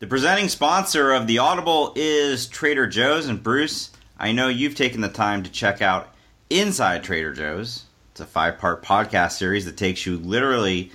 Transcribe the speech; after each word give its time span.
The 0.00 0.08
presenting 0.08 0.48
sponsor 0.48 1.12
of 1.12 1.28
the 1.28 1.38
Audible 1.38 1.92
is 1.94 2.48
Trader 2.48 2.88
Joe's. 2.88 3.28
And 3.28 3.40
Bruce, 3.40 3.92
I 4.18 4.32
know 4.32 4.48
you've 4.48 4.74
taken 4.74 5.00
the 5.00 5.08
time 5.08 5.44
to 5.44 5.50
check 5.50 5.80
out 5.80 6.12
Inside 6.50 7.04
Trader 7.04 7.32
Joe's. 7.32 7.84
It's 8.10 8.20
a 8.20 8.26
five 8.26 8.58
part 8.58 8.82
podcast 8.82 9.38
series 9.38 9.66
that 9.66 9.76
takes 9.76 10.04
you 10.04 10.16
literally 10.18 10.90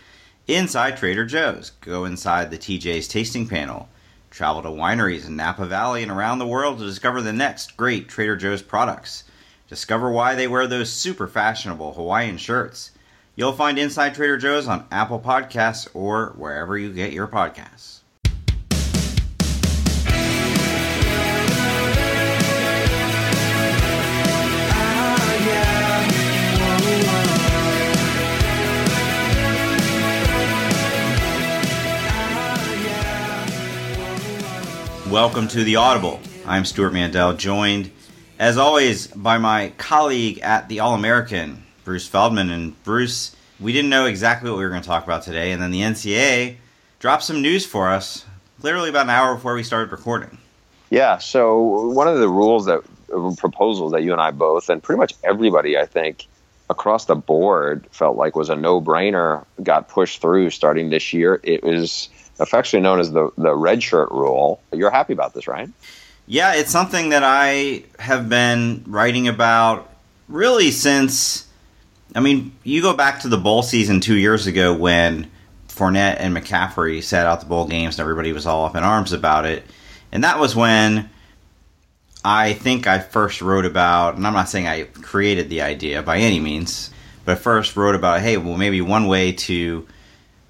inside 0.50 0.98
Trader 0.98 1.26
Joe's. 1.26 1.70
Go 1.80 2.04
inside 2.04 2.52
the 2.52 2.58
TJ's 2.58 3.08
tasting 3.08 3.48
panel. 3.48 3.88
Travel 4.32 4.64
to 4.64 4.68
wineries 4.68 5.26
in 5.26 5.38
Napa 5.38 5.66
Valley 5.66 6.04
and 6.04 6.12
around 6.12 6.40
the 6.40 6.46
world 6.46 6.80
to 6.80 6.86
discover 6.86 7.22
the 7.22 7.32
next 7.32 7.78
great 7.78 8.10
Trader 8.10 8.36
Joe's 8.36 8.62
products. 8.62 9.24
Discover 9.70 10.12
why 10.12 10.36
they 10.36 10.50
wear 10.50 10.68
those 10.68 10.92
super 10.92 11.30
fashionable 11.30 11.94
Hawaiian 11.94 12.36
shirts. 12.36 12.92
You'll 13.38 13.54
find 13.54 13.80
Inside 13.80 14.16
Trader 14.16 14.38
Joe's 14.38 14.68
on 14.68 14.88
Apple 14.92 15.22
Podcasts 15.22 15.88
or 15.94 16.34
wherever 16.36 16.78
you 16.78 16.92
get 16.92 17.14
your 17.14 17.30
podcasts. 17.30 17.99
Welcome 35.10 35.48
to 35.48 35.64
the 35.64 35.78
Audible. 35.78 36.20
I'm 36.46 36.66
Stewart 36.66 36.94
Mandel, 36.94 37.34
joined 37.34 37.90
as 38.38 38.60
always 38.60 39.08
by 39.08 39.40
my 39.40 39.74
colleague 39.80 40.38
at 40.44 40.70
the 40.70 40.82
All 40.82 40.94
American, 40.94 41.64
Bruce 41.84 42.08
Feldman. 42.08 42.52
And 42.52 42.84
Bruce, 42.84 43.36
we 43.60 43.74
didn't 43.74 43.90
know 43.90 44.06
exactly 44.06 44.52
what 44.52 44.58
we 44.58 44.64
were 44.64 44.70
going 44.70 44.84
to 44.84 44.88
talk 44.88 45.06
about 45.06 45.24
today, 45.24 45.52
and 45.52 45.60
then 45.60 45.72
the 45.72 45.82
NCAA 45.82 46.58
dropped 47.00 47.24
some 47.24 47.42
news 47.42 47.66
for 47.66 47.90
us 47.90 48.24
literally 48.62 48.90
about 48.90 49.06
an 49.06 49.10
hour 49.10 49.34
before 49.34 49.56
we 49.56 49.64
started 49.64 49.92
recording. 49.92 50.38
Yeah, 50.92 51.18
so 51.18 51.90
one 51.90 52.08
of 52.08 52.20
the 52.20 52.30
rules 52.30 52.68
that 52.68 52.82
proposals 53.38 53.94
that 53.94 54.04
you 54.04 54.12
and 54.12 54.22
I 54.22 54.30
both, 54.30 54.70
and 54.70 54.82
pretty 54.82 55.00
much 55.00 55.16
everybody, 55.24 55.76
I 55.76 55.88
think, 55.88 56.28
across 56.70 57.06
the 57.06 57.16
board 57.16 57.88
felt 57.90 58.16
like 58.16 58.36
was 58.36 58.50
a 58.50 58.56
no 58.56 58.80
brainer 58.80 59.44
got 59.64 59.90
pushed 59.90 60.22
through 60.22 60.52
starting 60.52 60.92
this 60.92 61.14
year. 61.14 61.40
It 61.42 61.64
was 61.64 62.10
affectionately 62.40 62.84
known 62.84 63.00
as 63.00 63.12
the 63.12 63.30
the 63.38 63.54
red 63.54 63.84
shirt 63.84 64.12
rule. 64.12 64.62
You're 64.74 64.92
happy 64.92 65.14
about 65.14 65.34
this, 65.34 65.48
right? 65.48 65.70
Yeah, 66.28 66.54
it's 66.54 66.72
something 66.72 67.10
that 67.10 67.24
I 67.24 67.84
have 67.98 68.30
been 68.30 68.84
writing 68.88 69.28
about 69.28 69.92
really 70.28 70.72
since. 70.72 71.48
I 72.16 72.22
mean, 72.22 72.54
you 72.64 72.82
go 72.82 72.96
back 72.96 73.22
to 73.22 73.28
the 73.28 73.38
bowl 73.38 73.62
season 73.62 74.00
two 74.00 74.16
years 74.16 74.48
ago 74.48 74.74
when 74.74 75.30
Fournette 75.68 76.18
and 76.20 76.36
McCaffrey 76.36 77.04
sat 77.04 77.26
out 77.26 77.40
the 77.40 77.46
bowl 77.46 77.68
games 77.68 77.96
and 77.96 78.02
everybody 78.02 78.34
was 78.34 78.46
all 78.46 78.66
up 78.66 78.76
in 78.76 78.84
arms 78.84 79.14
about 79.14 79.46
it. 79.46 79.64
And 80.12 80.24
that 80.24 80.40
was 80.40 80.56
when 80.56 81.10
I 82.24 82.54
think 82.54 82.88
I 82.88 83.00
first 83.00 83.42
wrote 83.42 83.66
about, 83.66 84.16
and 84.16 84.28
I'm 84.28 84.34
not 84.34 84.50
saying 84.50 84.68
I 84.68 84.84
created 84.84 85.50
the 85.50 85.62
idea 85.62 86.02
by 86.02 86.18
any 86.18 86.40
means, 86.40 86.92
but 87.26 87.38
first 87.38 87.78
wrote 87.78 87.96
about, 87.96 88.22
hey, 88.22 88.38
well, 88.38 88.58
maybe 88.58 88.82
one 88.82 89.08
way 89.08 89.32
to 89.32 89.88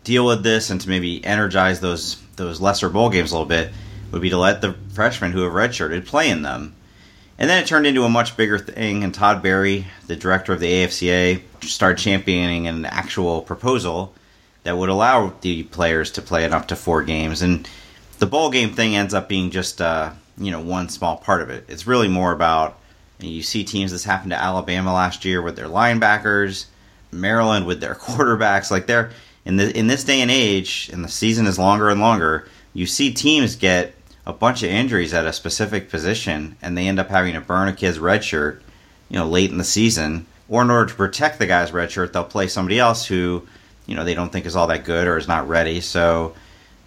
deal 0.09 0.25
with 0.25 0.41
this 0.41 0.71
and 0.71 0.81
to 0.81 0.89
maybe 0.89 1.23
energize 1.23 1.81
those 1.81 2.19
those 2.35 2.59
lesser 2.59 2.89
bowl 2.89 3.11
games 3.11 3.31
a 3.31 3.35
little 3.35 3.47
bit 3.47 3.71
would 4.11 4.23
be 4.23 4.31
to 4.31 4.37
let 4.37 4.59
the 4.59 4.73
freshmen 4.91 5.31
who 5.31 5.43
have 5.43 5.53
redshirted 5.53 6.03
play 6.07 6.31
in 6.31 6.41
them. 6.41 6.73
And 7.37 7.47
then 7.47 7.61
it 7.61 7.67
turned 7.67 7.85
into 7.85 8.03
a 8.03 8.09
much 8.09 8.35
bigger 8.35 8.57
thing, 8.57 9.03
and 9.03 9.13
Todd 9.13 9.43
Berry, 9.43 9.85
the 10.07 10.15
director 10.15 10.51
of 10.51 10.59
the 10.59 10.71
AFCA, 10.71 11.41
started 11.61 12.01
championing 12.01 12.67
an 12.67 12.85
actual 12.85 13.43
proposal 13.43 14.13
that 14.63 14.77
would 14.77 14.89
allow 14.89 15.33
the 15.41 15.63
players 15.63 16.09
to 16.11 16.23
play 16.23 16.43
in 16.43 16.53
up 16.53 16.67
to 16.69 16.75
four 16.75 17.03
games. 17.03 17.43
And 17.43 17.69
the 18.17 18.25
bowl 18.25 18.49
game 18.49 18.73
thing 18.73 18.95
ends 18.95 19.13
up 19.13 19.29
being 19.29 19.51
just 19.51 19.79
uh, 19.79 20.11
you 20.39 20.49
know 20.49 20.59
one 20.59 20.89
small 20.89 21.17
part 21.17 21.43
of 21.43 21.51
it. 21.51 21.65
It's 21.67 21.85
really 21.85 22.07
more 22.07 22.31
about 22.31 22.79
you 23.19 23.43
see 23.43 23.63
teams. 23.63 23.91
This 23.91 24.05
happened 24.05 24.31
to 24.31 24.41
Alabama 24.41 24.91
last 24.91 25.23
year 25.23 25.39
with 25.43 25.55
their 25.55 25.67
linebackers, 25.67 26.65
Maryland 27.11 27.67
with 27.67 27.79
their 27.79 27.95
quarterbacks. 28.07 28.71
Like 28.71 28.87
they're 28.87 29.11
in 29.49 29.55
the 29.55 29.75
in 29.75 29.87
this 29.87 30.03
day 30.03 30.21
and 30.21 30.29
age, 30.29 30.91
and 30.93 31.03
the 31.03 31.09
season 31.09 31.47
is 31.47 31.57
longer 31.57 31.89
and 31.89 31.99
longer, 31.99 32.47
you 32.71 32.85
see 32.85 33.11
teams 33.11 33.55
get 33.55 33.95
a 34.27 34.31
bunch 34.31 34.61
of 34.61 34.69
injuries 34.69 35.11
at 35.11 35.25
a 35.25 35.33
specific 35.33 35.89
position, 35.89 36.55
and 36.61 36.77
they 36.77 36.87
end 36.87 36.99
up 36.99 37.09
having 37.09 37.33
to 37.33 37.41
burn 37.41 37.67
a 37.67 37.73
kid's 37.73 37.97
red 37.97 38.23
shirt, 38.23 38.61
you 39.09 39.17
know, 39.17 39.27
late 39.27 39.49
in 39.49 39.57
the 39.57 39.63
season, 39.63 40.27
or 40.49 40.61
in 40.61 40.69
order 40.69 40.85
to 40.85 40.93
protect 40.93 41.39
the 41.39 41.47
guy's 41.47 41.71
red 41.71 41.89
shirt, 41.89 42.13
they'll 42.13 42.23
play 42.23 42.47
somebody 42.47 42.77
else 42.77 43.07
who, 43.07 43.41
you 43.88 43.95
know, 43.95 44.05
they 44.05 44.13
don't 44.13 44.31
think 44.31 44.45
is 44.45 44.55
all 44.55 44.67
that 44.67 44.85
good 44.85 45.07
or 45.07 45.17
is 45.17 45.27
not 45.27 45.49
ready. 45.49 45.81
So, 45.81 46.35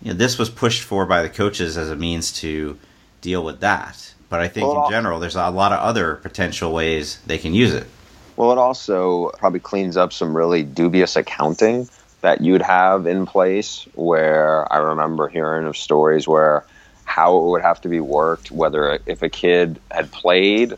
you 0.01 0.13
know, 0.13 0.17
this 0.17 0.39
was 0.39 0.49
pushed 0.49 0.85
for 0.85 1.05
by 1.05 1.23
the 1.23 1.29
coaches 1.29 1.77
as 1.77 1.91
a 1.91 1.97
means 1.97 2.31
to 2.43 2.79
deal 3.23 3.43
with 3.43 3.59
that. 3.59 4.15
But 4.29 4.39
I 4.39 4.47
think 4.47 4.69
well, 4.69 4.85
in 4.85 4.93
general, 4.93 5.19
there's 5.19 5.35
a 5.35 5.51
lot 5.51 5.73
of 5.73 5.81
other 5.81 6.15
potential 6.15 6.73
ways 6.73 7.19
they 7.27 7.39
can 7.39 7.55
use 7.55 7.75
it. 7.75 7.89
Well, 8.37 8.53
it 8.53 8.59
also 8.59 9.31
probably 9.31 9.61
cleans 9.61 9.97
up 9.97 10.13
some 10.13 10.37
really 10.37 10.63
dubious 10.63 11.17
accounting 11.17 11.89
that 12.23 12.41
you'd 12.41 12.63
have 12.63 13.07
in 13.07 13.27
place 13.27 13.87
where 13.95 14.73
I 14.73 14.79
remember 14.79 15.29
hearing 15.29 15.67
of 15.67 15.77
stories 15.77 16.27
where 16.27 16.65
how 17.05 17.37
it 17.39 17.45
would 17.51 17.63
have 17.63 17.81
to 17.83 17.89
be 17.89 18.01
worked, 18.01 18.51
whether 18.51 18.99
if 19.07 19.23
a 19.23 19.29
kid 19.29 19.81
had 19.91 20.11
played, 20.11 20.75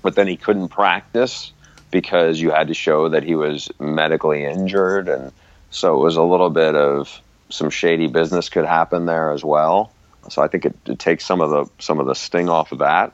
but 0.00 0.14
then 0.14 0.26
he 0.26 0.36
couldn't 0.36 0.68
practice 0.68 1.52
because 1.90 2.40
you 2.40 2.50
had 2.50 2.68
to 2.68 2.74
show 2.74 3.10
that 3.10 3.22
he 3.22 3.34
was 3.34 3.70
medically 3.78 4.44
injured. 4.44 5.08
And 5.08 5.32
so 5.70 5.94
it 6.00 6.02
was 6.02 6.16
a 6.16 6.22
little 6.22 6.48
bit 6.48 6.74
of 6.74 7.20
some 7.50 7.68
shady 7.68 8.06
business 8.06 8.48
could 8.48 8.64
happen 8.64 9.04
there 9.04 9.32
as 9.32 9.44
well. 9.44 9.92
So 10.30 10.42
I 10.42 10.48
think 10.48 10.64
it, 10.64 10.76
it 10.86 10.98
takes 10.98 11.26
some 11.26 11.40
of 11.40 11.50
the 11.50 11.82
some 11.82 11.98
of 11.98 12.06
the 12.06 12.14
sting 12.14 12.48
off 12.48 12.72
of 12.72 12.78
that. 12.78 13.12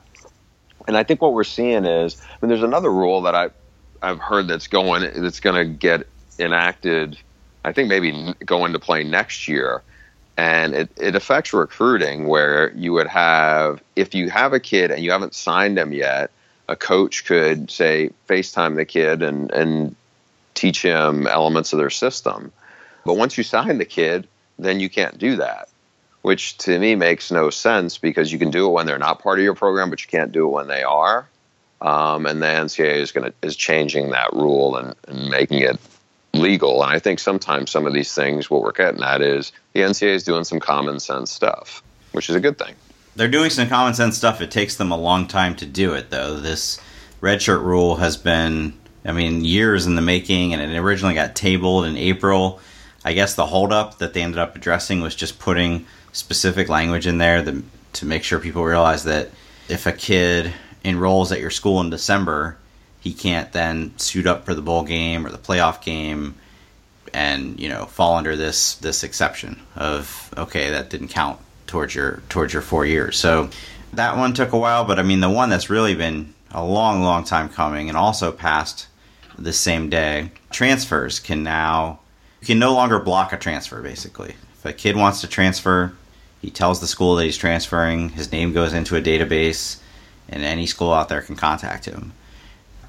And 0.87 0.95
I 0.95 1.03
think 1.03 1.21
what 1.21 1.33
we're 1.33 1.43
seeing 1.43 1.85
is, 1.85 2.15
I 2.21 2.37
mean, 2.41 2.49
there's 2.49 2.63
another 2.63 2.91
rule 2.91 3.23
that 3.23 3.35
I 3.35 3.49
I've 4.01 4.19
heard 4.19 4.47
that's 4.47 4.67
going 4.67 5.01
that's 5.21 5.39
going 5.39 5.55
to 5.55 5.65
get 5.65 6.07
enacted 6.37 7.17
I 7.63 7.71
think 7.73 7.89
maybe 7.89 8.33
go 8.45 8.65
into 8.65 8.79
play 8.79 9.03
next 9.03 9.47
year. 9.47 9.81
And 10.37 10.73
it, 10.73 10.89
it 10.95 11.15
affects 11.15 11.51
recruiting 11.51 12.27
where 12.27 12.71
you 12.71 12.93
would 12.93 13.07
have, 13.07 13.83
if 13.97 14.15
you 14.15 14.29
have 14.29 14.53
a 14.53 14.59
kid 14.59 14.89
and 14.89 15.03
you 15.03 15.11
haven't 15.11 15.35
signed 15.35 15.77
them 15.77 15.91
yet, 15.91 16.31
a 16.69 16.77
coach 16.77 17.25
could 17.25 17.69
say, 17.69 18.11
FaceTime 18.27 18.75
the 18.75 18.85
kid 18.85 19.21
and, 19.21 19.51
and 19.51 19.95
teach 20.53 20.81
him 20.81 21.27
elements 21.27 21.73
of 21.73 21.79
their 21.79 21.89
system. 21.89 22.53
But 23.05 23.15
once 23.15 23.37
you 23.37 23.43
sign 23.43 23.79
the 23.79 23.85
kid, 23.85 24.27
then 24.57 24.79
you 24.79 24.89
can't 24.89 25.17
do 25.17 25.37
that, 25.37 25.67
which 26.21 26.57
to 26.59 26.77
me 26.77 26.95
makes 26.95 27.31
no 27.31 27.49
sense 27.49 27.97
because 27.97 28.31
you 28.31 28.39
can 28.39 28.51
do 28.51 28.67
it 28.67 28.71
when 28.71 28.85
they're 28.85 28.97
not 28.97 29.21
part 29.21 29.39
of 29.39 29.43
your 29.43 29.55
program, 29.55 29.89
but 29.89 30.01
you 30.01 30.09
can't 30.09 30.31
do 30.31 30.45
it 30.45 30.51
when 30.51 30.67
they 30.67 30.83
are. 30.83 31.27
Um, 31.81 32.25
and 32.25 32.41
the 32.41 32.47
NCAA 32.47 32.95
is 32.95 33.11
going 33.11 33.31
to 33.31 33.33
is 33.41 33.55
changing 33.55 34.11
that 34.11 34.33
rule 34.33 34.75
and, 34.75 34.95
and 35.07 35.29
making 35.29 35.59
it 35.59 35.79
legal. 36.33 36.83
And 36.83 36.91
I 36.91 36.99
think 36.99 37.19
sometimes 37.19 37.71
some 37.71 37.85
of 37.85 37.93
these 37.93 38.13
things, 38.13 38.49
what 38.49 38.61
we're 38.61 38.71
getting 38.71 39.03
at 39.03 39.21
is 39.21 39.51
the 39.73 39.81
NCAA 39.81 40.15
is 40.15 40.23
doing 40.23 40.43
some 40.43 40.59
common 40.59 40.99
sense 40.99 41.31
stuff, 41.31 41.83
which 42.11 42.29
is 42.29 42.35
a 42.35 42.39
good 42.39 42.57
thing. 42.57 42.75
They're 43.15 43.27
doing 43.27 43.49
some 43.49 43.67
common 43.67 43.93
sense 43.93 44.17
stuff. 44.17 44.39
It 44.39 44.51
takes 44.51 44.75
them 44.75 44.91
a 44.91 44.97
long 44.97 45.27
time 45.27 45.55
to 45.57 45.65
do 45.65 45.93
it, 45.93 46.09
though. 46.09 46.35
This 46.37 46.79
redshirt 47.21 47.61
rule 47.61 47.97
has 47.97 48.15
been, 48.15 48.73
I 49.03 49.11
mean, 49.11 49.43
years 49.43 49.87
in 49.87 49.95
the 49.95 50.01
making, 50.01 50.53
and 50.53 50.61
it 50.61 50.77
originally 50.77 51.15
got 51.15 51.35
tabled 51.35 51.85
in 51.85 51.97
April. 51.97 52.61
I 53.03 53.13
guess 53.13 53.33
the 53.33 53.47
holdup 53.47 53.97
that 53.97 54.13
they 54.13 54.21
ended 54.21 54.39
up 54.39 54.55
addressing 54.55 55.01
was 55.01 55.15
just 55.15 55.39
putting 55.39 55.85
specific 56.11 56.69
language 56.69 57.07
in 57.07 57.17
there 57.17 57.43
to 57.93 58.05
make 58.05 58.23
sure 58.23 58.39
people 58.39 58.63
realize 58.63 59.03
that 59.05 59.29
if 59.67 59.85
a 59.85 59.91
kid 59.91 60.53
enrolls 60.83 61.31
at 61.31 61.39
your 61.39 61.49
school 61.49 61.81
in 61.81 61.89
December, 61.89 62.57
he 62.99 63.13
can't 63.13 63.51
then 63.51 63.97
suit 63.97 64.27
up 64.27 64.45
for 64.45 64.53
the 64.53 64.61
bowl 64.61 64.83
game 64.83 65.25
or 65.25 65.29
the 65.29 65.37
playoff 65.37 65.81
game 65.81 66.35
and 67.13 67.59
you 67.59 67.67
know 67.69 67.85
fall 67.85 68.15
under 68.15 68.35
this 68.35 68.75
this 68.75 69.03
exception 69.03 69.59
of 69.75 70.33
okay 70.37 70.69
that 70.69 70.89
didn't 70.89 71.07
count 71.07 71.39
towards 71.67 71.95
your 71.95 72.21
towards 72.29 72.53
your 72.53 72.61
four 72.61 72.85
years 72.85 73.17
so 73.17 73.49
that 73.93 74.17
one 74.17 74.33
took 74.33 74.51
a 74.51 74.57
while 74.57 74.85
but 74.85 74.99
i 74.99 75.03
mean 75.03 75.19
the 75.19 75.29
one 75.29 75.49
that's 75.49 75.69
really 75.69 75.95
been 75.95 76.33
a 76.51 76.63
long 76.63 77.01
long 77.01 77.23
time 77.23 77.49
coming 77.49 77.89
and 77.89 77.97
also 77.97 78.31
passed 78.31 78.87
the 79.37 79.53
same 79.53 79.89
day 79.89 80.31
transfers 80.51 81.19
can 81.19 81.43
now 81.43 81.99
you 82.41 82.47
can 82.47 82.59
no 82.59 82.73
longer 82.73 82.99
block 82.99 83.33
a 83.33 83.37
transfer 83.37 83.81
basically 83.81 84.35
if 84.53 84.65
a 84.65 84.73
kid 84.73 84.95
wants 84.95 85.21
to 85.21 85.27
transfer 85.27 85.93
He 86.41 86.49
tells 86.49 86.79
the 86.79 86.87
school 86.87 87.15
that 87.15 87.25
he's 87.25 87.37
transferring. 87.37 88.09
His 88.09 88.31
name 88.31 88.53
goes 88.53 88.73
into 88.73 88.95
a 88.95 89.01
database, 89.01 89.79
and 90.29 90.43
any 90.43 90.65
school 90.65 90.93
out 90.93 91.09
there 91.09 91.21
can 91.21 91.35
contact 91.35 91.85
him. 91.85 92.13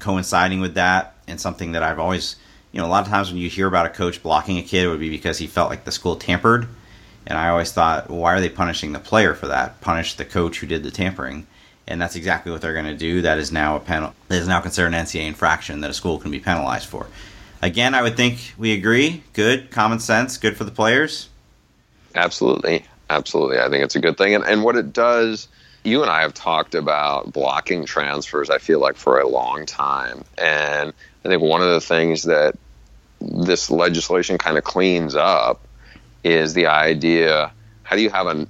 Coinciding 0.01 0.59
with 0.59 0.73
that, 0.73 1.15
and 1.27 1.39
something 1.39 1.71
that 1.71 1.83
I've 1.83 1.99
always, 1.99 2.35
you 2.71 2.81
know, 2.81 2.87
a 2.87 2.89
lot 2.89 3.03
of 3.03 3.09
times 3.09 3.31
when 3.31 3.39
you 3.39 3.49
hear 3.49 3.67
about 3.67 3.85
a 3.85 3.89
coach 3.89 4.21
blocking 4.21 4.57
a 4.57 4.63
kid, 4.63 4.83
it 4.83 4.89
would 4.89 4.99
be 4.99 5.09
because 5.09 5.37
he 5.37 5.47
felt 5.47 5.69
like 5.69 5.85
the 5.85 5.91
school 5.91 6.17
tampered. 6.17 6.67
And 7.25 7.37
I 7.37 7.49
always 7.49 7.71
thought, 7.71 8.09
well, 8.09 8.19
why 8.19 8.33
are 8.33 8.41
they 8.41 8.49
punishing 8.49 8.91
the 8.91 8.99
player 8.99 9.33
for 9.33 9.47
that? 9.47 9.79
Punish 9.79 10.15
the 10.15 10.25
coach 10.25 10.59
who 10.59 10.67
did 10.67 10.83
the 10.83 10.91
tampering. 10.91 11.47
And 11.87 12.01
that's 12.01 12.15
exactly 12.15 12.51
what 12.51 12.61
they're 12.61 12.73
going 12.73 12.85
to 12.85 12.97
do. 12.97 13.21
That 13.21 13.37
is 13.37 13.51
now 13.51 13.75
a 13.75 13.79
penal- 13.79 14.13
is 14.29 14.47
now 14.47 14.59
considered 14.59 14.93
an 14.93 15.05
NCAA 15.05 15.27
infraction 15.27 15.81
that 15.81 15.89
a 15.89 15.93
school 15.93 16.17
can 16.17 16.31
be 16.31 16.39
penalized 16.39 16.87
for. 16.87 17.07
Again, 17.61 17.93
I 17.93 18.01
would 18.01 18.17
think 18.17 18.53
we 18.57 18.73
agree. 18.73 19.23
Good, 19.33 19.69
common 19.69 19.99
sense, 19.99 20.37
good 20.37 20.57
for 20.57 20.63
the 20.63 20.71
players. 20.71 21.29
Absolutely. 22.15 22.85
Absolutely. 23.09 23.59
I 23.59 23.69
think 23.69 23.83
it's 23.83 23.95
a 23.95 23.99
good 23.99 24.17
thing. 24.17 24.33
And, 24.33 24.43
and 24.45 24.63
what 24.63 24.75
it 24.75 24.93
does, 24.93 25.47
you 25.83 26.01
and 26.01 26.11
I 26.11 26.21
have 26.21 26.33
talked 26.33 26.75
about 26.75 27.33
blocking 27.33 27.85
transfers, 27.85 28.49
I 28.49 28.59
feel 28.59 28.79
like, 28.79 28.95
for 28.95 29.19
a 29.19 29.27
long 29.27 29.65
time. 29.65 30.23
And 30.37 30.93
I 31.25 31.27
think 31.27 31.41
one 31.41 31.61
of 31.61 31.69
the 31.69 31.81
things 31.81 32.23
that 32.23 32.55
this 33.19 33.69
legislation 33.69 34.37
kind 34.37 34.57
of 34.57 34.63
cleans 34.63 35.15
up 35.15 35.67
is 36.23 36.53
the 36.53 36.67
idea 36.67 37.51
how 37.91 37.97
do 37.97 38.03
you 38.03 38.09
have 38.09 38.27
a 38.27 38.47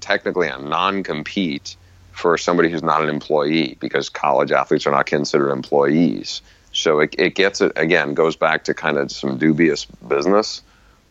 technically 0.00 0.48
a 0.48 0.58
non 0.58 1.04
compete 1.04 1.76
for 2.10 2.36
somebody 2.36 2.68
who's 2.68 2.82
not 2.82 3.02
an 3.02 3.08
employee 3.08 3.76
because 3.78 4.08
college 4.08 4.50
athletes 4.50 4.84
are 4.84 4.90
not 4.90 5.06
considered 5.06 5.52
employees. 5.52 6.42
So 6.72 6.98
it, 6.98 7.14
it 7.16 7.36
gets 7.36 7.60
it 7.60 7.70
again, 7.76 8.14
goes 8.14 8.34
back 8.34 8.64
to 8.64 8.74
kind 8.74 8.98
of 8.98 9.12
some 9.12 9.38
dubious 9.38 9.84
business. 9.84 10.62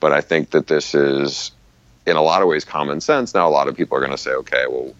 But 0.01 0.11
I 0.11 0.19
think 0.19 0.49
that 0.49 0.67
this 0.67 0.93
is 0.93 1.51
in 2.05 2.17
a 2.17 2.21
lot 2.21 2.41
of 2.41 2.49
ways 2.49 2.65
common 2.65 2.99
sense. 2.99 3.33
Now, 3.33 3.47
a 3.47 3.51
lot 3.51 3.69
of 3.69 3.77
people 3.77 3.97
are 3.97 4.01
going 4.01 4.11
to 4.11 4.17
say, 4.17 4.31
okay, 4.31 4.65
well, 4.69 4.93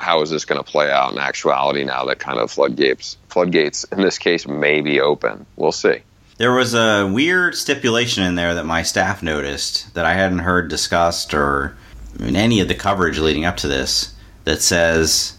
how 0.00 0.22
is 0.22 0.30
this 0.30 0.44
going 0.44 0.62
to 0.62 0.68
play 0.68 0.90
out 0.90 1.12
in 1.12 1.18
actuality 1.18 1.84
now 1.84 2.04
that 2.06 2.18
kind 2.18 2.38
of 2.38 2.50
floodgates, 2.50 3.16
floodgates 3.28 3.84
in 3.84 4.00
this 4.00 4.18
case 4.18 4.46
may 4.46 4.80
be 4.80 5.00
open? 5.00 5.46
We'll 5.56 5.72
see. 5.72 6.02
There 6.38 6.52
was 6.52 6.74
a 6.74 7.06
weird 7.06 7.54
stipulation 7.54 8.24
in 8.24 8.34
there 8.34 8.54
that 8.54 8.64
my 8.64 8.82
staff 8.82 9.22
noticed 9.22 9.92
that 9.94 10.06
I 10.06 10.14
hadn't 10.14 10.38
heard 10.38 10.68
discussed 10.68 11.34
or 11.34 11.76
in 12.18 12.34
any 12.34 12.60
of 12.60 12.68
the 12.68 12.74
coverage 12.74 13.18
leading 13.18 13.44
up 13.44 13.58
to 13.58 13.68
this 13.68 14.14
that 14.44 14.62
says 14.62 15.36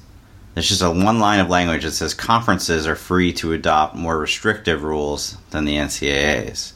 there's 0.53 0.69
just 0.69 0.81
a 0.81 0.91
one 0.91 1.19
line 1.19 1.39
of 1.39 1.49
language 1.49 1.83
that 1.83 1.91
says 1.91 2.13
conferences 2.13 2.85
are 2.85 2.95
free 2.95 3.33
to 3.33 3.53
adopt 3.53 3.95
more 3.95 4.19
restrictive 4.19 4.83
rules 4.83 5.37
than 5.49 5.65
the 5.65 5.75
NCAA's. 5.75 6.73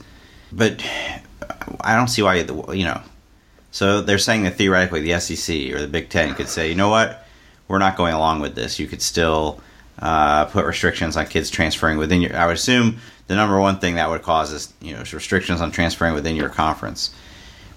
But 0.51 0.83
I 1.81 1.95
don't 1.95 2.07
see 2.07 2.21
why, 2.21 2.35
you 2.73 2.85
know, 2.85 3.01
so 3.71 4.01
they're 4.01 4.17
saying 4.17 4.43
that 4.43 4.55
theoretically 4.55 5.01
the 5.01 5.19
SEC 5.19 5.73
or 5.73 5.81
the 5.81 5.87
Big 5.87 6.09
Ten 6.09 6.33
could 6.33 6.47
say, 6.47 6.69
you 6.69 6.75
know 6.75 6.89
what, 6.89 7.24
we're 7.67 7.79
not 7.79 7.97
going 7.97 8.13
along 8.13 8.41
with 8.41 8.55
this. 8.55 8.79
You 8.79 8.87
could 8.87 9.01
still 9.01 9.61
uh, 9.99 10.45
put 10.45 10.65
restrictions 10.65 11.17
on 11.17 11.25
kids 11.27 11.49
transferring 11.49 11.97
within 11.97 12.21
your. 12.21 12.35
I 12.35 12.45
would 12.45 12.55
assume 12.55 12.97
the 13.27 13.35
number 13.35 13.59
one 13.59 13.79
thing 13.79 13.95
that 13.95 14.09
would 14.09 14.21
cause 14.21 14.51
is 14.51 14.73
you 14.81 14.93
know 14.93 14.99
restrictions 14.99 15.61
on 15.61 15.71
transferring 15.71 16.13
within 16.13 16.35
your 16.35 16.49
conference. 16.49 17.13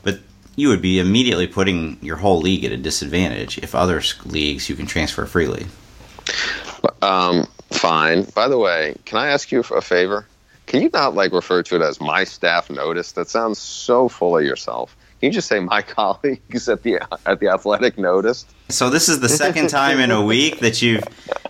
But 0.03 0.21
you 0.57 0.69
would 0.69 0.83
be 0.83 0.99
immediately 0.99 1.47
putting 1.47 1.99
your 2.03 2.17
whole 2.17 2.41
league 2.41 2.65
at 2.65 2.73
a 2.73 2.77
disadvantage 2.77 3.59
if 3.59 3.75
other 3.75 4.03
leagues 4.25 4.69
you 4.69 4.77
can 4.77 4.87
transfer 4.87 5.25
freely. 5.27 5.67
Um, 7.03 7.47
fine. 7.71 8.25
By 8.35 8.49
the 8.49 8.59
way, 8.59 8.97
can 9.05 9.19
I 9.19 9.29
ask 9.29 9.53
you 9.53 9.61
a 9.61 9.81
favor? 9.81 10.27
Can 10.67 10.83
you 10.83 10.91
not 10.93 11.15
like 11.15 11.33
refer 11.33 11.63
to 11.63 11.77
it 11.77 11.83
as 11.83 12.01
my 12.01 12.25
staff 12.25 12.69
notice? 12.69 13.13
That 13.13 13.31
sounds 13.31 13.59
so 13.59 14.09
full 14.09 14.37
of 14.37 14.45
yourself. 14.45 14.97
Can 15.21 15.29
you 15.29 15.33
just 15.33 15.49
say 15.49 15.61
my 15.61 15.83
colleagues 15.97 16.69
at 16.69 16.83
the 16.83 17.01
at 17.27 17.41
the 17.41 17.49
Athletic 17.49 17.99
noticed? 17.99 18.49
So 18.69 18.91
this 18.91 19.09
is 19.09 19.21
the 19.21 19.29
second 19.29 19.69
time 19.71 19.99
in 19.99 20.11
a 20.11 20.25
week 20.25 20.61
that 20.61 20.81
you've 20.83 21.05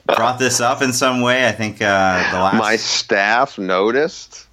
brought 0.06 0.38
this 0.38 0.61
up 0.61 0.82
in 0.82 0.93
some 0.93 1.20
way. 1.20 1.47
I 1.47 1.53
think 1.53 1.82
uh, 1.82 2.32
the 2.32 2.38
last 2.38 2.59
my 2.59 2.76
staff 2.76 3.59
noticed. 3.59 4.47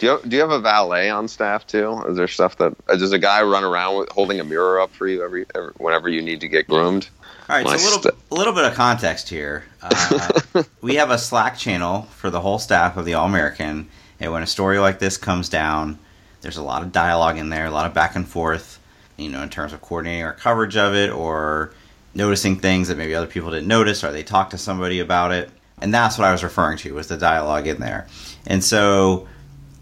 Do 0.00 0.06
you, 0.06 0.20
do 0.28 0.36
you 0.36 0.42
have 0.42 0.50
a 0.50 0.58
valet 0.58 1.08
on 1.08 1.28
staff 1.28 1.66
too? 1.66 2.02
Is 2.08 2.16
there 2.16 2.26
stuff 2.26 2.56
that 2.58 2.74
uh, 2.88 2.96
does 2.96 3.12
a 3.12 3.18
guy 3.18 3.42
run 3.42 3.62
around 3.62 3.96
with 3.96 4.08
holding 4.10 4.40
a 4.40 4.44
mirror 4.44 4.80
up 4.80 4.90
for 4.90 5.06
you 5.06 5.22
every, 5.22 5.46
every 5.54 5.72
whenever 5.76 6.08
you 6.08 6.20
need 6.20 6.40
to 6.40 6.48
get 6.48 6.66
groomed? 6.66 7.08
All 7.48 7.56
right, 7.56 7.66
so 7.66 7.72
a 7.72 7.76
little 7.76 8.02
st- 8.02 8.14
a 8.30 8.34
little 8.34 8.54
bit 8.54 8.64
of 8.64 8.74
context 8.74 9.28
here. 9.28 9.64
Uh, 9.82 10.62
we 10.80 10.96
have 10.96 11.10
a 11.10 11.18
Slack 11.18 11.58
channel 11.58 12.02
for 12.02 12.30
the 12.30 12.40
whole 12.40 12.58
staff 12.58 12.96
of 12.96 13.04
the 13.04 13.14
All 13.14 13.26
American, 13.26 13.88
and 14.18 14.32
when 14.32 14.42
a 14.42 14.46
story 14.46 14.78
like 14.78 14.98
this 14.98 15.16
comes 15.16 15.48
down, 15.48 15.98
there's 16.44 16.58
a 16.58 16.62
lot 16.62 16.82
of 16.82 16.92
dialogue 16.92 17.38
in 17.38 17.48
there, 17.48 17.64
a 17.64 17.70
lot 17.70 17.86
of 17.86 17.94
back 17.94 18.14
and 18.14 18.28
forth, 18.28 18.78
you 19.16 19.30
know, 19.30 19.42
in 19.42 19.48
terms 19.48 19.72
of 19.72 19.80
coordinating 19.80 20.24
our 20.24 20.34
coverage 20.34 20.76
of 20.76 20.94
it 20.94 21.10
or 21.10 21.72
noticing 22.14 22.56
things 22.56 22.88
that 22.88 22.98
maybe 22.98 23.14
other 23.14 23.26
people 23.26 23.50
didn't 23.50 23.66
notice 23.66 24.04
or 24.04 24.12
they 24.12 24.22
talk 24.22 24.50
to 24.50 24.58
somebody 24.58 25.00
about 25.00 25.32
it. 25.32 25.50
And 25.80 25.92
that's 25.92 26.18
what 26.18 26.26
I 26.28 26.32
was 26.32 26.44
referring 26.44 26.76
to 26.78 26.92
was 26.92 27.08
the 27.08 27.16
dialogue 27.16 27.66
in 27.66 27.80
there. 27.80 28.06
And 28.46 28.62
so 28.62 29.26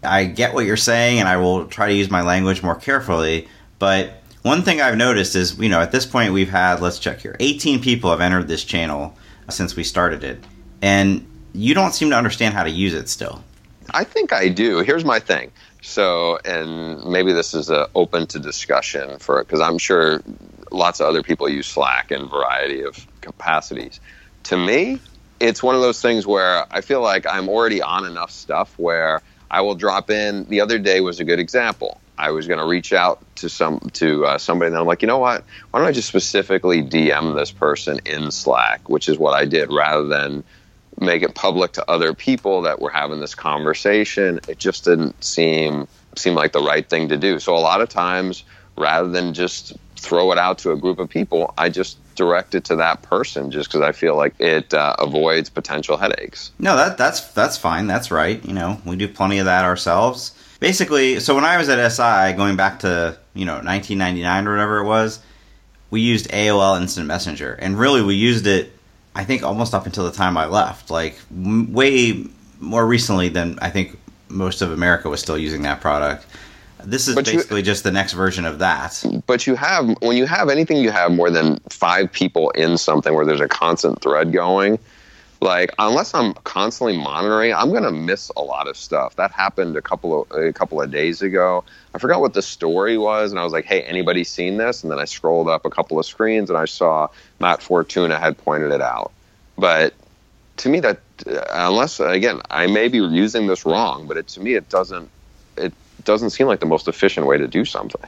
I 0.01 0.23
get 0.23 0.53
what 0.53 0.65
you're 0.65 0.77
saying 0.77 1.19
and 1.19 1.27
I 1.27 1.35
will 1.35 1.67
try 1.67 1.89
to 1.89 1.93
use 1.93 2.09
my 2.09 2.21
language 2.21 2.63
more 2.63 2.75
carefully, 2.75 3.49
but 3.77 4.13
one 4.41 4.61
thing 4.61 4.79
I've 4.79 4.97
noticed 4.97 5.35
is, 5.35 5.59
you 5.59 5.69
know, 5.69 5.81
at 5.81 5.91
this 5.91 6.05
point 6.05 6.31
we've 6.31 6.49
had, 6.49 6.79
let's 6.81 6.97
check 6.97 7.19
here, 7.19 7.35
18 7.41 7.81
people 7.81 8.09
have 8.09 8.21
entered 8.21 8.47
this 8.47 8.63
channel 8.63 9.17
since 9.49 9.75
we 9.75 9.83
started 9.83 10.23
it. 10.23 10.43
And 10.81 11.27
you 11.53 11.73
don't 11.73 11.93
seem 11.93 12.09
to 12.11 12.15
understand 12.15 12.53
how 12.53 12.63
to 12.63 12.69
use 12.69 12.93
it 12.93 13.09
still. 13.09 13.43
I 13.91 14.05
think 14.05 14.31
I 14.31 14.47
do. 14.47 14.79
Here's 14.79 15.05
my 15.05 15.19
thing. 15.19 15.51
So, 15.85 16.39
and 16.45 17.03
maybe 17.03 17.33
this 17.33 17.53
is 17.53 17.69
open 17.93 18.25
to 18.27 18.39
discussion 18.39 19.19
for 19.19 19.43
because 19.43 19.59
I'm 19.59 19.77
sure 19.77 20.23
lots 20.71 21.01
of 21.01 21.07
other 21.07 21.21
people 21.21 21.49
use 21.49 21.67
Slack 21.67 22.09
in 22.09 22.29
variety 22.29 22.83
of 22.83 23.05
capacities. 23.19 23.99
To 24.43 24.57
me, 24.57 24.99
it's 25.41 25.61
one 25.61 25.75
of 25.75 25.81
those 25.81 26.01
things 26.01 26.25
where 26.25 26.65
I 26.71 26.79
feel 26.79 27.01
like 27.01 27.27
I'm 27.27 27.49
already 27.49 27.81
on 27.81 28.05
enough 28.05 28.31
stuff 28.31 28.73
where 28.79 29.21
I 29.51 29.59
will 29.59 29.75
drop 29.75 30.09
in. 30.09 30.45
The 30.45 30.61
other 30.61 30.79
day 30.79 31.01
was 31.01 31.19
a 31.19 31.25
good 31.25 31.39
example. 31.39 31.99
I 32.17 32.31
was 32.31 32.47
going 32.47 32.59
to 32.59 32.65
reach 32.65 32.93
out 32.93 33.21
to 33.37 33.49
some 33.49 33.79
to 33.93 34.25
uh, 34.25 34.37
somebody, 34.37 34.69
and 34.69 34.77
I'm 34.77 34.85
like, 34.85 35.01
you 35.01 35.07
know 35.09 35.17
what? 35.17 35.43
Why 35.71 35.79
don't 35.79 35.87
I 35.87 35.91
just 35.91 36.07
specifically 36.07 36.81
DM 36.81 37.35
this 37.35 37.51
person 37.51 37.99
in 38.05 38.31
Slack, 38.31 38.87
which 38.87 39.09
is 39.09 39.17
what 39.17 39.33
I 39.33 39.43
did, 39.43 39.69
rather 39.69 40.07
than 40.07 40.45
make 40.99 41.23
it 41.23 41.35
public 41.35 41.73
to 41.73 41.89
other 41.89 42.13
people 42.13 42.63
that 42.63 42.79
we're 42.79 42.91
having 42.91 43.19
this 43.19 43.35
conversation. 43.35 44.39
It 44.47 44.59
just 44.59 44.85
didn't 44.85 45.23
seem 45.23 45.87
seem 46.15 46.35
like 46.35 46.51
the 46.51 46.61
right 46.61 46.87
thing 46.87 47.09
to 47.09 47.17
do. 47.17 47.39
So 47.39 47.55
a 47.55 47.59
lot 47.59 47.81
of 47.81 47.89
times, 47.89 48.43
rather 48.77 49.09
than 49.09 49.33
just 49.33 49.73
throw 49.95 50.31
it 50.31 50.37
out 50.37 50.59
to 50.59 50.71
a 50.71 50.77
group 50.77 50.99
of 50.99 51.09
people, 51.09 51.53
I 51.57 51.69
just 51.69 51.97
direct 52.15 52.53
it 52.53 52.65
to 52.65 52.75
that 52.75 53.01
person 53.01 53.49
just 53.49 53.69
because 53.69 53.81
I 53.81 53.91
feel 53.91 54.15
like 54.15 54.35
it 54.39 54.73
uh, 54.73 54.95
avoids 54.99 55.49
potential 55.49 55.97
headaches. 55.97 56.51
No, 56.59 56.75
that 56.75 56.97
that's 56.97 57.21
that's 57.33 57.57
fine. 57.57 57.87
That's 57.87 58.11
right. 58.11 58.43
You 58.45 58.53
know, 58.53 58.81
we 58.85 58.95
do 58.95 59.07
plenty 59.07 59.39
of 59.39 59.45
that 59.45 59.65
ourselves. 59.65 60.37
Basically, 60.59 61.19
so 61.19 61.35
when 61.35 61.43
I 61.43 61.57
was 61.57 61.69
at 61.69 61.91
SI, 61.91 62.37
going 62.37 62.55
back 62.55 62.79
to 62.79 63.17
you 63.33 63.45
know 63.45 63.55
1999 63.55 64.47
or 64.47 64.51
whatever 64.51 64.77
it 64.79 64.85
was, 64.85 65.19
we 65.89 66.01
used 66.01 66.29
AOL 66.29 66.79
Instant 66.79 67.07
Messenger, 67.07 67.53
and 67.53 67.77
really 67.77 68.01
we 68.01 68.15
used 68.15 68.47
it 68.47 68.71
I 69.15 69.23
think 69.23 69.43
almost 69.43 69.73
up 69.73 69.85
until 69.85 70.05
the 70.05 70.11
time 70.11 70.37
I 70.37 70.45
left, 70.45 70.89
like 70.89 71.17
m- 71.31 71.71
way 71.73 72.25
more 72.59 72.85
recently 72.85 73.29
than 73.29 73.59
I 73.61 73.69
think 73.69 73.97
most 74.29 74.61
of 74.61 74.71
America 74.71 75.09
was 75.09 75.19
still 75.21 75.37
using 75.37 75.61
that 75.63 75.81
product. 75.81 76.25
This 76.83 77.07
is 77.07 77.15
but 77.15 77.25
basically 77.25 77.61
you, 77.61 77.65
just 77.65 77.83
the 77.83 77.91
next 77.91 78.13
version 78.13 78.45
of 78.45 78.59
that. 78.59 79.03
But 79.25 79.47
you 79.47 79.55
have 79.55 79.95
when 80.01 80.17
you 80.17 80.25
have 80.25 80.49
anything 80.49 80.77
you 80.77 80.91
have 80.91 81.11
more 81.11 81.29
than 81.29 81.59
5 81.69 82.11
people 82.11 82.49
in 82.51 82.77
something 82.77 83.13
where 83.13 83.25
there's 83.25 83.39
a 83.39 83.47
constant 83.47 84.01
thread 84.01 84.33
going, 84.33 84.79
like 85.39 85.71
unless 85.79 86.13
I'm 86.13 86.33
constantly 86.33 86.97
monitoring, 86.97 87.53
I'm 87.53 87.69
going 87.69 87.83
to 87.83 87.91
miss 87.91 88.31
a 88.35 88.41
lot 88.41 88.67
of 88.67 88.75
stuff. 88.75 89.15
That 89.15 89.31
happened 89.31 89.77
a 89.77 89.81
couple 89.81 90.23
of 90.23 90.31
a 90.37 90.51
couple 90.51 90.81
of 90.81 90.91
days 90.91 91.21
ago. 91.21 91.63
I 91.93 91.99
forgot 91.99 92.21
what 92.21 92.33
the 92.33 92.41
story 92.41 92.97
was, 92.97 93.31
and 93.31 93.39
I 93.39 93.43
was 93.43 93.53
like, 93.53 93.65
"Hey, 93.65 93.81
anybody 93.83 94.23
seen 94.23 94.57
this?" 94.57 94.83
And 94.83 94.91
then 94.91 94.99
I 94.99 95.05
scrolled 95.05 95.47
up 95.47 95.65
a 95.65 95.69
couple 95.69 95.99
of 95.99 96.05
screens, 96.05 96.49
and 96.49 96.57
I 96.57 96.65
saw 96.65 97.07
Matt 97.39 97.61
Fortuna 97.61 98.19
had 98.19 98.37
pointed 98.37 98.71
it 98.71 98.81
out. 98.81 99.11
But 99.57 99.93
to 100.57 100.69
me, 100.69 100.79
that 100.79 100.99
uh, 101.27 101.43
unless 101.51 101.99
again, 101.99 102.41
I 102.49 102.67
may 102.67 102.87
be 102.87 102.97
using 102.97 103.47
this 103.47 103.65
wrong, 103.65 104.07
but 104.07 104.17
it, 104.17 104.27
to 104.29 104.39
me, 104.39 104.55
it 104.55 104.69
doesn't 104.69 105.09
it 105.57 105.73
doesn't 106.03 106.31
seem 106.31 106.47
like 106.47 106.59
the 106.59 106.65
most 106.65 106.87
efficient 106.87 107.27
way 107.27 107.37
to 107.37 107.47
do 107.47 107.65
something. 107.65 108.01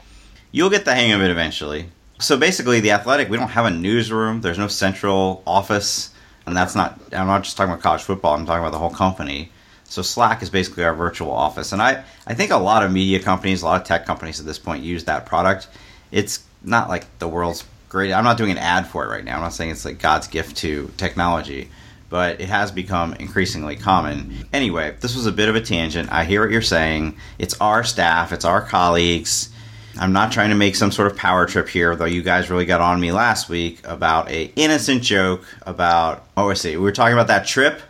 You'll 0.52 0.70
get 0.70 0.84
the 0.84 0.94
hang 0.94 1.12
of 1.12 1.22
it 1.22 1.30
eventually. 1.30 1.90
So 2.18 2.36
basically, 2.36 2.80
the 2.80 2.92
athletic, 2.92 3.28
we 3.28 3.36
don't 3.36 3.48
have 3.48 3.66
a 3.66 3.70
newsroom. 3.70 4.40
There's 4.40 4.58
no 4.58 4.68
central 4.68 5.42
office 5.46 6.10
and 6.46 6.56
that's 6.56 6.74
not 6.74 6.98
i'm 7.12 7.26
not 7.26 7.42
just 7.42 7.56
talking 7.56 7.72
about 7.72 7.82
college 7.82 8.02
football 8.02 8.34
i'm 8.34 8.46
talking 8.46 8.60
about 8.60 8.72
the 8.72 8.78
whole 8.78 8.90
company 8.90 9.50
so 9.88 10.02
slack 10.02 10.42
is 10.42 10.50
basically 10.50 10.84
our 10.84 10.94
virtual 10.94 11.30
office. 11.30 11.72
And 11.72 11.80
i 11.82 12.04
i 12.26 12.34
think 12.34 12.50
a 12.50 12.56
lot 12.56 12.82
of 12.82 12.92
media 12.92 13.20
companies 13.20 13.62
a 13.62 13.66
lot 13.66 13.80
of 13.80 13.86
tech 13.86 14.06
companies 14.06 14.40
at 14.40 14.46
this 14.46 14.58
point 14.58 14.82
use 14.82 15.04
that 15.04 15.26
product. 15.26 15.68
It's 16.12 16.44
not 16.62 16.88
like 16.88 17.18
the 17.18 17.28
world's 17.28 17.64
great. 17.88 18.12
I'm 18.12 18.24
not 18.24 18.36
doing 18.36 18.50
an 18.50 18.58
ad 18.58 18.86
for 18.86 19.04
it 19.04 19.08
right 19.08 19.24
now. 19.24 19.36
I'm 19.36 19.42
not 19.42 19.52
saying 19.52 19.70
it's 19.70 19.84
like 19.84 20.00
god's 20.00 20.28
gift 20.28 20.56
to 20.58 20.90
technology 20.96 21.70
but 22.08 22.40
it 22.40 22.48
has 22.48 22.70
become 22.70 23.14
increasingly 23.14 23.76
common. 23.76 24.46
Anyway 24.52 24.94
this 25.00 25.16
was 25.16 25.26
a 25.26 25.32
bit 25.32 25.48
of 25.48 25.56
a 25.56 25.60
tangent. 25.60 26.10
I 26.12 26.24
hear 26.24 26.42
what 26.42 26.50
you're 26.50 26.62
saying. 26.62 27.16
It's 27.38 27.60
our 27.60 27.84
staff. 27.84 28.32
It's 28.32 28.44
our 28.44 28.62
colleagues. 28.62 29.50
I'm 29.98 30.12
not 30.12 30.30
trying 30.30 30.50
to 30.50 30.56
make 30.56 30.76
some 30.76 30.92
sort 30.92 31.10
of 31.10 31.16
power 31.16 31.46
trip 31.46 31.68
here, 31.68 31.96
though 31.96 32.04
you 32.04 32.22
guys 32.22 32.50
really 32.50 32.66
got 32.66 32.82
on 32.82 33.00
me 33.00 33.12
last 33.12 33.48
week 33.48 33.80
about 33.84 34.30
a 34.30 34.52
innocent 34.54 35.02
joke 35.02 35.44
about 35.62 36.26
oh, 36.36 36.42
what 36.42 36.48
was 36.48 36.60
see, 36.60 36.76
We 36.76 36.82
were 36.82 36.92
talking 36.92 37.14
about 37.14 37.28
that 37.28 37.46
trip 37.46 37.80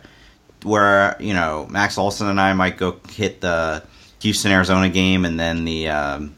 where, 0.63 1.15
you 1.19 1.33
know, 1.33 1.67
Max 1.69 1.97
Olson 1.97 2.27
and 2.27 2.39
I 2.39 2.53
might 2.53 2.77
go 2.77 2.99
hit 3.09 3.41
the 3.41 3.83
Houston 4.21 4.51
Arizona 4.51 4.89
game 4.89 5.25
and 5.25 5.39
then 5.39 5.65
the 5.65 5.89
um, 5.89 6.35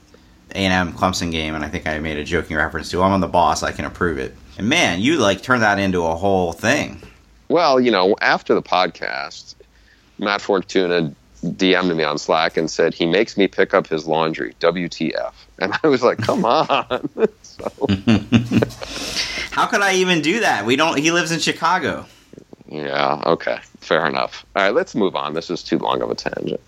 A&M 0.51 0.93
Clemson 0.93 1.31
game 1.31 1.55
and 1.55 1.63
I 1.63 1.69
think 1.69 1.87
I 1.87 1.99
made 1.99 2.17
a 2.17 2.23
joking 2.23 2.57
reference 2.57 2.89
to 2.91 3.01
I'm 3.01 3.11
on 3.11 3.21
the 3.21 3.27
boss, 3.27 3.63
I 3.63 3.71
can 3.71 3.85
approve 3.85 4.17
it. 4.17 4.35
And 4.57 4.67
man, 4.67 5.01
you 5.01 5.17
like 5.17 5.41
turn 5.41 5.61
that 5.61 5.79
into 5.79 6.05
a 6.05 6.15
whole 6.15 6.51
thing. 6.51 7.01
Well, 7.47 7.79
you 7.79 7.91
know, 7.91 8.15
after 8.21 8.53
the 8.53 8.61
podcast, 8.61 9.55
Matt 10.19 10.41
Fortuna 10.41 11.13
DM'd 11.43 11.95
me 11.95 12.03
on 12.03 12.17
Slack 12.17 12.57
and 12.57 12.69
said 12.69 12.93
he 12.93 13.05
makes 13.05 13.37
me 13.37 13.47
pick 13.47 13.73
up 13.73 13.87
his 13.87 14.05
laundry. 14.05 14.53
WTF? 14.59 15.31
And 15.59 15.73
I 15.81 15.87
was 15.87 16.03
like, 16.03 16.17
come 16.17 16.43
on. 16.45 17.09
so, 17.41 17.69
How 19.51 19.65
could 19.65 19.81
I 19.81 19.95
even 19.95 20.21
do 20.21 20.41
that? 20.41 20.65
We 20.65 20.75
don't. 20.75 20.97
He 20.97 21.11
lives 21.11 21.31
in 21.31 21.39
Chicago. 21.39 22.05
yeah, 22.67 23.21
okay, 23.25 23.59
fair 23.79 24.05
enough. 24.05 24.45
All 24.55 24.63
right, 24.63 24.73
let's 24.73 24.95
move 24.95 25.15
on. 25.15 25.33
This 25.33 25.49
is 25.49 25.63
too 25.63 25.77
long 25.79 26.01
of 26.01 26.09
a 26.11 26.15
tangent. 26.15 26.61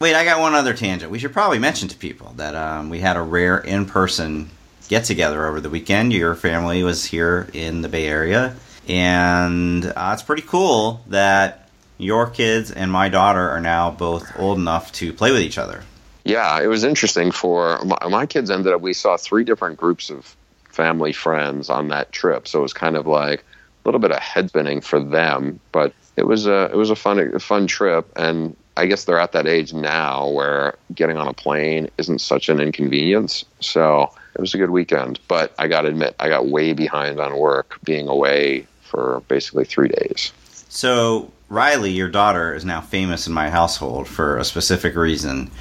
Wait, 0.00 0.14
I 0.14 0.24
got 0.24 0.40
one 0.40 0.54
other 0.54 0.74
tangent. 0.74 1.10
We 1.10 1.18
should 1.18 1.32
probably 1.32 1.58
mention 1.58 1.88
to 1.88 1.96
people 1.96 2.32
that 2.36 2.54
um, 2.54 2.88
we 2.88 3.00
had 3.00 3.16
a 3.16 3.22
rare 3.22 3.58
in-person 3.58 4.48
get-together 4.88 5.46
over 5.46 5.60
the 5.60 5.70
weekend. 5.70 6.12
Your 6.12 6.34
family 6.34 6.82
was 6.82 7.04
here 7.04 7.48
in 7.52 7.82
the 7.82 7.88
Bay 7.88 8.06
Area, 8.06 8.54
and 8.88 9.84
uh, 9.84 10.10
it's 10.12 10.22
pretty 10.22 10.42
cool 10.42 11.00
that 11.08 11.68
your 11.98 12.30
kids 12.30 12.70
and 12.70 12.92
my 12.92 13.08
daughter 13.08 13.50
are 13.50 13.60
now 13.60 13.90
both 13.90 14.38
old 14.38 14.56
enough 14.56 14.92
to 14.92 15.12
play 15.12 15.32
with 15.32 15.40
each 15.40 15.58
other. 15.58 15.82
Yeah, 16.24 16.60
it 16.60 16.68
was 16.68 16.84
interesting 16.84 17.32
for 17.32 17.82
my, 17.84 17.98
my 18.08 18.26
kids. 18.26 18.50
Ended 18.50 18.72
up 18.72 18.80
we 18.80 18.92
saw 18.92 19.16
three 19.16 19.44
different 19.44 19.78
groups 19.78 20.10
of 20.10 20.36
family 20.70 21.12
friends 21.12 21.70
on 21.70 21.88
that 21.88 22.12
trip, 22.12 22.46
so 22.46 22.60
it 22.60 22.62
was 22.62 22.72
kind 22.72 22.96
of 22.96 23.06
like 23.06 23.40
a 23.40 23.88
little 23.88 24.00
bit 24.00 24.12
of 24.12 24.18
head 24.18 24.48
spinning 24.50 24.80
for 24.80 25.00
them. 25.00 25.58
But 25.72 25.92
it 26.18 26.26
was 26.26 26.46
a 26.46 26.64
it 26.64 26.74
was 26.74 26.90
a 26.90 26.96
fun 26.96 27.18
a 27.20 27.38
fun 27.38 27.68
trip, 27.68 28.10
and 28.16 28.56
I 28.76 28.86
guess 28.86 29.04
they're 29.04 29.20
at 29.20 29.32
that 29.32 29.46
age 29.46 29.72
now 29.72 30.28
where 30.28 30.74
getting 30.92 31.16
on 31.16 31.28
a 31.28 31.32
plane 31.32 31.88
isn't 31.96 32.20
such 32.20 32.48
an 32.48 32.60
inconvenience. 32.60 33.44
So 33.60 34.12
it 34.34 34.40
was 34.40 34.52
a 34.52 34.58
good 34.58 34.70
weekend. 34.70 35.20
But 35.28 35.54
I 35.58 35.68
got 35.68 35.82
to 35.82 35.88
admit, 35.88 36.16
I 36.18 36.28
got 36.28 36.48
way 36.48 36.72
behind 36.72 37.20
on 37.20 37.38
work 37.38 37.78
being 37.84 38.08
away 38.08 38.66
for 38.82 39.22
basically 39.28 39.64
three 39.64 39.88
days. 39.88 40.32
So 40.68 41.30
Riley, 41.48 41.92
your 41.92 42.08
daughter, 42.08 42.52
is 42.52 42.64
now 42.64 42.80
famous 42.80 43.28
in 43.28 43.32
my 43.32 43.48
household 43.48 44.08
for 44.08 44.38
a 44.38 44.44
specific 44.44 44.96
reason. 44.96 45.52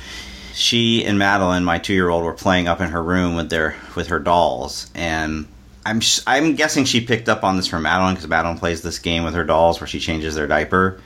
She 0.54 1.06
and 1.06 1.20
Madeline, 1.20 1.66
my 1.66 1.78
two-year-old, 1.78 2.24
were 2.24 2.34
playing 2.34 2.68
up 2.68 2.82
in 2.82 2.90
her 2.90 3.04
room 3.04 3.36
with 3.36 3.52
their 3.52 3.76
with 3.96 4.08
her 4.08 4.20
dolls, 4.20 4.90
and 4.96 5.46
I'm 5.88 6.02
I'm 6.28 6.56
guessing 6.56 6.84
she 6.84 7.00
picked 7.00 7.30
up 7.30 7.46
on 7.46 7.56
this 7.56 7.66
from 7.66 7.84
Madeline 7.84 8.16
because 8.16 8.28
Madeline 8.28 8.58
plays 8.58 8.82
this 8.82 9.00
game 9.00 9.24
with 9.24 9.34
her 9.36 9.46
dolls 9.46 9.80
where 9.80 9.88
she 9.88 10.02
changes 10.02 10.36
their 10.36 10.46
diaper, 10.46 11.00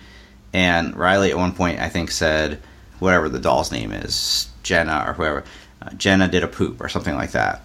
and 0.53 0.95
Riley 0.95 1.29
at 1.29 1.37
one 1.37 1.53
point 1.53 1.79
I 1.79 1.87
think 1.87 2.09
said 2.09 2.59
whatever 2.97 3.29
the 3.29 3.39
doll's 3.39 3.71
name 3.71 3.91
is, 3.91 4.49
Jenna 4.63 5.05
or 5.07 5.13
whoever, 5.13 5.43
uh, 5.83 5.91
Jenna 5.91 6.27
did 6.27 6.43
a 6.43 6.47
poop 6.47 6.81
or 6.81 6.89
something 6.89 7.13
like 7.13 7.31
that, 7.31 7.63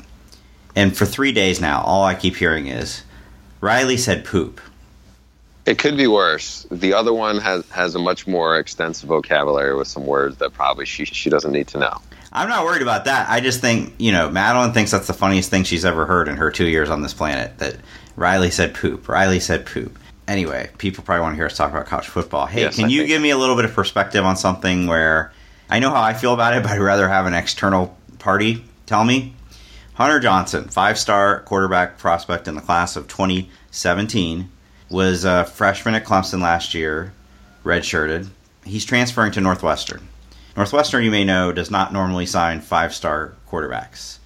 and 0.74 0.94
for 0.94 1.06
three 1.06 1.32
days 1.32 1.58
now, 1.58 1.80
all 1.80 2.04
I 2.04 2.14
keep 2.14 2.36
hearing 2.36 2.66
is 2.66 3.02
Riley 3.62 3.96
said 3.96 4.26
poop. 4.26 4.60
It 5.64 5.78
could 5.78 5.96
be 5.96 6.06
worse. 6.06 6.66
The 6.70 6.92
other 6.92 7.14
one 7.14 7.38
has 7.38 7.66
has 7.70 7.94
a 7.94 7.98
much 7.98 8.26
more 8.26 8.58
extensive 8.58 9.08
vocabulary 9.08 9.74
with 9.74 9.88
some 9.88 10.04
words 10.04 10.36
that 10.36 10.52
probably 10.52 10.84
she 10.84 11.06
she 11.06 11.30
doesn't 11.30 11.52
need 11.52 11.68
to 11.68 11.78
know. 11.78 11.98
I'm 12.36 12.48
not 12.48 12.64
worried 12.64 12.82
about 12.82 13.06
that. 13.06 13.28
I 13.30 13.40
just 13.40 13.60
think, 13.60 13.94
you 13.98 14.12
know, 14.12 14.30
Madeline 14.30 14.72
thinks 14.72 14.90
that's 14.90 15.06
the 15.06 15.14
funniest 15.14 15.48
thing 15.50 15.64
she's 15.64 15.84
ever 15.84 16.04
heard 16.06 16.28
in 16.28 16.36
her 16.36 16.50
two 16.50 16.66
years 16.68 16.90
on 16.90 17.00
this 17.02 17.14
planet. 17.14 17.58
That 17.58 17.76
Riley 18.14 18.50
said 18.50 18.74
poop. 18.74 19.08
Riley 19.08 19.40
said 19.40 19.64
poop. 19.66 19.98
Anyway, 20.28 20.68
people 20.78 21.02
probably 21.02 21.22
want 21.22 21.32
to 21.32 21.36
hear 21.36 21.46
us 21.46 21.56
talk 21.56 21.70
about 21.70 21.86
college 21.86 22.06
football. 22.08 22.46
Hey, 22.46 22.62
Yes, 22.62 22.76
can 22.76 22.84
I 22.84 22.88
you 22.88 22.98
think- 23.00 23.08
give 23.08 23.22
me 23.22 23.30
a 23.30 23.38
little 23.38 23.56
bit 23.56 23.64
of 23.64 23.72
perspective 23.74 24.24
on 24.24 24.36
something 24.36 24.86
where 24.86 25.32
I 25.70 25.78
know 25.78 25.90
how 25.90 26.02
I 26.02 26.12
feel 26.14 26.34
about 26.34 26.54
it, 26.54 26.62
but 26.64 26.72
I'd 26.72 26.80
rather 26.80 27.08
have 27.08 27.26
an 27.26 27.34
external 27.34 27.96
party 28.18 28.64
tell 28.86 29.04
me? 29.04 29.34
Hunter 29.94 30.20
Johnson, 30.20 30.64
five 30.68 30.98
star 30.98 31.40
quarterback 31.40 31.96
prospect 31.96 32.48
in 32.48 32.54
the 32.54 32.60
class 32.60 32.96
of 32.96 33.08
2017, 33.08 34.50
was 34.90 35.24
a 35.24 35.44
freshman 35.46 35.94
at 35.94 36.04
Clemson 36.04 36.42
last 36.42 36.74
year, 36.74 37.12
redshirted. 37.64 38.28
He's 38.64 38.84
transferring 38.84 39.32
to 39.32 39.40
Northwestern. 39.40 40.06
Northwestern, 40.56 41.04
you 41.04 41.10
may 41.10 41.24
know, 41.24 41.52
does 41.52 41.70
not 41.70 41.92
normally 41.92 42.26
sign 42.26 42.60
five 42.60 42.94
star 42.94 43.34
quarterbacks. 43.48 44.18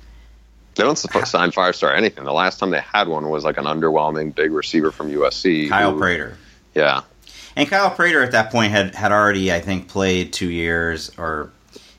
They 0.76 0.84
don't 0.84 0.96
sign 0.96 1.50
five 1.50 1.74
star 1.76 1.94
anything. 1.94 2.24
The 2.24 2.32
last 2.32 2.58
time 2.58 2.70
they 2.70 2.80
had 2.80 3.08
one 3.08 3.28
was 3.28 3.44
like 3.44 3.58
an 3.58 3.64
underwhelming 3.64 4.34
big 4.34 4.52
receiver 4.52 4.92
from 4.92 5.10
USC. 5.10 5.68
Kyle 5.68 5.92
who- 5.92 5.98
Prater. 5.98 6.36
Yeah, 6.74 7.00
And 7.56 7.68
Kyle 7.68 7.90
Prater 7.90 8.22
at 8.22 8.30
that 8.30 8.52
point 8.52 8.70
had, 8.70 8.94
had 8.94 9.10
already, 9.10 9.52
I 9.52 9.60
think, 9.60 9.88
played 9.88 10.32
two 10.32 10.48
years 10.48 11.10
or 11.18 11.50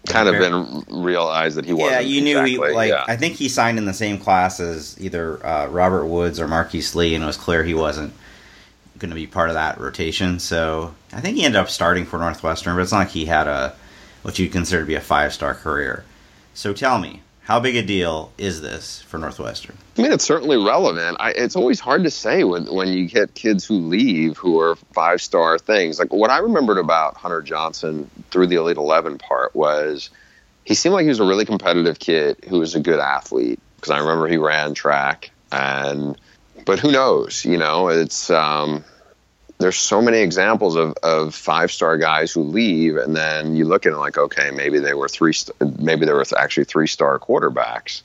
kind 0.07 0.29
of 0.29 0.35
been 0.39 1.03
realized 1.03 1.57
that 1.57 1.65
he 1.65 1.73
wasn't. 1.73 1.91
Yeah, 1.91 1.99
you 1.99 2.21
knew 2.21 2.39
exactly, 2.39 2.69
he 2.69 2.75
like. 2.75 2.89
yeah. 2.89 3.03
I 3.05 3.17
think 3.17 3.35
he 3.35 3.49
signed 3.49 3.77
in 3.77 3.83
the 3.83 3.93
same 3.93 4.17
class 4.17 4.61
as 4.61 4.95
either 5.01 5.45
uh, 5.45 5.67
Robert 5.67 6.05
Woods 6.05 6.39
or 6.39 6.47
Marquise 6.47 6.95
Lee, 6.95 7.13
and 7.15 7.23
it 7.23 7.27
was 7.27 7.35
clear 7.35 7.65
he 7.65 7.73
wasn't 7.73 8.13
going 8.97 9.09
to 9.09 9.15
be 9.15 9.27
part 9.27 9.49
of 9.49 9.55
that 9.55 9.77
rotation. 9.77 10.39
So 10.39 10.95
I 11.11 11.19
think 11.19 11.35
he 11.35 11.43
ended 11.43 11.59
up 11.59 11.69
starting 11.69 12.05
for 12.05 12.17
Northwestern, 12.17 12.75
but 12.75 12.81
it's 12.81 12.93
not 12.93 12.99
like 12.99 13.09
he 13.09 13.25
had 13.25 13.47
a 13.47 13.75
what 14.21 14.37
you'd 14.39 14.51
consider 14.51 14.81
to 14.81 14.87
be 14.87 14.95
a 14.95 15.01
five 15.01 15.33
star 15.33 15.53
career. 15.53 16.03
So 16.53 16.73
tell 16.73 16.99
me, 16.99 17.21
how 17.43 17.59
big 17.59 17.75
a 17.75 17.81
deal 17.81 18.31
is 18.37 18.61
this 18.61 19.01
for 19.01 19.17
Northwestern? 19.17 19.77
I 19.97 20.01
mean, 20.03 20.11
it's 20.11 20.23
certainly 20.23 20.57
relevant. 20.57 21.17
I, 21.19 21.31
it's 21.31 21.55
always 21.55 21.79
hard 21.79 22.03
to 22.03 22.11
say 22.11 22.43
when, 22.43 22.65
when 22.73 22.89
you 22.89 23.07
get 23.07 23.33
kids 23.33 23.65
who 23.65 23.75
leave 23.75 24.37
who 24.37 24.59
are 24.59 24.75
five 24.93 25.21
star 25.21 25.57
things. 25.57 25.99
Like 25.99 26.13
what 26.13 26.29
I 26.29 26.37
remembered 26.39 26.77
about 26.77 27.17
Hunter 27.17 27.41
Johnson 27.41 28.09
through 28.29 28.47
the 28.47 28.55
Elite 28.55 28.77
11 28.77 29.17
part 29.17 29.55
was 29.55 30.09
he 30.65 30.75
seemed 30.75 30.93
like 30.93 31.03
he 31.03 31.09
was 31.09 31.19
a 31.19 31.25
really 31.25 31.45
competitive 31.45 31.99
kid 31.99 32.37
who 32.47 32.59
was 32.59 32.75
a 32.75 32.79
good 32.79 32.99
athlete 32.99 33.59
because 33.75 33.91
I 33.91 33.99
remember 33.99 34.27
he 34.27 34.37
ran 34.37 34.73
track 34.73 35.31
and 35.51 36.17
but 36.65 36.79
who 36.79 36.91
knows 36.91 37.43
you 37.43 37.57
know 37.57 37.89
it's 37.89 38.29
um, 38.29 38.83
there's 39.61 39.77
so 39.77 40.01
many 40.01 40.19
examples 40.19 40.75
of, 40.75 40.93
of 41.03 41.35
five 41.35 41.71
star 41.71 41.97
guys 41.97 42.31
who 42.31 42.41
leave 42.41 42.97
and 42.97 43.15
then 43.15 43.55
you 43.55 43.65
look 43.65 43.85
at 43.85 43.93
it 43.93 43.97
like 43.97 44.17
okay 44.17 44.51
maybe 44.51 44.79
they 44.79 44.93
were 44.93 45.07
three 45.07 45.33
maybe 45.79 46.05
they 46.05 46.13
were 46.13 46.25
actually 46.37 46.65
three 46.65 46.87
star 46.87 47.17
quarterbacks 47.19 48.01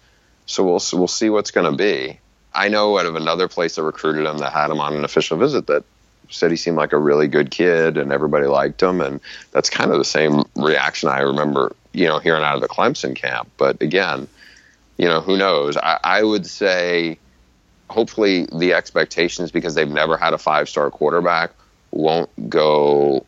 so 0.46 0.64
we'll 0.64 0.80
we'll 0.92 1.08
see 1.08 1.28
what's 1.28 1.50
going 1.50 1.70
to 1.70 1.76
be. 1.76 2.18
I 2.54 2.68
know 2.68 2.98
out 2.98 3.06
of 3.06 3.16
another 3.16 3.48
place 3.48 3.74
that 3.74 3.82
recruited 3.82 4.24
him 4.24 4.38
that 4.38 4.52
had 4.52 4.70
him 4.70 4.80
on 4.80 4.94
an 4.94 5.04
official 5.04 5.36
visit 5.36 5.66
that 5.66 5.84
said 6.30 6.50
he 6.50 6.56
seemed 6.56 6.76
like 6.76 6.92
a 6.92 6.98
really 6.98 7.28
good 7.28 7.50
kid 7.50 7.98
and 7.98 8.12
everybody 8.12 8.46
liked 8.46 8.82
him, 8.82 9.00
and 9.00 9.20
that's 9.50 9.68
kind 9.68 9.90
of 9.90 9.98
the 9.98 10.04
same 10.04 10.44
reaction 10.54 11.08
I 11.08 11.20
remember, 11.20 11.74
you 11.92 12.06
know, 12.06 12.18
hearing 12.18 12.42
out 12.42 12.54
of 12.54 12.62
the 12.62 12.68
Clemson 12.68 13.14
camp. 13.14 13.50
But 13.58 13.82
again, 13.82 14.28
you 14.96 15.06
know, 15.06 15.20
who 15.20 15.36
knows? 15.36 15.76
I, 15.76 15.98
I 16.02 16.22
would 16.22 16.46
say, 16.46 17.18
hopefully, 17.88 18.46
the 18.52 18.74
expectations 18.74 19.50
because 19.50 19.74
they've 19.74 19.88
never 19.88 20.16
had 20.16 20.32
a 20.32 20.38
five 20.38 20.68
star 20.68 20.90
quarterback 20.90 21.52
won't 21.90 22.30
go 22.50 23.24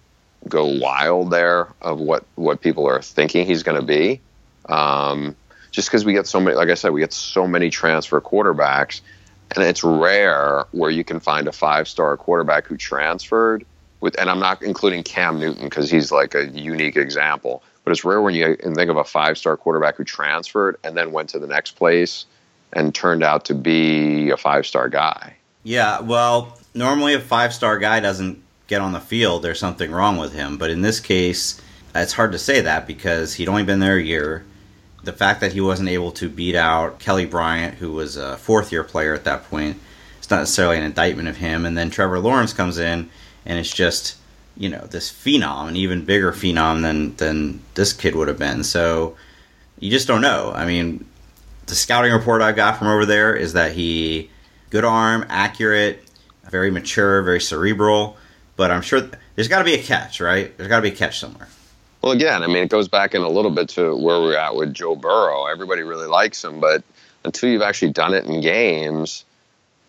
go 0.49 0.79
wild 0.79 1.31
there 1.31 1.69
of 1.83 1.99
what 1.99 2.25
what 2.37 2.61
people 2.61 2.87
are 2.87 3.03
thinking 3.03 3.47
he's 3.47 3.63
going 3.63 3.79
to 3.79 3.87
be. 3.87 4.21
Um, 4.69 5.37
just 5.71 5.89
because 5.89 6.05
we 6.05 6.13
get 6.13 6.27
so 6.27 6.41
many, 6.41 6.57
like 6.57 6.69
I 6.69 6.75
said, 6.75 6.91
we 6.91 7.01
get 7.01 7.13
so 7.13 7.47
many 7.47 7.71
transfer 7.71 8.21
quarterbacks, 8.21 9.01
and 9.55 9.65
it's 9.65 9.85
rare 9.85 10.65
where 10.73 10.91
you 10.91 11.05
can 11.05 11.21
find 11.21 11.47
a 11.49 11.53
five 11.53 11.89
star 11.89 12.17
quarterback 12.17 12.67
who 12.67 12.77
transferred. 12.77 13.65
With, 14.01 14.19
and 14.21 14.31
I'm 14.31 14.39
not 14.39 14.63
including 14.63 15.03
Cam 15.03 15.41
Newton 15.41 15.65
because 15.65 15.91
he's 15.91 16.13
like 16.13 16.37
a 16.37 16.47
unique 16.47 16.97
example, 16.97 17.65
but 17.83 17.91
it's 17.91 18.05
rare 18.05 18.23
when 18.23 18.33
you 18.33 18.55
think 18.55 18.91
of 18.91 18.97
a 18.97 19.05
five 19.05 19.37
star 19.37 19.57
quarterback 19.57 19.97
who 19.97 20.05
transferred 20.05 20.77
and 20.85 20.97
then 20.97 21.11
went 21.11 21.31
to 21.31 21.39
the 21.39 21.49
next 21.49 21.73
place 21.73 22.25
and 22.73 22.95
turned 22.95 23.23
out 23.23 23.47
to 23.47 23.55
be 23.55 24.31
a 24.31 24.37
five 24.37 24.67
star 24.67 24.89
guy. 24.89 25.37
Yeah, 25.63 26.01
well, 26.01 26.59
normally 26.75 27.15
a 27.15 27.21
five 27.21 27.53
star 27.53 27.79
guy 27.79 28.01
doesn't 28.01 28.43
get 28.69 28.81
on 28.81 28.93
the 28.93 29.01
field, 29.01 29.43
there's 29.43 29.59
something 29.59 29.91
wrong 29.91 30.19
with 30.19 30.33
him. 30.33 30.59
But 30.59 30.71
in 30.71 30.83
this 30.83 31.01
case, 31.01 31.61
it's 31.95 32.13
hard 32.13 32.33
to 32.33 32.39
say 32.39 32.61
that 32.61 32.87
because 32.87 33.35
he'd 33.35 33.49
only 33.49 33.65
been 33.65 33.81
there 33.81 33.97
a 33.97 34.03
year. 34.03 34.45
The 35.03 35.13
fact 35.13 35.41
that 35.41 35.53
he 35.53 35.61
wasn't 35.61 35.89
able 35.89 36.13
to 36.13 36.29
beat 36.29 36.55
out 36.55 36.99
Kelly 36.99 37.25
Bryant, 37.25 37.77
who 37.77 37.93
was 37.93 38.17
a 38.17 38.37
fourth 38.37 38.71
year 38.71 38.85
player 38.85 39.15
at 39.15 39.25
that 39.25 39.49
point, 39.49 39.79
it's 40.19 40.31
not 40.31 40.41
necessarily 40.41 40.77
an 40.77 40.85
indictment 40.85 41.29
of 41.29 41.39
him. 41.39 41.65
And 41.65 41.79
then 41.79 41.91
Trevor 41.91 42.19
Lawrence 42.19 42.53
comes 42.53 42.79
in, 42.79 43.09
and 43.47 43.59
it's 43.59 43.73
just, 43.73 44.17
you 44.57 44.69
know, 44.69 44.87
this 44.87 45.11
phenom, 45.11 45.69
an 45.69 45.77
even 45.77 46.05
bigger 46.05 46.33
phenom 46.33 46.83
than, 46.83 47.17
than 47.17 47.63
this 47.75 47.93
kid 47.93 48.15
would 48.15 48.29
have 48.29 48.39
been. 48.39 48.65
So 48.65 49.17
you 49.79 49.91
just 49.91 50.09
don't 50.09 50.21
know. 50.21 50.53
I 50.55 50.67
mean, 50.67 51.07
the 51.69 51.75
scouting 51.75 52.13
report 52.13 52.43
I 52.43 52.53
got 52.53 52.79
from 52.79 52.89
over 52.89 53.07
there 53.07 53.35
is 53.35 53.53
that 53.53 53.73
he 53.73 54.31
good 54.71 54.85
arm, 54.85 55.25
accurate, 55.29 56.05
very 56.51 56.71
mature, 56.71 57.23
very 57.23 57.41
cerebral. 57.41 58.17
But 58.57 58.71
I'm 58.71 58.83
sure 58.83 59.09
there's 59.35 59.49
got 59.49 59.59
to 59.59 59.65
be 59.65 59.75
a 59.75 59.83
catch, 59.83 60.21
right? 60.21 60.57
There's 60.57 60.69
got 60.69 60.77
to 60.77 60.83
be 60.83 60.89
a 60.89 60.97
catch 60.97 61.21
somewhere. 61.21 61.49
Well, 62.03 62.13
again, 62.13 62.43
I 62.43 62.47
mean, 62.47 62.59
it 62.59 62.71
goes 62.71 62.89
back 62.89 63.15
in 63.15 63.23
a 63.23 63.29
little 63.29 63.51
bit 63.51 63.69
to 63.71 63.95
where 63.95 64.21
we're 64.21 64.37
at 64.37 64.55
with 64.55 64.73
Joe 64.75 64.97
Burrow. 64.97 65.47
Everybody 65.47 65.83
really 65.83 66.07
likes 66.07 66.43
him, 66.43 66.61
but 66.61 66.83
until 67.25 67.51
you've 67.51 67.63
actually 67.63 67.93
done 67.93 68.15
it 68.15 68.25
in 68.25 68.41
games, 68.41 69.25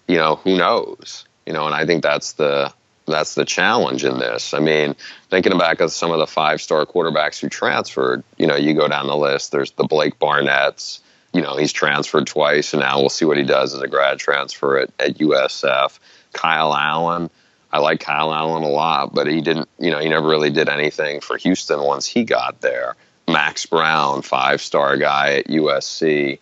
you 0.07 0.17
know, 0.17 0.35
who 0.35 0.57
knows? 0.57 1.25
You 1.45 1.53
know, 1.53 1.65
and 1.65 1.75
I 1.75 1.85
think 1.85 2.03
that's 2.03 2.33
the 2.33 2.73
that's 3.05 3.35
the 3.35 3.45
challenge 3.45 4.05
in 4.05 4.19
this. 4.19 4.53
I 4.53 4.59
mean, 4.59 4.95
thinking 5.29 5.57
back 5.57 5.81
of 5.81 5.91
some 5.91 6.11
of 6.11 6.19
the 6.19 6.27
five 6.27 6.61
star 6.61 6.85
quarterbacks 6.85 7.39
who 7.39 7.49
transferred, 7.49 8.23
you 8.37 8.45
know, 8.47 8.55
you 8.55 8.73
go 8.73 8.87
down 8.87 9.07
the 9.07 9.17
list. 9.17 9.51
There's 9.51 9.71
the 9.71 9.83
Blake 9.83 10.19
Barnett's. 10.19 11.01
You 11.33 11.41
know, 11.41 11.57
he's 11.57 11.71
transferred 11.71 12.27
twice, 12.27 12.73
and 12.73 12.81
now 12.81 12.99
we'll 12.99 13.09
see 13.09 13.25
what 13.25 13.37
he 13.37 13.43
does 13.43 13.75
as 13.75 13.81
a 13.81 13.87
grad 13.87 14.17
transfer 14.17 14.79
at, 14.79 14.89
at 14.99 15.17
USF. 15.17 15.99
Kyle 16.33 16.73
Allen. 16.73 17.29
I 17.71 17.79
like 17.79 17.99
Kyle 17.99 18.33
Allen 18.33 18.63
a 18.63 18.69
lot, 18.69 19.13
but 19.13 19.27
he 19.27 19.41
didn't, 19.41 19.69
you 19.77 19.91
know, 19.91 19.99
he 19.99 20.09
never 20.09 20.27
really 20.27 20.49
did 20.49 20.69
anything 20.69 21.21
for 21.21 21.37
Houston 21.37 21.81
once 21.83 22.07
he 22.07 22.23
got 22.23 22.61
there. 22.61 22.95
Max 23.27 23.65
Browne, 23.67 24.23
five 24.23 24.59
star 24.59 24.97
guy 24.97 25.35
at 25.35 25.47
USC, 25.47 26.39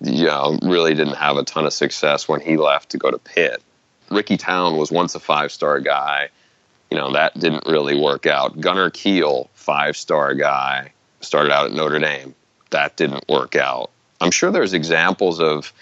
you 0.00 0.26
know, 0.26 0.58
really 0.62 0.94
didn't 0.94 1.14
have 1.14 1.36
a 1.36 1.44
ton 1.44 1.66
of 1.66 1.72
success 1.72 2.28
when 2.28 2.40
he 2.40 2.56
left 2.56 2.90
to 2.90 2.98
go 2.98 3.10
to 3.10 3.18
Pitt. 3.18 3.62
Ricky 4.10 4.36
Town 4.36 4.76
was 4.76 4.90
once 4.90 5.14
a 5.14 5.20
five 5.20 5.52
star 5.52 5.80
guy. 5.80 6.28
You 6.90 6.96
know, 6.96 7.12
that 7.12 7.38
didn't 7.38 7.66
really 7.66 8.00
work 8.00 8.26
out. 8.26 8.60
Gunner 8.60 8.90
Kiel, 8.90 9.50
five 9.54 9.96
star 9.96 10.34
guy, 10.34 10.92
started 11.20 11.52
out 11.52 11.66
at 11.66 11.72
Notre 11.72 11.98
Dame. 11.98 12.34
That 12.70 12.96
didn't 12.96 13.28
work 13.28 13.56
out. 13.56 13.90
I'm 14.20 14.30
sure 14.30 14.50
there's 14.50 14.72
examples 14.72 15.40
of 15.40 15.72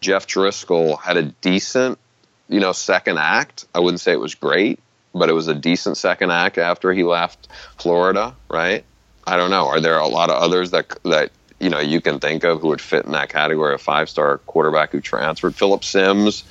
Jeff 0.00 0.26
Driskel 0.26 1.00
had 1.00 1.16
a 1.16 1.22
decent, 1.22 1.98
you 2.48 2.60
know, 2.60 2.72
second 2.72 3.18
act. 3.18 3.64
I 3.74 3.80
wouldn't 3.80 4.00
say 4.00 4.12
it 4.12 4.20
was 4.20 4.34
great, 4.34 4.80
but 5.14 5.28
it 5.28 5.32
was 5.32 5.48
a 5.48 5.54
decent 5.54 5.96
second 5.96 6.30
act 6.30 6.58
after 6.58 6.92
he 6.92 7.02
left 7.02 7.48
Florida, 7.78 8.34
right? 8.48 8.84
I 9.26 9.36
don't 9.36 9.50
know. 9.50 9.66
Are 9.66 9.80
there 9.80 9.98
a 9.98 10.06
lot 10.06 10.30
of 10.30 10.36
others 10.40 10.70
that 10.70 10.88
that 11.04 11.32
you 11.58 11.70
know 11.70 11.80
you 11.80 12.00
can 12.00 12.20
think 12.20 12.44
of 12.44 12.60
who 12.60 12.68
would 12.68 12.80
fit 12.80 13.04
in 13.04 13.12
that 13.12 13.28
category 13.28 13.74
of 13.74 13.80
five 13.80 14.08
star 14.08 14.38
quarterback 14.38 14.92
who 14.92 15.00
transferred? 15.00 15.54
Phillip 15.54 15.82
Sims, 15.82 16.44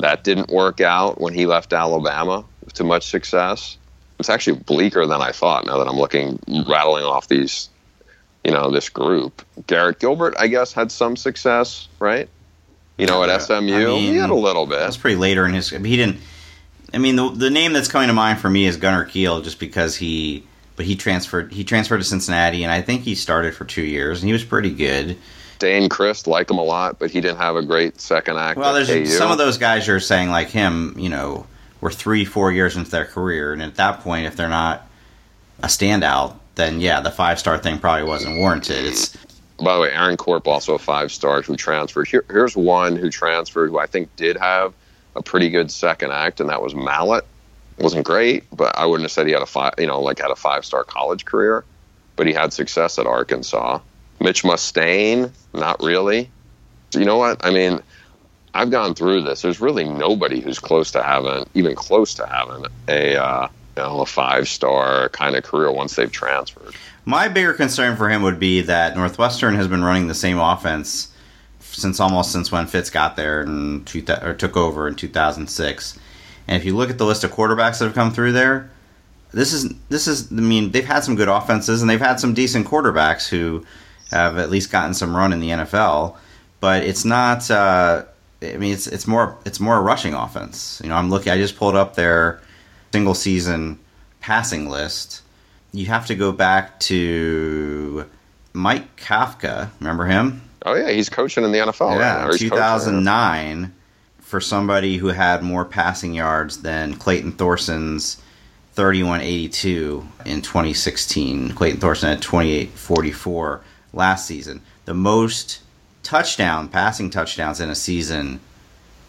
that 0.00 0.24
didn't 0.24 0.50
work 0.50 0.80
out 0.80 1.20
when 1.20 1.34
he 1.34 1.46
left 1.46 1.72
Alabama 1.72 2.44
to 2.74 2.84
much 2.84 3.06
success. 3.06 3.76
It's 4.18 4.30
actually 4.30 4.58
bleaker 4.60 5.06
than 5.06 5.20
I 5.20 5.32
thought 5.32 5.66
now 5.66 5.78
that 5.78 5.88
I'm 5.88 5.96
looking, 5.96 6.38
rattling 6.66 7.04
off 7.04 7.28
these, 7.28 7.68
you 8.46 8.52
know, 8.52 8.70
this 8.70 8.88
group. 8.88 9.44
Garrett 9.66 9.98
Gilbert, 9.98 10.36
I 10.38 10.46
guess, 10.46 10.72
had 10.72 10.92
some 10.92 11.16
success, 11.16 11.88
right? 11.98 12.28
You 12.96 13.06
know, 13.06 13.24
at 13.24 13.42
SMU, 13.42 13.56
I 13.56 13.84
mean, 13.84 14.12
he 14.12 14.16
had 14.16 14.30
a 14.30 14.34
little 14.34 14.66
bit. 14.66 14.78
That's 14.78 14.96
pretty 14.96 15.16
later 15.16 15.44
in 15.46 15.52
his. 15.52 15.68
He 15.68 15.96
didn't. 15.96 16.18
I 16.94 16.98
mean, 16.98 17.16
the 17.16 17.28
the 17.28 17.50
name 17.50 17.72
that's 17.72 17.88
coming 17.88 18.06
to 18.06 18.14
mind 18.14 18.38
for 18.38 18.48
me 18.48 18.66
is 18.66 18.76
Gunner 18.76 19.04
Kiel, 19.04 19.42
just 19.42 19.58
because 19.58 19.96
he, 19.96 20.44
but 20.76 20.86
he 20.86 20.94
transferred. 20.94 21.52
He 21.52 21.64
transferred 21.64 21.98
to 21.98 22.04
Cincinnati, 22.04 22.62
and 22.62 22.72
I 22.72 22.82
think 22.82 23.02
he 23.02 23.16
started 23.16 23.52
for 23.54 23.64
two 23.64 23.82
years, 23.82 24.22
and 24.22 24.28
he 24.28 24.32
was 24.32 24.44
pretty 24.44 24.70
good. 24.70 25.18
Dayne 25.58 25.88
Crist, 25.88 26.28
like 26.28 26.48
him 26.48 26.58
a 26.58 26.62
lot, 26.62 27.00
but 27.00 27.10
he 27.10 27.20
didn't 27.20 27.38
have 27.38 27.56
a 27.56 27.62
great 27.62 28.00
second 28.00 28.36
act. 28.36 28.58
Well, 28.58 28.74
there's 28.74 28.88
KU. 28.88 29.06
some 29.06 29.32
of 29.32 29.38
those 29.38 29.58
guys 29.58 29.88
you're 29.88 29.98
saying 29.98 30.30
like 30.30 30.50
him, 30.50 30.94
you 30.96 31.08
know, 31.08 31.46
were 31.80 31.90
three, 31.90 32.24
four 32.24 32.52
years 32.52 32.76
into 32.76 32.92
their 32.92 33.06
career, 33.06 33.52
and 33.52 33.60
at 33.60 33.74
that 33.74 34.00
point, 34.00 34.26
if 34.26 34.36
they're 34.36 34.48
not 34.48 34.88
a 35.62 35.66
standout, 35.66 36.36
then 36.56 36.80
yeah, 36.80 37.00
the 37.00 37.10
five 37.10 37.38
star 37.38 37.56
thing 37.58 37.78
probably 37.78 38.08
wasn't 38.08 38.38
warranted. 38.38 38.84
It's 38.84 39.16
By 39.58 39.74
the 39.74 39.80
way, 39.82 39.92
Aaron 39.92 40.16
Corp, 40.16 40.48
also 40.48 40.74
a 40.74 40.78
five 40.78 41.12
star 41.12 41.42
who 41.42 41.56
transferred. 41.56 42.08
Here, 42.08 42.24
here's 42.28 42.56
one 42.56 42.96
who 42.96 43.10
transferred 43.10 43.70
who 43.70 43.78
I 43.78 43.86
think 43.86 44.14
did 44.16 44.36
have 44.36 44.74
a 45.14 45.22
pretty 45.22 45.48
good 45.48 45.70
second 45.70 46.12
act, 46.12 46.40
and 46.40 46.50
that 46.50 46.60
was 46.60 46.74
Mallett. 46.74 47.24
wasn't 47.78 48.04
great, 48.04 48.44
but 48.52 48.76
I 48.76 48.84
wouldn't 48.86 49.04
have 49.04 49.12
said 49.12 49.26
he 49.26 49.32
had 49.32 49.42
a 49.42 49.46
five, 49.46 49.74
you 49.78 49.86
know, 49.86 50.00
like 50.00 50.18
had 50.18 50.30
a 50.30 50.36
five 50.36 50.64
star 50.64 50.84
college 50.84 51.24
career, 51.24 51.64
but 52.16 52.26
he 52.26 52.32
had 52.32 52.52
success 52.52 52.98
at 52.98 53.06
Arkansas. 53.06 53.80
Mitch 54.20 54.44
Mustain, 54.44 55.30
not 55.52 55.82
really. 55.82 56.30
You 56.92 57.04
know 57.04 57.18
what? 57.18 57.44
I 57.44 57.50
mean, 57.50 57.80
I've 58.54 58.70
gone 58.70 58.94
through 58.94 59.22
this. 59.22 59.42
There's 59.42 59.60
really 59.60 59.84
nobody 59.84 60.40
who's 60.40 60.58
close 60.58 60.90
to 60.92 61.02
having, 61.02 61.44
even 61.52 61.74
close 61.74 62.14
to 62.14 62.26
having 62.26 62.64
a, 62.88 63.16
uh, 63.16 63.48
know, 63.76 64.00
a 64.00 64.06
five 64.06 64.48
star 64.48 65.08
kind 65.10 65.36
of 65.36 65.44
career 65.44 65.70
once 65.70 65.96
they've 65.96 66.10
transferred. 66.10 66.74
My 67.04 67.28
bigger 67.28 67.52
concern 67.52 67.96
for 67.96 68.08
him 68.08 68.22
would 68.22 68.40
be 68.40 68.62
that 68.62 68.96
Northwestern 68.96 69.54
has 69.54 69.68
been 69.68 69.84
running 69.84 70.08
the 70.08 70.14
same 70.14 70.38
offense 70.38 71.12
since 71.60 72.00
almost 72.00 72.32
since 72.32 72.50
when 72.50 72.66
Fitz 72.66 72.90
got 72.90 73.16
there 73.16 73.42
and 73.42 73.86
two 73.86 74.04
or 74.22 74.34
took 74.34 74.56
over 74.56 74.88
in 74.88 74.94
2006. 74.94 75.98
And 76.48 76.56
if 76.56 76.64
you 76.64 76.76
look 76.76 76.90
at 76.90 76.98
the 76.98 77.04
list 77.04 77.24
of 77.24 77.32
quarterbacks 77.32 77.78
that 77.78 77.86
have 77.86 77.94
come 77.94 78.12
through 78.12 78.32
there, 78.32 78.70
this 79.32 79.52
is 79.52 79.72
this 79.88 80.08
is 80.08 80.32
I 80.32 80.36
mean 80.36 80.70
they've 80.70 80.84
had 80.84 81.04
some 81.04 81.16
good 81.16 81.28
offenses 81.28 81.80
and 81.80 81.90
they've 81.90 82.00
had 82.00 82.18
some 82.18 82.34
decent 82.34 82.66
quarterbacks 82.66 83.28
who 83.28 83.64
have 84.10 84.38
at 84.38 84.50
least 84.50 84.70
gotten 84.70 84.94
some 84.94 85.16
run 85.16 85.32
in 85.32 85.40
the 85.40 85.50
NFL, 85.50 86.16
but 86.60 86.82
it's 86.82 87.04
not. 87.04 87.50
Uh, 87.50 88.04
I 88.42 88.56
mean, 88.56 88.72
it's 88.72 88.86
it's 88.86 89.06
more 89.06 89.36
it's 89.44 89.60
more 89.60 89.76
a 89.76 89.80
rushing 89.80 90.14
offense. 90.14 90.80
You 90.82 90.90
know, 90.90 90.96
I'm 90.96 91.10
looking. 91.10 91.32
I 91.32 91.36
just 91.36 91.56
pulled 91.56 91.76
up 91.76 91.94
their 91.96 92.40
single 92.96 93.14
season 93.14 93.78
passing 94.20 94.70
list. 94.70 95.20
You 95.72 95.84
have 95.86 96.06
to 96.06 96.14
go 96.14 96.32
back 96.32 96.80
to 96.80 98.06
Mike 98.54 98.96
Kafka. 98.96 99.68
Remember 99.80 100.06
him? 100.06 100.40
Oh 100.64 100.74
yeah, 100.74 100.90
he's 100.90 101.10
coaching 101.10 101.44
in 101.44 101.52
the 101.52 101.58
NFL. 101.58 101.98
yeah, 101.98 102.24
coaching, 102.24 102.48
2009 102.48 103.74
for 104.20 104.40
somebody 104.40 104.96
who 104.96 105.08
had 105.08 105.42
more 105.42 105.66
passing 105.66 106.14
yards 106.14 106.62
than 106.62 106.94
Clayton 106.94 107.32
Thorson's 107.32 108.16
3182 108.72 110.08
in 110.24 110.40
2016. 110.40 111.52
Clayton 111.52 111.80
Thorson 111.80 112.08
had 112.08 112.22
2844 112.22 113.60
last 113.92 114.26
season. 114.26 114.62
The 114.86 114.94
most 114.94 115.60
touchdown 116.02 116.68
passing 116.68 117.10
touchdowns 117.10 117.60
in 117.60 117.68
a 117.68 117.74
season 117.74 118.40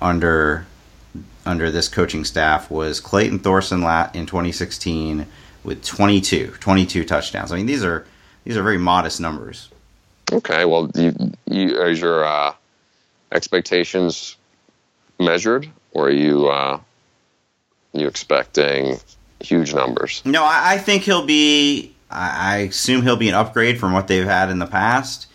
under 0.02 0.68
under 1.48 1.72
this 1.72 1.88
coaching 1.88 2.26
staff 2.26 2.70
was 2.70 3.00
Clayton 3.00 3.40
Thorson 3.40 3.80
in 4.14 4.26
2016 4.26 5.26
with 5.64 5.84
22 5.84 6.54
22 6.60 7.04
touchdowns. 7.06 7.52
I 7.52 7.56
mean 7.56 7.66
these 7.66 7.84
are 7.84 8.06
these 8.44 8.58
are 8.58 8.64
very 8.64 8.78
modest 8.78 9.20
numbers. 9.20 9.70
Okay, 10.32 10.66
well, 10.66 10.92
you, 10.94 11.14
you, 11.46 11.82
is 11.84 12.02
your 12.02 12.26
uh, 12.26 12.54
expectations 13.32 14.36
measured, 15.20 15.70
or 15.94 16.08
are 16.08 16.12
you 16.12 16.48
uh, 16.48 16.80
you 17.94 18.08
expecting 18.08 19.00
huge 19.40 19.74
numbers? 19.74 20.22
No, 20.26 20.44
I, 20.44 20.74
I 20.74 20.78
think 20.78 21.04
he'll 21.04 21.26
be. 21.26 21.94
I, 22.12 22.56
I 22.56 22.58
assume 22.60 23.04
he'll 23.04 23.16
be 23.16 23.30
an 23.30 23.36
upgrade 23.36 23.80
from 23.80 23.94
what 23.94 24.08
they've 24.08 24.26
had 24.26 24.50
in 24.50 24.60
the 24.60 24.66
past. 24.66 25.28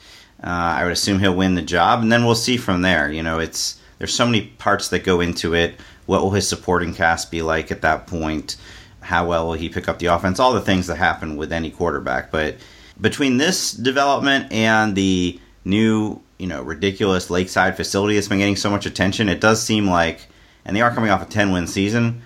Uh, 0.42 0.48
I 0.48 0.84
would 0.84 0.92
assume 0.92 1.20
he'll 1.20 1.36
win 1.36 1.54
the 1.54 1.62
job, 1.62 2.02
and 2.02 2.12
then 2.12 2.24
we'll 2.24 2.34
see 2.34 2.56
from 2.56 2.82
there. 2.82 3.10
You 3.10 3.22
know, 3.22 3.38
it's 3.38 3.80
there's 3.98 4.14
so 4.14 4.26
many 4.26 4.42
parts 4.42 4.88
that 4.88 5.04
go 5.04 5.20
into 5.20 5.54
it. 5.54 5.76
What 6.06 6.22
will 6.22 6.30
his 6.30 6.48
supporting 6.48 6.94
cast 6.94 7.30
be 7.30 7.42
like 7.42 7.70
at 7.70 7.82
that 7.82 8.06
point? 8.06 8.56
How 9.00 9.26
well 9.26 9.46
will 9.46 9.54
he 9.54 9.68
pick 9.68 9.88
up 9.88 9.98
the 9.98 10.06
offense? 10.06 10.38
All 10.38 10.52
the 10.52 10.60
things 10.60 10.86
that 10.86 10.96
happen 10.96 11.36
with 11.36 11.52
any 11.52 11.70
quarterback. 11.70 12.30
But 12.30 12.56
between 13.00 13.38
this 13.38 13.72
development 13.72 14.52
and 14.52 14.94
the 14.94 15.40
new, 15.64 16.20
you 16.38 16.46
know, 16.46 16.62
ridiculous 16.62 17.30
Lakeside 17.30 17.76
facility 17.76 18.14
that's 18.14 18.28
been 18.28 18.38
getting 18.38 18.56
so 18.56 18.70
much 18.70 18.86
attention, 18.86 19.28
it 19.28 19.40
does 19.40 19.62
seem 19.62 19.86
like, 19.86 20.26
and 20.64 20.76
they 20.76 20.80
are 20.80 20.94
coming 20.94 21.10
off 21.10 21.22
a 21.22 21.26
10 21.26 21.52
win 21.52 21.66
season. 21.66 22.22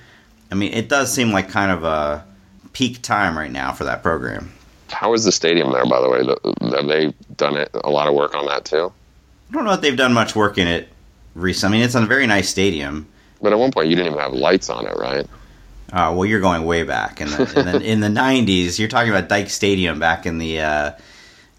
I 0.50 0.54
mean, 0.54 0.72
it 0.72 0.88
does 0.88 1.12
seem 1.12 1.32
like 1.32 1.48
kind 1.48 1.70
of 1.70 1.84
a 1.84 2.24
peak 2.72 3.02
time 3.02 3.36
right 3.36 3.50
now 3.50 3.72
for 3.72 3.84
that 3.84 4.02
program. 4.02 4.52
How 4.88 5.14
is 5.14 5.24
the 5.24 5.32
stadium 5.32 5.72
there, 5.72 5.84
by 5.86 6.00
the 6.00 6.08
way? 6.08 6.76
Have 6.76 6.86
they 6.86 7.12
done 7.36 7.56
it, 7.56 7.70
a 7.84 7.90
lot 7.90 8.08
of 8.08 8.14
work 8.14 8.34
on 8.34 8.46
that 8.46 8.64
too? 8.64 8.92
I 9.50 9.52
don't 9.52 9.64
know 9.64 9.72
if 9.72 9.80
they've 9.80 9.96
done 9.96 10.12
much 10.12 10.36
work 10.36 10.58
in 10.58 10.68
it 10.68 10.88
recently. 11.34 11.78
I 11.78 11.80
mean, 11.80 11.86
it's 11.86 11.94
a 11.94 12.06
very 12.06 12.26
nice 12.26 12.48
stadium. 12.48 13.08
But 13.40 13.52
at 13.52 13.58
one 13.58 13.70
point, 13.70 13.88
you 13.88 13.96
didn't 13.96 14.12
even 14.12 14.18
have 14.18 14.32
lights 14.32 14.70
on 14.70 14.86
it, 14.86 14.96
right? 14.96 15.26
Uh, 15.92 16.12
well, 16.16 16.24
you're 16.24 16.40
going 16.40 16.64
way 16.64 16.82
back 16.82 17.20
in 17.20 17.28
the, 17.28 17.58
in 17.58 17.66
the 17.66 17.80
in 17.80 18.00
the 18.00 18.08
'90s. 18.20 18.78
You're 18.78 18.88
talking 18.88 19.10
about 19.10 19.28
Dyche 19.28 19.50
Stadium 19.50 19.98
back 19.98 20.26
in 20.26 20.38
the 20.38 20.60
uh, 20.60 20.92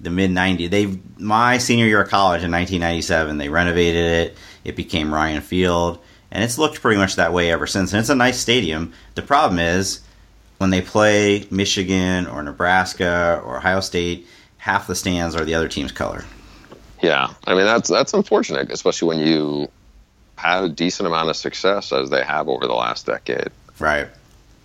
the 0.02 0.10
mid 0.10 0.32
'90s. 0.32 0.70
They 0.70 1.00
my 1.18 1.58
senior 1.58 1.86
year 1.86 2.02
of 2.02 2.10
college 2.10 2.44
in 2.44 2.52
1997. 2.52 3.38
They 3.38 3.50
renovated 3.50 4.28
it. 4.28 4.38
It 4.64 4.76
became 4.76 5.14
Ryan 5.14 5.42
Field, 5.42 6.00
and 6.32 6.44
it's 6.44 6.58
looked 6.58 6.82
pretty 6.82 7.00
much 7.00 7.16
that 7.16 7.32
way 7.32 7.52
ever 7.52 7.68
since. 7.68 7.94
And 7.94 8.00
it's 8.00 8.10
a 8.10 8.16
nice 8.16 8.40
stadium. 8.40 8.94
The 9.16 9.22
problem 9.22 9.60
is 9.60 10.02
when 10.58 10.72
they 10.72 10.82
play 10.82 11.48
Michigan 11.50 12.28
or 12.28 12.44
Nebraska 12.44 13.42
or 13.46 13.58
Ohio 13.58 13.80
State, 13.80 14.28
half 14.58 14.88
the 14.88 14.96
stands 14.96 15.36
are 15.36 15.46
the 15.46 15.56
other 15.56 15.70
team's 15.70 15.92
color. 15.92 16.26
Yeah, 17.02 17.34
I 17.46 17.56
mean 17.56 17.66
that's 17.66 17.90
that's 17.90 18.14
unfortunate, 18.14 18.72
especially 18.72 19.08
when 19.08 19.20
you 19.26 19.70
had 20.38 20.64
a 20.64 20.70
decent 20.70 21.08
amount 21.08 21.30
of 21.30 21.36
success 21.36 21.92
as 21.92 22.10
they 22.10 22.24
have 22.24 22.48
over 22.48 22.66
the 22.66 22.74
last 22.74 23.06
decade. 23.06 23.50
Right. 23.80 24.08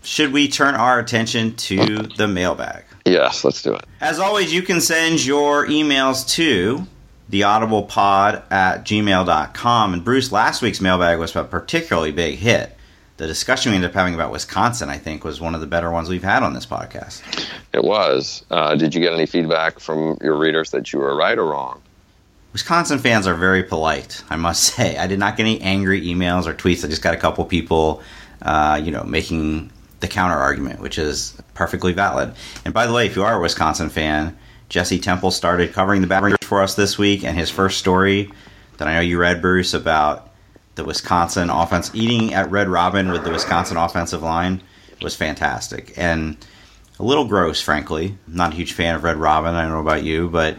Should 0.05 0.33
we 0.33 0.49
turn 0.49 0.75
our 0.75 0.99
attention 0.99 1.55
to 1.57 1.97
the 2.17 2.29
mailbag? 2.29 2.85
Yes, 3.05 3.45
let's 3.45 3.63
do 3.63 3.75
it. 3.75 3.85
As 4.01 4.19
always, 4.21 4.53
you 4.53 4.63
can 4.63 4.81
send 4.81 5.25
your 5.25 5.67
emails 5.67 6.29
to 6.37 6.87
theaudiblepod 7.31 8.43
at 8.51 8.85
gmail.com. 8.85 9.93
And 9.95 10.05
Bruce, 10.05 10.33
last 10.33 10.63
week's 10.63 10.81
mailbag 10.81 11.19
was 11.19 11.35
a 11.35 11.45
particularly 11.45 12.13
big 12.13 12.39
hit. 12.39 12.77
the 13.17 13.27
discussion 13.27 13.73
we 13.73 13.77
ended 13.77 13.91
up 13.91 13.95
having 13.95 14.15
about 14.15 14.31
Wisconsin, 14.33 14.89
I 14.89 14.99
think, 14.99 15.25
was 15.25 15.41
one 15.41 15.55
of 15.55 15.61
the 15.61 15.67
better 15.67 15.91
ones 15.91 16.09
we've 16.09 16.23
had 16.23 16.43
on 16.43 16.55
this 16.55 16.67
podcast. 16.67 17.23
It 17.73 17.83
was. 17.85 18.45
Uh, 18.51 18.75
did 18.77 18.95
you 18.95 19.01
get 19.01 19.13
any 19.13 19.27
feedback 19.27 19.79
from 19.81 20.17
your 20.23 20.37
readers 20.37 20.71
that 20.71 20.93
you 20.93 20.99
were 21.01 21.15
right 21.17 21.39
or 21.39 21.47
wrong? 21.47 21.82
Wisconsin 22.53 22.99
fans 22.99 23.27
are 23.27 23.35
very 23.35 23.63
polite, 23.63 24.23
I 24.29 24.37
must 24.37 24.63
say. 24.75 24.97
I 24.97 25.07
did 25.07 25.19
not 25.19 25.37
get 25.37 25.45
any 25.45 25.61
angry 25.61 26.03
emails 26.03 26.47
or 26.47 26.55
tweets. 26.55 26.85
I 26.85 26.89
just 26.89 27.03
got 27.03 27.15
a 27.15 27.19
couple 27.19 27.45
people, 27.45 28.03
uh, 28.43 28.81
you 28.83 28.91
know, 28.91 29.05
making 29.05 29.71
the 30.01 30.09
counter 30.09 30.37
argument, 30.37 30.81
which 30.81 30.99
is 30.99 31.37
perfectly 31.55 31.93
valid. 31.93 32.35
And 32.65 32.75
by 32.75 32.87
the 32.87 32.93
way, 32.93 33.07
if 33.07 33.17
you 33.17 33.23
are 33.23 33.39
a 33.39 33.41
Wisconsin 33.41 33.89
fan, 33.89 34.37
Jesse 34.69 34.99
Temple 34.99 35.31
started 35.31 35.73
covering 35.73 36.01
the 36.01 36.07
Badgers 36.07 36.39
for 36.43 36.63
us 36.63 36.75
this 36.75 36.99
week, 36.99 37.25
and 37.25 37.37
his 37.37 37.51
first 37.51 37.79
story 37.79 38.31
that 38.79 38.89
I 38.89 38.95
know 38.95 39.01
you 39.01 39.19
read, 39.19 39.43
Bruce, 39.43 39.75
about 39.75 40.31
the 40.75 40.85
Wisconsin 40.85 41.51
offense 41.51 41.91
eating 41.95 42.33
at 42.33 42.51
Red 42.51 42.69
Robin 42.69 43.13
with 43.13 43.25
the 43.25 43.31
Wisconsin 43.31 43.77
offensive 43.77 44.23
line 44.23 44.63
was 45.03 45.15
fantastic 45.15 45.93
and 45.97 46.37
a 46.99 47.03
little 47.03 47.27
gross, 47.27 47.61
frankly. 47.61 48.17
I'm 48.27 48.37
not 48.37 48.53
a 48.53 48.57
huge 48.57 48.73
fan 48.73 48.95
of 48.95 49.05
Red 49.05 49.17
Robin. 49.17 49.55
I 49.55 49.63
don't 49.63 49.73
know 49.73 49.81
about 49.81 50.05
you, 50.05 50.31
but 50.31 50.57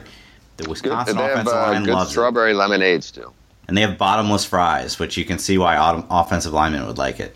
the 0.57 0.69
Wisconsin 0.69 1.17
they 1.17 1.23
have 1.23 1.47
uh, 1.47 1.51
line 1.51 1.83
good 1.83 1.93
loves 1.93 2.09
it. 2.09 2.13
strawberry 2.13 2.53
lemonades 2.53 3.11
too. 3.11 3.31
And 3.67 3.77
they 3.77 3.81
have 3.81 3.97
bottomless 3.97 4.45
fries, 4.45 4.99
which 4.99 5.17
you 5.17 5.25
can 5.25 5.39
see 5.39 5.57
why 5.57 5.77
autumn- 5.77 6.05
offensive 6.09 6.53
linemen 6.53 6.85
would 6.85 6.97
like 6.97 7.19
it. 7.19 7.35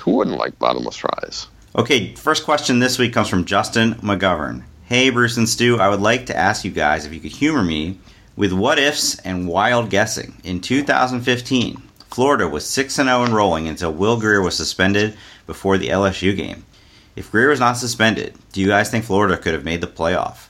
Who 0.00 0.12
wouldn't 0.12 0.38
like 0.38 0.58
bottomless 0.58 0.96
fries? 0.96 1.46
Okay, 1.76 2.14
first 2.14 2.44
question 2.44 2.78
this 2.78 2.98
week 2.98 3.12
comes 3.12 3.28
from 3.28 3.44
Justin 3.44 3.94
McGovern. 3.96 4.62
Hey, 4.84 5.10
Bruce 5.10 5.36
and 5.36 5.48
Stu, 5.48 5.78
I 5.78 5.88
would 5.88 6.00
like 6.00 6.26
to 6.26 6.36
ask 6.36 6.64
you 6.64 6.70
guys 6.70 7.04
if 7.04 7.12
you 7.12 7.20
could 7.20 7.32
humor 7.32 7.62
me 7.62 7.98
with 8.36 8.52
what 8.52 8.78
ifs 8.78 9.18
and 9.20 9.48
wild 9.48 9.90
guessing. 9.90 10.36
In 10.44 10.60
2015, 10.60 11.82
Florida 12.10 12.48
was 12.48 12.64
6 12.66 12.94
0 12.94 13.24
and 13.24 13.34
rolling 13.34 13.68
until 13.68 13.92
Will 13.92 14.18
Grier 14.18 14.40
was 14.42 14.56
suspended 14.56 15.16
before 15.46 15.76
the 15.76 15.88
LSU 15.88 16.36
game. 16.36 16.64
If 17.14 17.30
Grier 17.30 17.48
was 17.48 17.60
not 17.60 17.74
suspended, 17.76 18.34
do 18.52 18.60
you 18.60 18.68
guys 18.68 18.90
think 18.90 19.04
Florida 19.04 19.36
could 19.36 19.54
have 19.54 19.64
made 19.64 19.80
the 19.80 19.86
playoff? 19.86 20.48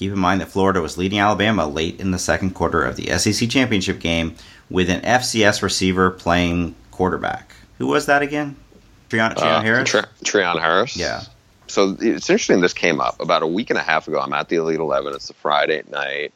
Keep 0.00 0.12
in 0.12 0.18
mind 0.18 0.40
that 0.40 0.48
Florida 0.48 0.80
was 0.80 0.96
leading 0.96 1.18
Alabama 1.18 1.66
late 1.66 2.00
in 2.00 2.10
the 2.10 2.18
second 2.18 2.52
quarter 2.54 2.82
of 2.82 2.96
the 2.96 3.08
SEC 3.18 3.50
championship 3.50 4.00
game 4.00 4.34
with 4.70 4.88
an 4.88 5.02
FCS 5.02 5.60
receiver 5.60 6.10
playing 6.10 6.74
quarterback. 6.90 7.52
Who 7.76 7.86
was 7.88 8.06
that 8.06 8.22
again? 8.22 8.56
Treon, 9.10 9.34
Treon 9.34 9.42
Uh, 9.42 9.60
Harris? 9.60 9.90
Tre- 9.90 10.02
Treon 10.24 10.58
Harris. 10.58 10.96
Yeah. 10.96 11.20
So 11.66 11.98
it's 12.00 12.30
interesting. 12.30 12.62
This 12.62 12.72
came 12.72 12.98
up 12.98 13.20
about 13.20 13.42
a 13.42 13.46
week 13.46 13.68
and 13.68 13.78
a 13.78 13.82
half 13.82 14.08
ago. 14.08 14.18
I'm 14.18 14.32
at 14.32 14.48
the 14.48 14.56
Elite 14.56 14.80
Eleven. 14.80 15.12
It's 15.14 15.28
a 15.28 15.34
Friday 15.34 15.82
night, 15.90 16.32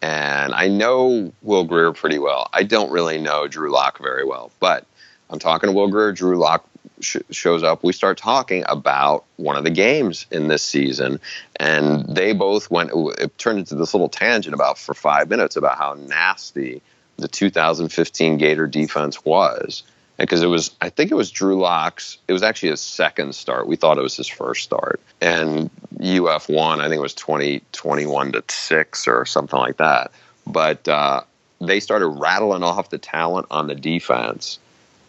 and 0.00 0.54
I 0.54 0.68
know 0.68 1.32
Will 1.42 1.64
Grier 1.64 1.92
pretty 1.92 2.20
well. 2.20 2.48
I 2.52 2.62
don't 2.62 2.92
really 2.92 3.18
know 3.18 3.48
Drew 3.48 3.72
Lock 3.72 3.98
very 3.98 4.24
well, 4.24 4.52
but 4.60 4.86
I'm 5.28 5.40
talking 5.40 5.66
to 5.70 5.72
Will 5.74 5.88
Grier. 5.88 6.12
Drew 6.12 6.38
Lock 6.38 6.67
sh- 7.00 7.16
shows 7.30 7.62
up. 7.62 7.82
We 7.82 7.92
start 7.92 8.18
talking 8.18 8.64
about 8.68 9.24
one 9.36 9.56
of 9.56 9.64
the 9.64 9.70
games 9.70 10.26
in 10.30 10.48
this 10.48 10.62
season, 10.62 11.20
and 11.56 12.04
they 12.06 12.32
both 12.32 12.70
went. 12.70 12.90
It 13.18 13.36
turned 13.38 13.58
into 13.58 13.74
this 13.74 13.94
little 13.94 14.08
tangent 14.08 14.54
about 14.54 14.78
for 14.78 14.94
five 14.94 15.28
minutes 15.28 15.56
about 15.56 15.78
how 15.78 15.94
nasty 15.94 16.82
the 17.16 17.28
2015 17.28 18.38
Gator 18.38 18.66
defense 18.66 19.24
was 19.24 19.82
because 20.18 20.42
it 20.42 20.46
was 20.46 20.70
I 20.80 20.90
think 20.90 21.10
it 21.10 21.14
was 21.14 21.30
Drew 21.30 21.58
Lock's 21.58 22.18
it 22.28 22.32
was 22.32 22.42
actually 22.42 22.70
his 22.70 22.80
second 22.80 23.34
start. 23.34 23.66
We 23.66 23.76
thought 23.76 23.98
it 23.98 24.02
was 24.02 24.16
his 24.16 24.28
first 24.28 24.64
start. 24.64 25.00
And 25.20 25.70
UF 26.00 26.48
won, 26.48 26.80
I 26.80 26.84
think 26.84 26.98
it 26.98 27.02
was 27.02 27.14
20 27.14 27.62
21 27.72 28.32
to 28.32 28.44
6 28.48 29.08
or 29.08 29.24
something 29.24 29.58
like 29.58 29.78
that. 29.78 30.10
But 30.46 30.86
uh, 30.88 31.22
they 31.60 31.80
started 31.80 32.08
rattling 32.08 32.62
off 32.62 32.90
the 32.90 32.98
talent 32.98 33.46
on 33.50 33.66
the 33.66 33.74
defense 33.74 34.58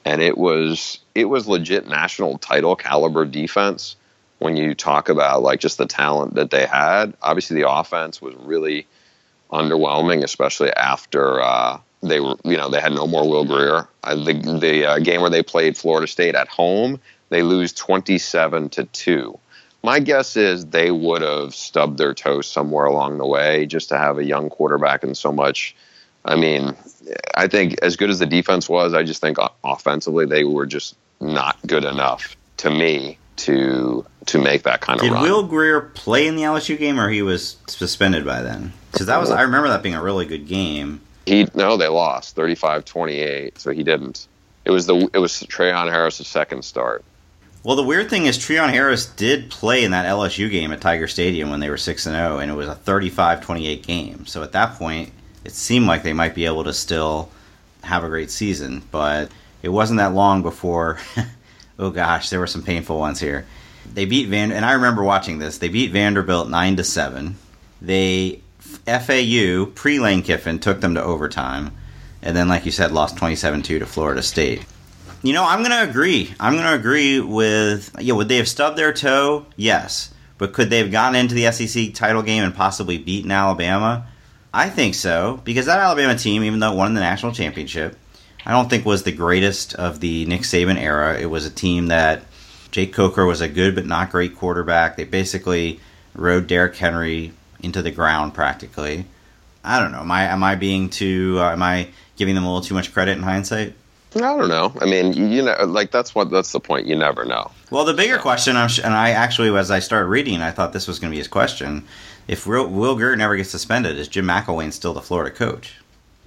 and 0.06 0.22
it 0.22 0.38
was 0.38 1.00
it 1.16 1.26
was 1.26 1.48
legit 1.48 1.88
national 1.88 2.38
title 2.38 2.76
caliber 2.76 3.26
defense 3.26 3.96
when 4.40 4.56
you 4.56 4.74
talk 4.74 5.10
about 5.10 5.44
like 5.44 5.60
just 5.60 5.78
the 5.78 5.86
talent 5.86 6.36
that 6.36 6.52
they 6.52 6.66
had. 6.66 7.14
Obviously 7.22 7.62
the 7.62 7.70
offense 7.70 8.22
was 8.22 8.34
really 8.36 8.88
underwhelming, 9.52 10.24
especially 10.24 10.72
after 10.74 11.42
uh, 11.42 11.80
they 12.02 12.20
were, 12.20 12.36
you 12.44 12.58
know, 12.58 12.70
they 12.70 12.80
had 12.80 12.94
no 12.94 13.08
more 13.08 13.28
Will 13.28 13.46
Grier. 13.46 13.88
Uh, 14.04 14.16
the 14.16 14.34
the 14.60 14.86
uh, 14.86 15.00
game 15.00 15.22
where 15.22 15.30
they 15.30 15.44
played 15.44 15.78
Florida 15.78 16.08
State 16.08 16.36
at 16.36 16.48
home, 16.48 17.00
they 17.30 17.44
lose 17.44 17.74
twenty 17.74 18.18
seven 18.18 18.70
to 18.70 18.86
two. 18.86 19.38
My 19.84 20.00
guess 20.00 20.36
is 20.36 20.66
they 20.68 20.92
would 20.92 21.22
have 21.22 21.56
stubbed 21.56 21.98
their 21.98 22.14
toe 22.14 22.42
somewhere 22.42 22.86
along 22.86 23.18
the 23.18 23.26
way 23.26 23.66
just 23.66 23.90
to 23.90 23.98
have 23.98 24.18
a 24.18 24.26
young 24.26 24.50
quarterback 24.50 25.04
and 25.04 25.18
so 25.18 25.32
much. 25.32 25.76
I 26.26 26.36
mean, 26.36 26.76
I 27.36 27.48
think 27.48 27.80
as 27.82 27.96
good 27.96 28.10
as 28.10 28.20
the 28.20 28.26
defense 28.26 28.68
was, 28.70 28.94
I 28.94 29.04
just 29.04 29.22
think 29.22 29.38
offensively 29.64 30.26
they 30.26 30.44
were 30.44 30.66
just 30.66 30.96
not 31.20 31.58
good 31.66 31.86
enough 31.86 32.36
to 32.58 32.70
me 32.70 33.18
to 33.38 34.06
to 34.26 34.40
make 34.40 34.64
that 34.64 34.82
kind 34.82 35.00
of 35.00 35.04
Did 35.04 35.14
run. 35.14 35.24
Will 35.24 35.44
Grier 35.44 35.82
play 35.82 36.28
in 36.28 36.36
the 36.36 36.44
LSU 36.44 36.78
game, 36.78 37.00
or 37.00 37.10
he 37.10 37.22
was 37.22 37.58
suspended 37.68 38.26
by 38.26 38.42
then? 38.42 38.74
Because 38.92 39.08
that 39.08 39.20
was 39.20 39.32
I 39.32 39.42
remember 39.44 39.70
that 39.70 39.82
being 39.82 39.96
a 39.96 40.04
really 40.04 40.26
good 40.26 40.48
game. 40.48 41.02
He 41.26 41.48
no, 41.54 41.78
they 41.78 41.88
lost 41.88 42.36
35-28, 42.36 43.58
so 43.58 43.72
he 43.72 43.84
didn't. 43.84 44.28
It 44.66 44.72
was 44.72 44.86
the 44.86 45.10
it 45.14 45.20
was 45.20 45.34
Treon 45.34 45.90
Harris's 45.90 46.28
second 46.28 46.64
start. 46.64 47.04
Well, 47.64 47.76
the 47.76 47.84
weird 47.84 48.10
thing 48.10 48.26
is 48.26 48.38
Treon 48.38 48.72
Harris 48.72 49.06
did 49.06 49.52
play 49.52 49.84
in 49.84 49.92
that 49.92 50.06
LSU 50.06 50.50
game 50.50 50.72
at 50.72 50.80
Tiger 50.80 51.08
Stadium 51.08 51.50
when 51.50 51.60
they 51.60 51.70
were 51.70 51.78
six 51.78 52.06
and 52.06 52.16
zero, 52.16 52.40
and 52.40 52.50
it 52.50 52.54
was 52.54 52.70
a 52.70 52.76
35-28 52.76 53.86
game. 53.86 54.26
So 54.26 54.44
at 54.44 54.54
that 54.54 54.76
point, 54.76 55.12
it 55.50 55.56
seemed 55.56 55.88
like 55.88 56.04
they 56.04 56.14
might 56.14 56.36
be 56.36 56.46
able 56.46 56.64
to 56.64 56.72
still 56.72 57.28
have 57.82 58.04
a 58.04 58.08
great 58.08 58.30
season, 58.30 58.84
but 58.92 59.32
it 59.64 59.70
wasn't 59.70 59.98
that 59.98 60.14
long 60.14 60.44
before. 60.44 61.00
oh 61.80 61.90
gosh, 61.90 62.30
there 62.30 62.40
were 62.40 62.46
some 62.46 62.62
painful 62.62 63.00
ones 63.00 63.20
here. 63.20 63.48
They 63.92 64.06
beat 64.06 64.28
Van, 64.28 64.52
and 64.52 64.64
I 64.64 64.74
remember 64.74 65.04
watching 65.04 65.40
this. 65.40 65.58
They 65.58 65.70
beat 65.70 65.90
Vanderbilt 65.92 66.50
nine 66.50 66.76
to 66.76 66.84
seven. 66.84 67.36
They 67.82 68.42
FAU 68.86 69.66
pre 69.74 70.00
Lane 70.00 70.22
Kiffin 70.22 70.60
took 70.60 70.82
them 70.82 70.94
to 70.94 71.02
overtime, 71.02 71.72
and 72.22 72.38
then, 72.38 72.48
like 72.48 72.68
you 72.68 72.72
said, 72.72 72.92
lost 72.92 73.16
27-2 73.16 73.64
to 73.64 73.88
Florida 73.88 74.22
State. 74.22 74.64
You 75.24 75.34
know, 75.34 75.44
I'm 75.44 75.64
going 75.64 75.72
to 75.72 75.90
agree. 75.90 76.32
I'm 76.40 76.54
going 76.54 76.68
to 76.68 76.76
agree 76.76 77.20
with. 77.22 77.96
Yeah, 78.00 78.14
would 78.14 78.30
they 78.30 78.38
have 78.38 78.48
stubbed 78.48 78.78
their 78.78 78.94
toe? 78.94 79.48
Yes. 79.56 80.14
But 80.38 80.54
could 80.54 80.70
they 80.70 80.78
have 80.78 80.92
gotten 80.92 81.16
into 81.16 81.34
the 81.34 81.52
SEC 81.52 81.96
title 81.96 82.22
game 82.22 82.44
and 82.44 82.54
possibly 82.54 83.00
beaten 83.00 83.32
Alabama? 83.32 84.06
I 84.54 84.70
think 84.70 84.96
so. 84.96 85.42
Because 85.44 85.68
that 85.68 85.80
Alabama 85.80 86.18
team, 86.18 86.44
even 86.44 86.60
though 86.60 86.74
it 86.74 86.78
won 86.78 86.94
the 86.94 87.02
national 87.02 87.34
championship, 87.34 87.98
I 88.46 88.52
don't 88.52 88.70
think 88.70 88.86
was 88.86 89.04
the 89.04 89.12
greatest 89.12 89.76
of 89.76 90.00
the 90.00 90.26
Nick 90.26 90.42
Saban 90.42 90.78
era. 90.78 91.20
It 91.20 91.28
was 91.28 91.46
a 91.46 91.52
team 91.52 91.88
that 91.88 92.24
Jake 92.72 92.94
Coker 92.94 93.26
was 93.26 93.42
a 93.42 93.50
good 93.50 93.76
but 93.76 93.86
not 93.86 94.12
great 94.12 94.36
quarterback. 94.36 94.98
They 94.98 95.04
basically 95.04 95.80
rode 96.16 96.48
Derrick 96.48 96.76
Henry 96.76 97.34
into 97.62 97.82
the 97.82 97.92
ground 97.92 98.34
practically. 98.34 99.06
I 99.64 99.80
don't 99.80 99.92
know. 99.92 100.00
Am 100.00 100.12
I 100.12 100.24
am 100.24 100.44
I 100.44 100.56
being 100.56 100.90
too? 100.90 101.38
Uh, 101.40 101.52
am 101.52 101.62
I 101.62 101.90
giving 102.16 102.36
them 102.36 102.44
a 102.44 102.48
little 102.48 102.64
too 102.64 102.74
much 102.74 102.94
credit 102.94 103.18
in 103.18 103.24
hindsight? 103.24 103.74
I 104.16 104.20
don't 104.20 104.48
know. 104.48 104.74
I 104.82 104.86
mean, 104.86 105.14
you, 105.14 105.28
you 105.28 105.42
know, 105.44 105.56
like 105.66 105.92
that's 105.92 106.16
what 106.16 106.32
that's 106.32 106.52
the 106.52 106.60
point. 106.60 106.88
You 106.88 106.96
never 106.96 107.26
know. 107.26 107.52
Well, 107.70 107.86
the 107.86 107.94
bigger 107.94 108.18
question, 108.18 108.56
I'm 108.56 108.70
sh- 108.70 108.80
and 108.84 108.94
I 108.94 109.12
actually, 109.12 109.56
as 109.56 109.70
I 109.70 109.80
started 109.80 110.08
reading, 110.08 110.42
I 110.42 110.52
thought 110.52 110.74
this 110.74 110.88
was 110.88 110.98
going 110.98 111.12
to 111.12 111.14
be 111.14 111.20
his 111.20 111.28
question. 111.28 111.86
If 112.30 112.46
Will, 112.46 112.68
Will 112.68 112.96
Grier 112.96 113.16
never 113.16 113.36
gets 113.36 113.50
suspended, 113.50 113.98
is 113.98 114.08
Jim 114.08 114.28
McElwain 114.28 114.72
still 114.72 114.94
the 114.94 115.02
Florida 115.02 115.32
coach? 115.32 115.74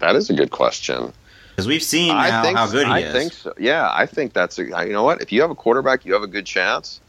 That 0.00 0.16
is 0.16 0.30
a 0.30 0.34
good 0.34 0.50
question. 0.50 1.12
Because 1.50 1.68
we've 1.68 1.82
seen 1.82 2.10
I 2.10 2.28
how, 2.28 2.42
think 2.42 2.58
how 2.58 2.68
good 2.68 2.88
he 2.88 2.92
I 2.92 2.98
is. 2.98 3.12
think 3.12 3.32
so. 3.32 3.54
Yeah, 3.56 3.88
I 3.88 4.06
think 4.06 4.32
that's 4.32 4.58
a, 4.58 4.64
you 4.64 4.92
know 4.92 5.04
what? 5.04 5.22
If 5.22 5.30
you 5.30 5.42
have 5.42 5.52
a 5.52 5.54
quarterback, 5.54 6.04
you 6.04 6.14
have 6.14 6.24
a 6.24 6.26
good 6.26 6.44
chance. 6.44 7.00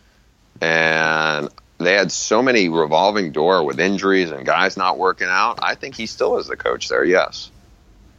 And 0.61 1.49
they 1.79 1.93
had 1.93 2.11
so 2.11 2.43
many 2.43 2.69
revolving 2.69 3.31
door 3.31 3.63
with 3.63 3.79
injuries 3.79 4.29
and 4.29 4.45
guys 4.45 4.77
not 4.77 4.99
working 4.99 5.27
out. 5.27 5.57
I 5.63 5.73
think 5.73 5.95
he 5.95 6.05
still 6.05 6.37
is 6.37 6.45
the 6.45 6.55
coach 6.55 6.87
there. 6.89 7.03
Yes. 7.03 7.49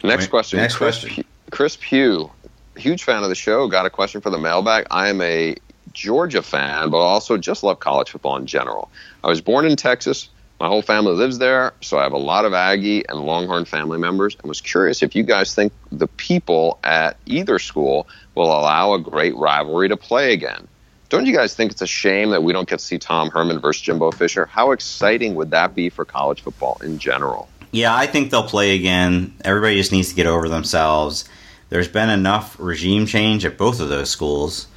Next 0.02 0.24
Wait, 0.24 0.30
question. 0.30 0.58
next 0.58 0.74
Chris, 0.74 0.98
question. 1.02 1.22
Pu- 1.22 1.50
Chris 1.52 1.78
Pugh, 1.80 2.32
huge 2.76 3.04
fan 3.04 3.22
of 3.22 3.28
the 3.28 3.36
show. 3.36 3.68
Got 3.68 3.86
a 3.86 3.90
question 3.90 4.20
for 4.20 4.30
the 4.30 4.38
mailbag. 4.38 4.88
I 4.90 5.06
am 5.06 5.20
a 5.20 5.54
Georgia 5.92 6.42
fan, 6.42 6.90
but 6.90 6.98
also 6.98 7.38
just 7.38 7.62
love 7.62 7.78
college 7.78 8.10
football 8.10 8.36
in 8.38 8.46
general. 8.46 8.90
I 9.22 9.28
was 9.28 9.40
born 9.40 9.66
in 9.66 9.76
Texas. 9.76 10.30
My 10.60 10.68
whole 10.68 10.82
family 10.82 11.12
lives 11.12 11.38
there, 11.38 11.74
so 11.80 11.98
I 11.98 12.04
have 12.04 12.12
a 12.12 12.18
lot 12.18 12.44
of 12.44 12.54
Aggie 12.54 13.06
and 13.08 13.20
Longhorn 13.20 13.64
family 13.64 13.98
members, 13.98 14.36
and 14.36 14.48
was 14.48 14.60
curious 14.60 15.02
if 15.02 15.14
you 15.14 15.24
guys 15.24 15.54
think 15.54 15.72
the 15.90 16.06
people 16.06 16.78
at 16.84 17.16
either 17.26 17.58
school 17.58 18.06
will 18.34 18.46
allow 18.46 18.94
a 18.94 19.00
great 19.00 19.34
rivalry 19.36 19.88
to 19.88 19.96
play 19.96 20.32
again. 20.32 20.68
Don't 21.08 21.26
you 21.26 21.34
guys 21.34 21.54
think 21.54 21.72
it's 21.72 21.82
a 21.82 21.86
shame 21.86 22.30
that 22.30 22.42
we 22.42 22.52
don't 22.52 22.68
get 22.68 22.78
to 22.78 22.84
see 22.84 22.98
Tom 22.98 23.30
Herman 23.30 23.58
versus 23.60 23.82
Jimbo 23.82 24.12
Fisher? 24.12 24.46
How 24.46 24.72
exciting 24.72 25.34
would 25.34 25.50
that 25.50 25.74
be 25.74 25.90
for 25.90 26.04
college 26.04 26.40
football 26.40 26.78
in 26.82 26.98
general? 26.98 27.48
Yeah, 27.72 27.94
I 27.94 28.06
think 28.06 28.30
they'll 28.30 28.48
play 28.48 28.76
again. 28.76 29.34
Everybody 29.44 29.76
just 29.76 29.92
needs 29.92 30.10
to 30.10 30.14
get 30.14 30.26
over 30.26 30.48
themselves. 30.48 31.24
There's 31.68 31.88
been 31.88 32.10
enough 32.10 32.56
regime 32.58 33.06
change 33.06 33.44
at 33.44 33.58
both 33.58 33.80
of 33.80 33.88
those 33.88 34.10
schools. 34.10 34.68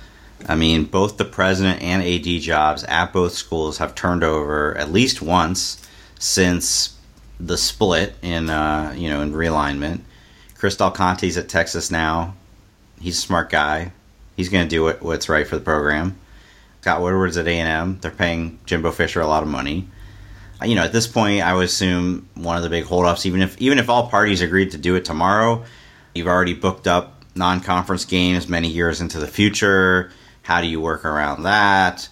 I 0.46 0.56
mean, 0.56 0.86
both 0.86 1.18
the 1.18 1.26
president 1.26 1.82
and 1.82 2.04
AD 2.04 2.42
jobs 2.42 2.84
at 2.84 3.12
both 3.12 3.34
schools 3.34 3.80
have 3.80 3.96
turned 3.96 4.24
over 4.24 4.78
at 4.78 4.92
least 4.92 5.22
once 5.22 5.86
since 6.20 6.96
the 7.40 7.58
split 7.58 8.16
in 8.22 8.50
uh, 8.50 8.94
you 8.96 9.10
know 9.10 9.22
in 9.22 9.34
realignment. 9.34 10.02
Chris 10.56 10.76
Del 10.76 10.92
Conte's 10.92 11.38
at 11.38 11.50
Texas 11.50 11.92
now. 11.92 12.36
He's 13.00 13.18
a 13.18 13.22
smart 13.22 13.50
guy. 13.50 13.92
He's 14.36 14.50
going 14.50 14.66
to 14.66 14.70
do 14.70 14.84
what, 14.84 15.02
what's 15.02 15.30
right 15.30 15.48
for 15.48 15.56
the 15.56 15.64
program. 15.64 16.18
Scott 16.82 17.02
Woodward's 17.02 17.38
at 17.38 17.48
A 17.48 17.52
and 17.52 17.68
M. 17.68 18.00
They're 18.02 18.12
paying 18.12 18.60
Jimbo 18.66 18.92
Fisher 18.92 19.22
a 19.22 19.28
lot 19.28 19.44
of 19.44 19.50
money. 19.50 19.88
You 20.64 20.74
know, 20.76 20.84
at 20.84 20.94
this 20.94 21.06
point, 21.06 21.44
I 21.44 21.54
would 21.54 21.66
assume 21.66 22.28
one 22.34 22.58
of 22.58 22.64
the 22.64 22.70
big 22.70 22.86
holdups, 22.86 23.26
even 23.26 23.42
if 23.42 23.60
even 23.62 23.78
if 23.78 23.90
all 23.90 24.10
parties 24.10 24.42
agreed 24.42 24.72
to 24.72 24.78
do 24.78 24.96
it 24.96 25.06
tomorrow, 25.06 25.64
you've 26.16 26.28
already 26.28 26.54
booked 26.54 26.88
up 26.88 27.24
non-conference 27.36 28.06
games 28.06 28.48
many 28.48 28.68
years 28.68 29.00
into 29.00 29.20
the 29.20 29.28
future. 29.28 30.12
How 30.48 30.62
do 30.62 30.68
you 30.68 30.80
work 30.80 31.04
around 31.04 31.44
that? 31.44 32.08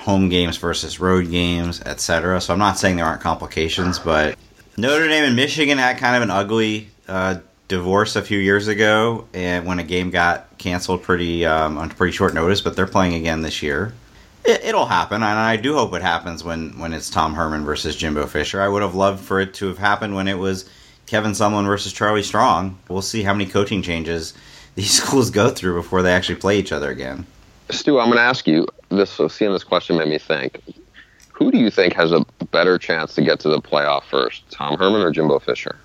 Home 0.00 0.28
games 0.28 0.58
versus 0.58 1.00
road 1.00 1.30
games, 1.30 1.80
etc. 1.80 2.38
So 2.38 2.52
I'm 2.52 2.58
not 2.58 2.76
saying 2.76 2.96
there 2.96 3.06
aren't 3.06 3.22
complications, 3.22 3.98
but 3.98 4.36
Notre 4.76 5.08
Dame 5.08 5.24
and 5.24 5.34
Michigan 5.34 5.78
had 5.78 5.96
kind 5.96 6.14
of 6.14 6.20
an 6.20 6.30
ugly 6.30 6.90
uh, 7.08 7.38
divorce 7.66 8.14
a 8.14 8.20
few 8.20 8.38
years 8.38 8.68
ago, 8.68 9.26
and 9.32 9.64
when 9.64 9.78
a 9.78 9.82
game 9.82 10.10
got 10.10 10.58
canceled 10.58 11.02
pretty 11.02 11.46
um, 11.46 11.78
on 11.78 11.88
pretty 11.88 12.14
short 12.14 12.34
notice. 12.34 12.60
But 12.60 12.76
they're 12.76 12.86
playing 12.86 13.14
again 13.14 13.40
this 13.40 13.62
year. 13.62 13.94
It, 14.44 14.74
will 14.74 14.84
happen, 14.84 15.22
and 15.22 15.38
I 15.38 15.56
do 15.56 15.72
hope 15.72 15.94
it 15.94 16.02
happens 16.02 16.44
when 16.44 16.78
when 16.78 16.92
it's 16.92 17.08
Tom 17.08 17.32
Herman 17.32 17.64
versus 17.64 17.96
Jimbo 17.96 18.26
Fisher. 18.26 18.60
I 18.60 18.68
would 18.68 18.82
have 18.82 18.94
loved 18.94 19.24
for 19.24 19.40
it 19.40 19.54
to 19.54 19.68
have 19.68 19.78
happened 19.78 20.14
when 20.14 20.28
it 20.28 20.36
was 20.36 20.68
Kevin 21.06 21.32
Sumlin 21.32 21.64
versus 21.64 21.94
Charlie 21.94 22.22
Strong. 22.22 22.76
We'll 22.90 23.00
see 23.00 23.22
how 23.22 23.32
many 23.32 23.46
coaching 23.46 23.80
changes 23.80 24.34
these 24.74 24.92
schools 25.02 25.30
go 25.30 25.48
through 25.48 25.76
before 25.76 26.02
they 26.02 26.12
actually 26.12 26.36
play 26.36 26.58
each 26.58 26.70
other 26.70 26.90
again. 26.90 27.24
Stu, 27.70 27.98
I'm 27.98 28.06
going 28.06 28.16
to 28.16 28.22
ask 28.22 28.46
you 28.46 28.66
this. 28.88 29.10
So 29.10 29.28
seeing 29.28 29.52
this 29.52 29.64
question 29.64 29.96
made 29.96 30.08
me 30.08 30.18
think. 30.18 30.62
Who 31.32 31.52
do 31.52 31.58
you 31.58 31.70
think 31.70 31.94
has 31.94 32.10
a 32.10 32.24
better 32.50 32.78
chance 32.78 33.14
to 33.14 33.22
get 33.22 33.38
to 33.40 33.48
the 33.48 33.60
playoff 33.60 34.04
first, 34.04 34.50
Tom 34.50 34.76
Herman 34.76 35.02
or 35.02 35.12
Jimbo 35.12 35.38
Fisher? 35.38 35.76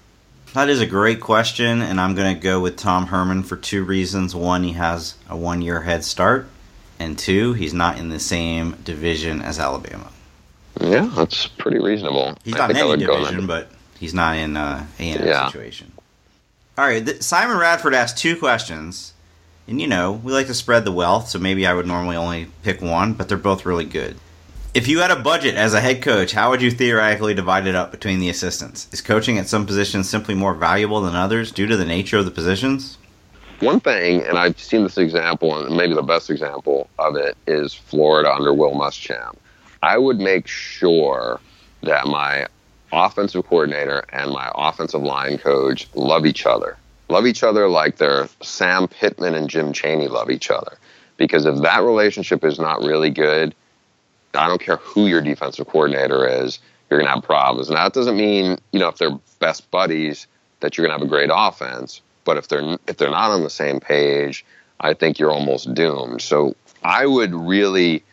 That 0.53 0.69
is 0.69 0.81
a 0.81 0.85
great 0.85 1.19
question, 1.19 1.81
and 1.81 1.99
I'm 1.99 2.15
going 2.15 2.33
to 2.35 2.39
go 2.39 2.59
with 2.59 2.77
Tom 2.77 3.07
Herman 3.07 3.43
for 3.43 3.55
two 3.55 3.83
reasons. 3.83 4.35
One, 4.35 4.63
he 4.63 4.73
has 4.73 5.15
a 5.29 5.37
one 5.37 5.61
year 5.61 5.81
head 5.81 6.03
start, 6.03 6.47
and 6.99 7.17
two, 7.17 7.53
he's 7.53 7.73
not 7.73 7.97
in 7.97 8.09
the 8.09 8.19
same 8.19 8.77
division 8.83 9.41
as 9.41 9.59
Alabama. 9.59 10.11
Yeah, 10.79 11.09
that's 11.15 11.47
pretty 11.47 11.79
reasonable. 11.79 12.35
He's 12.43 12.55
not 12.55 12.71
in 12.71 12.77
any 12.77 12.97
division, 12.97 13.47
but 13.47 13.71
he's 13.99 14.13
not 14.13 14.37
in 14.37 14.57
uh, 14.57 14.85
a 14.99 15.03
and 15.03 15.25
yeah. 15.25 15.47
situation. 15.47 15.91
All 16.77 16.85
right, 16.85 17.05
th- 17.05 17.21
Simon 17.21 17.57
Radford 17.57 17.93
asked 17.93 18.17
two 18.17 18.35
questions, 18.37 19.12
and 19.67 19.79
you 19.81 19.87
know 19.87 20.13
we 20.13 20.31
like 20.31 20.47
to 20.47 20.53
spread 20.53 20.85
the 20.85 20.91
wealth, 20.91 21.29
so 21.29 21.39
maybe 21.39 21.65
I 21.65 21.73
would 21.73 21.87
normally 21.87 22.15
only 22.15 22.47
pick 22.63 22.81
one, 22.81 23.13
but 23.13 23.29
they're 23.29 23.37
both 23.37 23.65
really 23.65 23.85
good. 23.85 24.17
If 24.73 24.87
you 24.87 24.99
had 24.99 25.11
a 25.11 25.15
budget 25.15 25.53
as 25.53 25.75
a 25.75 25.81
head 25.81 26.01
coach, 26.01 26.31
how 26.31 26.49
would 26.49 26.61
you 26.61 26.71
theoretically 26.71 27.35
divide 27.35 27.67
it 27.67 27.75
up 27.75 27.91
between 27.91 28.19
the 28.19 28.29
assistants? 28.29 28.87
Is 28.91 29.01
coaching 29.01 29.37
at 29.37 29.47
some 29.47 29.67
positions 29.67 30.09
simply 30.09 30.33
more 30.33 30.55
valuable 30.55 31.01
than 31.01 31.15
others 31.15 31.51
due 31.51 31.67
to 31.67 31.77
the 31.77 31.85
nature 31.85 32.17
of 32.17 32.25
the 32.25 32.31
positions? 32.31 32.97
One 33.59 33.79
thing, 33.79 34.23
and 34.23 34.37
I've 34.37 34.59
seen 34.59 34.83
this 34.83 34.97
example, 34.97 35.55
and 35.55 35.77
maybe 35.77 35.93
the 35.93 36.01
best 36.01 36.29
example 36.29 36.89
of 36.97 37.15
it 37.15 37.37
is 37.45 37.73
Florida 37.73 38.33
under 38.33 38.53
Will 38.53 38.73
Muschamp. 38.73 39.35
I 39.83 39.97
would 39.97 40.19
make 40.19 40.47
sure 40.47 41.39
that 41.83 42.07
my 42.07 42.47
offensive 42.91 43.45
coordinator 43.45 44.03
and 44.11 44.31
my 44.31 44.51
offensive 44.55 45.01
line 45.01 45.37
coach 45.37 45.87
love 45.93 46.25
each 46.25 46.45
other. 46.45 46.77
Love 47.13 47.27
each 47.27 47.43
other 47.43 47.69
like 47.69 47.97
they're 47.97 48.27
Sam 48.41 48.87
Pittman 48.87 49.35
and 49.35 49.47
Jim 49.47 49.71
Chaney 49.71 50.07
love 50.07 50.31
each 50.31 50.49
other. 50.49 50.79
Because 51.15 51.45
if 51.45 51.61
that 51.61 51.83
relationship 51.83 52.43
is 52.43 52.57
not 52.57 52.81
really 52.81 53.11
good, 53.11 53.53
I 54.33 54.47
don't 54.47 54.59
care 54.59 54.77
who 54.77 55.05
your 55.05 55.21
defensive 55.21 55.67
coordinator 55.67 56.27
is, 56.27 56.57
you're 56.89 56.99
going 56.99 57.07
to 57.07 57.13
have 57.13 57.23
problems. 57.23 57.69
And 57.69 57.77
that 57.77 57.93
doesn't 57.93 58.17
mean, 58.17 58.57
you 58.71 58.79
know, 58.79 58.87
if 58.87 58.97
they're 58.97 59.15
best 59.37 59.69
buddies 59.69 60.25
that 60.61 60.75
you're 60.75 60.87
going 60.87 60.97
to 60.97 61.03
have 61.03 61.07
a 61.07 61.15
great 61.15 61.29
offense, 61.31 62.01
but 62.23 62.37
if 62.37 62.47
they're 62.47 62.79
if 62.87 62.97
they're 62.97 63.11
not 63.11 63.29
on 63.29 63.43
the 63.43 63.49
same 63.51 63.79
page, 63.79 64.43
I 64.79 64.95
think 64.95 65.19
you're 65.19 65.31
almost 65.31 65.71
doomed. 65.71 66.23
So 66.23 66.55
I 66.83 67.05
would 67.05 67.35
really 67.35 68.03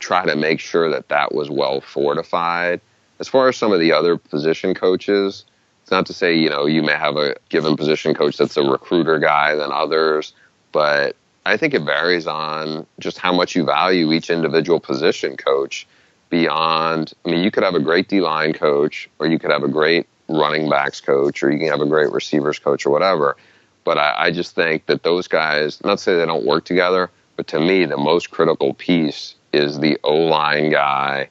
try 0.00 0.26
to 0.26 0.36
make 0.36 0.60
sure 0.60 0.90
that 0.90 1.08
that 1.08 1.34
was 1.34 1.48
well 1.48 1.80
fortified. 1.80 2.82
As 3.20 3.26
far 3.26 3.48
as 3.48 3.56
some 3.56 3.72
of 3.72 3.80
the 3.80 3.92
other 3.92 4.18
position 4.18 4.74
coaches, 4.74 5.46
it's 5.90 5.92
not 5.96 6.06
to 6.06 6.12
say, 6.12 6.36
you 6.36 6.48
know, 6.48 6.66
you 6.66 6.84
may 6.84 6.92
have 6.92 7.16
a 7.16 7.34
given 7.48 7.76
position 7.76 8.14
coach 8.14 8.36
that's 8.36 8.56
a 8.56 8.62
recruiter 8.62 9.18
guy 9.18 9.56
than 9.56 9.72
others, 9.72 10.32
but 10.70 11.16
I 11.44 11.56
think 11.56 11.74
it 11.74 11.82
varies 11.82 12.28
on 12.28 12.86
just 13.00 13.18
how 13.18 13.32
much 13.32 13.56
you 13.56 13.64
value 13.64 14.12
each 14.12 14.30
individual 14.30 14.78
position 14.78 15.36
coach 15.36 15.88
beyond. 16.28 17.12
I 17.26 17.30
mean, 17.30 17.42
you 17.42 17.50
could 17.50 17.64
have 17.64 17.74
a 17.74 17.80
great 17.80 18.06
D 18.06 18.20
line 18.20 18.52
coach, 18.52 19.10
or 19.18 19.26
you 19.26 19.36
could 19.36 19.50
have 19.50 19.64
a 19.64 19.68
great 19.68 20.06
running 20.28 20.70
backs 20.70 21.00
coach, 21.00 21.42
or 21.42 21.50
you 21.50 21.58
can 21.58 21.66
have 21.66 21.80
a 21.80 21.86
great 21.86 22.12
receivers 22.12 22.60
coach, 22.60 22.86
or 22.86 22.90
whatever. 22.90 23.36
But 23.82 23.98
I, 23.98 24.14
I 24.26 24.30
just 24.30 24.54
think 24.54 24.86
that 24.86 25.02
those 25.02 25.26
guys, 25.26 25.82
not 25.82 25.98
to 25.98 26.04
say 26.04 26.14
they 26.14 26.24
don't 26.24 26.46
work 26.46 26.66
together, 26.66 27.10
but 27.34 27.48
to 27.48 27.58
me, 27.58 27.84
the 27.84 27.96
most 27.96 28.30
critical 28.30 28.74
piece 28.74 29.34
is 29.52 29.80
the 29.80 29.98
O 30.04 30.14
line 30.14 30.70
guy 30.70 31.30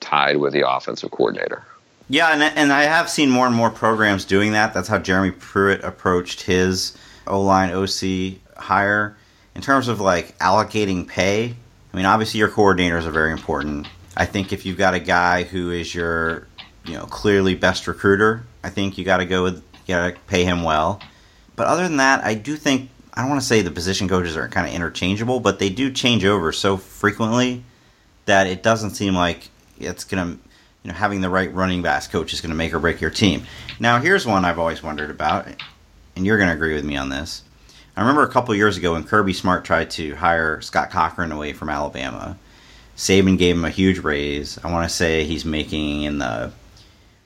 tied 0.00 0.38
with 0.38 0.54
the 0.54 0.66
offensive 0.66 1.10
coordinator. 1.10 1.62
Yeah, 2.08 2.32
and, 2.32 2.42
and 2.42 2.72
I 2.72 2.82
have 2.84 3.10
seen 3.10 3.28
more 3.30 3.46
and 3.46 3.54
more 3.54 3.70
programs 3.70 4.24
doing 4.24 4.52
that. 4.52 4.72
That's 4.72 4.88
how 4.88 4.98
Jeremy 4.98 5.30
Pruitt 5.32 5.84
approached 5.84 6.42
his 6.42 6.96
O 7.26 7.42
line 7.42 7.70
OC 7.70 8.38
hire 8.56 9.16
in 9.58 9.62
terms 9.62 9.88
of 9.88 10.00
like 10.00 10.38
allocating 10.38 11.06
pay, 11.06 11.56
I 11.92 11.96
mean, 11.96 12.06
obviously 12.06 12.38
your 12.38 12.48
coordinators 12.48 13.06
are 13.06 13.10
very 13.10 13.32
important. 13.32 13.88
I 14.16 14.24
think 14.24 14.52
if 14.52 14.64
you've 14.64 14.78
got 14.78 14.94
a 14.94 15.00
guy 15.00 15.42
who 15.42 15.72
is 15.72 15.92
your, 15.92 16.46
you 16.84 16.94
know, 16.94 17.06
clearly 17.06 17.56
best 17.56 17.88
recruiter, 17.88 18.44
I 18.62 18.70
think 18.70 18.98
you 18.98 19.04
got 19.04 19.16
to 19.16 19.26
go 19.26 19.42
with, 19.42 19.56
you 19.86 19.94
got 19.94 20.14
to 20.14 20.20
pay 20.28 20.44
him 20.44 20.62
well. 20.62 21.00
But 21.56 21.66
other 21.66 21.82
than 21.82 21.96
that, 21.96 22.24
I 22.24 22.34
do 22.34 22.54
think 22.54 22.88
I 23.14 23.22
don't 23.22 23.30
want 23.30 23.40
to 23.40 23.46
say 23.48 23.62
the 23.62 23.72
position 23.72 24.08
coaches 24.08 24.36
are 24.36 24.46
kind 24.48 24.68
of 24.68 24.72
interchangeable, 24.72 25.40
but 25.40 25.58
they 25.58 25.70
do 25.70 25.90
change 25.90 26.24
over 26.24 26.52
so 26.52 26.76
frequently 26.76 27.64
that 28.26 28.46
it 28.46 28.62
doesn't 28.62 28.90
seem 28.90 29.16
like 29.16 29.48
it's 29.80 30.04
gonna, 30.04 30.38
you 30.88 30.94
know, 30.94 30.98
having 30.98 31.20
the 31.20 31.28
right 31.28 31.52
running 31.52 31.82
backs 31.82 32.06
coach 32.06 32.32
is 32.32 32.40
gonna 32.40 32.54
make 32.54 32.72
or 32.72 32.78
break 32.78 33.00
your 33.00 33.10
team. 33.10 33.42
Now, 33.78 34.00
here's 34.00 34.26
one 34.26 34.46
I've 34.46 34.58
always 34.58 34.82
wondered 34.82 35.10
about, 35.10 35.46
and 36.16 36.24
you're 36.24 36.38
gonna 36.38 36.54
agree 36.54 36.74
with 36.74 36.84
me 36.84 36.96
on 36.96 37.10
this. 37.10 37.42
I 37.94 38.00
remember 38.00 38.22
a 38.22 38.30
couple 38.30 38.54
years 38.54 38.78
ago 38.78 38.94
when 38.94 39.04
Kirby 39.04 39.34
Smart 39.34 39.66
tried 39.66 39.90
to 39.92 40.14
hire 40.14 40.62
Scott 40.62 40.90
Cochran 40.90 41.30
away 41.30 41.52
from 41.52 41.68
Alabama. 41.68 42.38
Saban 42.96 43.36
gave 43.36 43.54
him 43.56 43.66
a 43.66 43.70
huge 43.70 43.98
raise. 43.98 44.58
I 44.64 44.72
want 44.72 44.88
to 44.88 44.94
say 44.94 45.24
he's 45.24 45.44
making 45.44 46.04
in 46.04 46.18
the 46.18 46.52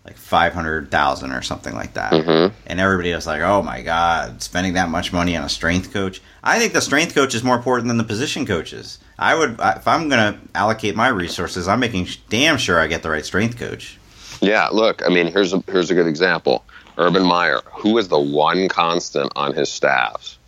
like 0.04 0.16
five 0.16 0.52
hundred 0.52 0.90
thousand 0.90 1.30
or 1.30 1.42
something 1.42 1.74
like 1.74 1.94
that. 1.94 2.12
Mm-hmm. 2.12 2.54
And 2.66 2.80
everybody 2.80 3.14
was 3.14 3.28
like, 3.28 3.42
"Oh 3.42 3.62
my 3.62 3.82
god, 3.82 4.42
spending 4.42 4.72
that 4.72 4.88
much 4.88 5.12
money 5.12 5.36
on 5.36 5.44
a 5.44 5.48
strength 5.48 5.92
coach." 5.92 6.20
I 6.42 6.58
think 6.58 6.72
the 6.72 6.80
strength 6.80 7.14
coach 7.14 7.34
is 7.36 7.44
more 7.44 7.54
important 7.54 7.86
than 7.86 7.98
the 7.98 8.04
position 8.04 8.44
coaches. 8.44 8.98
I 9.22 9.34
would, 9.34 9.56
if 9.60 9.86
I'm 9.86 10.08
going 10.08 10.34
to 10.34 10.40
allocate 10.54 10.96
my 10.96 11.08
resources, 11.08 11.68
I'm 11.68 11.80
making 11.80 12.08
damn 12.28 12.58
sure 12.58 12.80
I 12.80 12.86
get 12.86 13.02
the 13.02 13.10
right 13.10 13.24
strength 13.24 13.58
coach. 13.58 13.98
Yeah, 14.40 14.68
look, 14.68 15.02
I 15.06 15.08
mean, 15.08 15.28
here's 15.28 15.52
a 15.52 15.62
here's 15.68 15.90
a 15.90 15.94
good 15.94 16.08
example. 16.08 16.64
Urban 16.98 17.22
Meyer, 17.22 17.60
who 17.66 17.96
is 17.98 18.08
the 18.08 18.18
one 18.18 18.68
constant 18.68 19.32
on 19.36 19.54
his 19.54 19.70
staffs? 19.70 20.38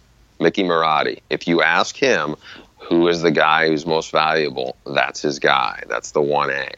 Mickey 0.41 0.65
Marotti. 0.65 1.21
If 1.31 1.47
you 1.47 1.63
ask 1.63 1.97
him 1.97 2.37
who 2.79 3.09
is 3.09 3.23
the 3.23 3.31
guy 3.31 3.69
who's 3.69 3.87
most 3.87 4.11
valuable, 4.11 4.77
that's 4.85 5.23
his 5.23 5.39
guy. 5.39 5.85
That's 5.89 6.11
the 6.11 6.21
1A. 6.21 6.71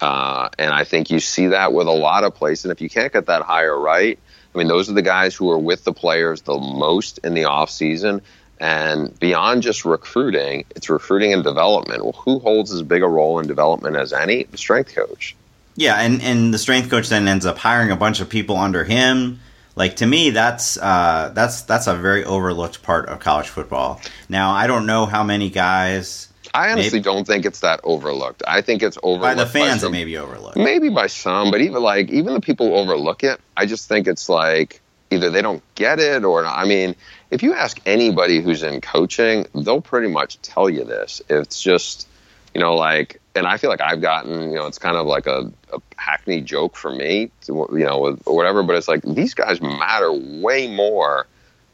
Uh, 0.00 0.48
and 0.58 0.72
I 0.72 0.84
think 0.84 1.10
you 1.10 1.20
see 1.20 1.48
that 1.48 1.72
with 1.72 1.88
a 1.88 1.92
lot 1.92 2.24
of 2.24 2.34
places. 2.34 2.66
And 2.66 2.72
if 2.72 2.80
you 2.80 2.88
can't 2.88 3.12
get 3.12 3.26
that 3.26 3.42
hire 3.42 3.78
right, 3.78 4.18
I 4.54 4.58
mean, 4.58 4.68
those 4.68 4.88
are 4.88 4.94
the 4.94 5.02
guys 5.02 5.34
who 5.34 5.50
are 5.50 5.58
with 5.58 5.84
the 5.84 5.92
players 5.92 6.42
the 6.42 6.58
most 6.58 7.18
in 7.18 7.34
the 7.34 7.44
off 7.44 7.70
season. 7.70 8.22
And 8.60 9.18
beyond 9.18 9.62
just 9.62 9.84
recruiting, 9.84 10.64
it's 10.76 10.88
recruiting 10.88 11.32
and 11.32 11.42
development. 11.42 12.04
Well, 12.04 12.12
who 12.12 12.38
holds 12.38 12.72
as 12.72 12.82
big 12.82 13.02
a 13.02 13.08
role 13.08 13.38
in 13.38 13.46
development 13.46 13.96
as 13.96 14.12
any? 14.12 14.44
The 14.44 14.58
strength 14.58 14.94
coach. 14.94 15.34
Yeah, 15.76 15.96
and, 15.96 16.20
and 16.20 16.52
the 16.52 16.58
strength 16.58 16.90
coach 16.90 17.08
then 17.08 17.26
ends 17.26 17.46
up 17.46 17.56
hiring 17.56 17.90
a 17.90 17.96
bunch 17.96 18.20
of 18.20 18.28
people 18.28 18.56
under 18.58 18.84
him 18.84 19.40
like 19.76 19.96
to 19.96 20.06
me, 20.06 20.30
that's 20.30 20.76
uh, 20.76 21.30
that's 21.34 21.62
that's 21.62 21.86
a 21.86 21.94
very 21.94 22.24
overlooked 22.24 22.82
part 22.82 23.08
of 23.08 23.20
college 23.20 23.48
football. 23.48 24.00
Now, 24.28 24.52
I 24.52 24.66
don't 24.66 24.84
know 24.84 25.06
how 25.06 25.22
many 25.22 25.48
guys. 25.48 26.28
I 26.52 26.72
honestly 26.72 26.98
maybe, 26.98 27.04
don't 27.04 27.26
think 27.26 27.46
it's 27.46 27.60
that 27.60 27.80
overlooked. 27.84 28.42
I 28.46 28.60
think 28.60 28.82
it's 28.82 28.98
overlooked 29.02 29.22
by 29.22 29.34
the 29.34 29.46
fans. 29.46 29.76
By 29.76 29.78
some, 29.78 29.94
it 29.94 29.98
may 29.98 30.04
be 30.04 30.16
overlooked, 30.16 30.56
maybe 30.56 30.88
by 30.88 31.06
some, 31.06 31.50
but 31.50 31.60
even 31.60 31.82
like 31.82 32.10
even 32.10 32.34
the 32.34 32.40
people 32.40 32.68
who 32.68 32.74
overlook 32.74 33.22
it, 33.22 33.40
I 33.56 33.66
just 33.66 33.88
think 33.88 34.08
it's 34.08 34.28
like 34.28 34.80
either 35.10 35.30
they 35.30 35.42
don't 35.42 35.62
get 35.76 36.00
it 36.00 36.24
or. 36.24 36.44
I 36.44 36.64
mean, 36.66 36.96
if 37.30 37.42
you 37.42 37.54
ask 37.54 37.80
anybody 37.86 38.40
who's 38.40 38.62
in 38.62 38.80
coaching, 38.80 39.46
they'll 39.54 39.80
pretty 39.80 40.08
much 40.08 40.40
tell 40.42 40.68
you 40.68 40.84
this. 40.84 41.22
It's 41.28 41.62
just 41.62 42.08
you 42.54 42.60
know, 42.60 42.74
like, 42.74 43.20
and 43.34 43.46
I 43.46 43.56
feel 43.56 43.70
like 43.70 43.80
I've 43.80 44.00
gotten, 44.00 44.50
you 44.50 44.56
know, 44.56 44.66
it's 44.66 44.78
kind 44.78 44.96
of 44.96 45.06
like 45.06 45.26
a, 45.26 45.50
a 45.72 45.80
hackney 45.96 46.40
joke 46.40 46.76
for 46.76 46.92
me, 46.92 47.30
to, 47.42 47.68
you 47.72 47.84
know, 47.84 48.16
or 48.26 48.36
whatever. 48.36 48.62
But 48.62 48.76
it's 48.76 48.88
like 48.88 49.02
these 49.02 49.34
guys 49.34 49.60
matter 49.60 50.12
way 50.12 50.68
more 50.68 51.26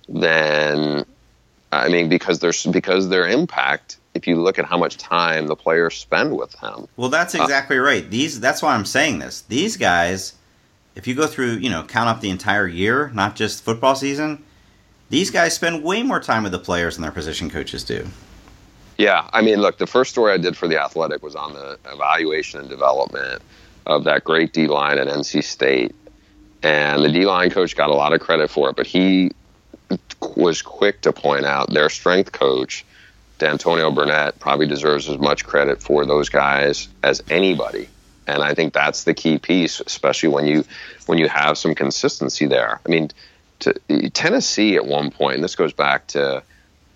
than, 0.09 1.07
I 1.73 1.89
mean, 1.89 2.09
because 2.09 2.41
there's 2.41 2.65
because 2.67 3.09
their 3.09 3.27
impact. 3.27 3.99
If 4.15 4.27
you 4.27 4.37
look 4.41 4.59
at 4.59 4.65
how 4.65 4.79
much 4.79 4.97
time 4.97 5.47
the 5.47 5.57
players 5.57 5.95
spend 5.95 6.35
with 6.35 6.51
them. 6.53 6.89
Well, 6.97 7.11
that's 7.11 7.35
uh, 7.35 7.43
exactly 7.43 7.77
uh, 7.77 7.83
right. 7.83 8.11
These 8.11 8.41
that's 8.41 8.63
why 8.63 8.75
I'm 8.75 8.87
saying 8.87 9.19
this. 9.19 9.43
These 9.43 9.77
guys, 9.77 10.33
if 10.95 11.07
you 11.07 11.15
go 11.15 11.27
through, 11.27 11.57
you 11.57 11.69
know, 11.69 11.83
count 11.83 12.09
up 12.09 12.23
the 12.23 12.31
entire 12.31 12.67
year, 12.67 13.11
not 13.13 13.37
just 13.37 13.63
football 13.63 13.95
season, 13.95 14.43
these 15.09 15.31
guys 15.31 15.55
spend 15.55 15.85
way 15.85 16.03
more 16.03 16.21
time 16.21 16.43
with 16.43 16.53
the 16.53 16.59
players 16.59 16.97
than 16.97 17.03
their 17.03 17.13
position 17.13 17.51
coaches 17.51 17.85
do. 17.85 18.07
Yeah, 18.99 19.29
I 19.33 19.43
mean, 19.43 19.61
look, 19.61 19.79
the 19.79 19.87
first 19.87 20.11
story 20.11 20.33
I 20.33 20.39
did 20.39 20.57
for 20.57 20.69
the 20.69 20.81
Athletic 20.81 21.23
was 21.23 21.37
on 21.37 21.53
the 21.53 21.79
evaluation 21.93 22.61
and 22.61 22.69
development 22.69 23.43
of 23.85 24.05
that 24.05 24.25
great 24.25 24.53
D 24.53 24.67
line 24.67 24.99
at 24.99 25.07
NC 25.07 25.45
State, 25.45 25.95
and 26.63 27.05
the 27.05 27.11
D 27.11 27.27
line 27.27 27.51
coach 27.51 27.77
got 27.77 27.91
a 27.91 27.95
lot 27.95 28.13
of 28.13 28.21
credit 28.21 28.51
for 28.51 28.71
it, 28.71 28.77
but 28.77 28.87
he 28.87 29.31
was 30.37 30.63
quick 30.63 31.03
to 31.03 31.13
point 31.13 31.45
out 31.45 31.73
their 31.73 31.89
strength 31.89 32.33
coach, 32.33 32.85
D'Antonio 33.39 33.91
Burnett, 33.91 34.39
probably 34.39 34.67
deserves 34.67 35.09
as 35.09 35.19
much 35.19 35.45
credit 35.45 35.83
for 35.83 36.07
those 36.07 36.29
guys 36.29 36.89
as 37.03 37.23
anybody. 37.31 37.89
And 38.27 38.43
I 38.43 38.55
think 38.55 38.73
that's 38.73 39.05
the 39.05 39.15
key 39.15 39.39
piece, 39.39 39.79
especially 39.81 40.31
when 40.31 40.47
you 40.47 40.65
when 41.05 41.19
you 41.19 41.29
have 41.29 41.59
some 41.59 41.75
consistency 41.75 42.47
there. 42.47 42.81
I 42.85 42.89
mean, 42.89 43.11
to, 43.61 43.75
Tennessee 44.11 44.77
at 44.77 44.87
one 44.87 45.11
point, 45.11 45.37
and 45.37 45.45
this 45.45 45.55
goes 45.57 45.73
back 45.73 46.07
to 46.09 46.43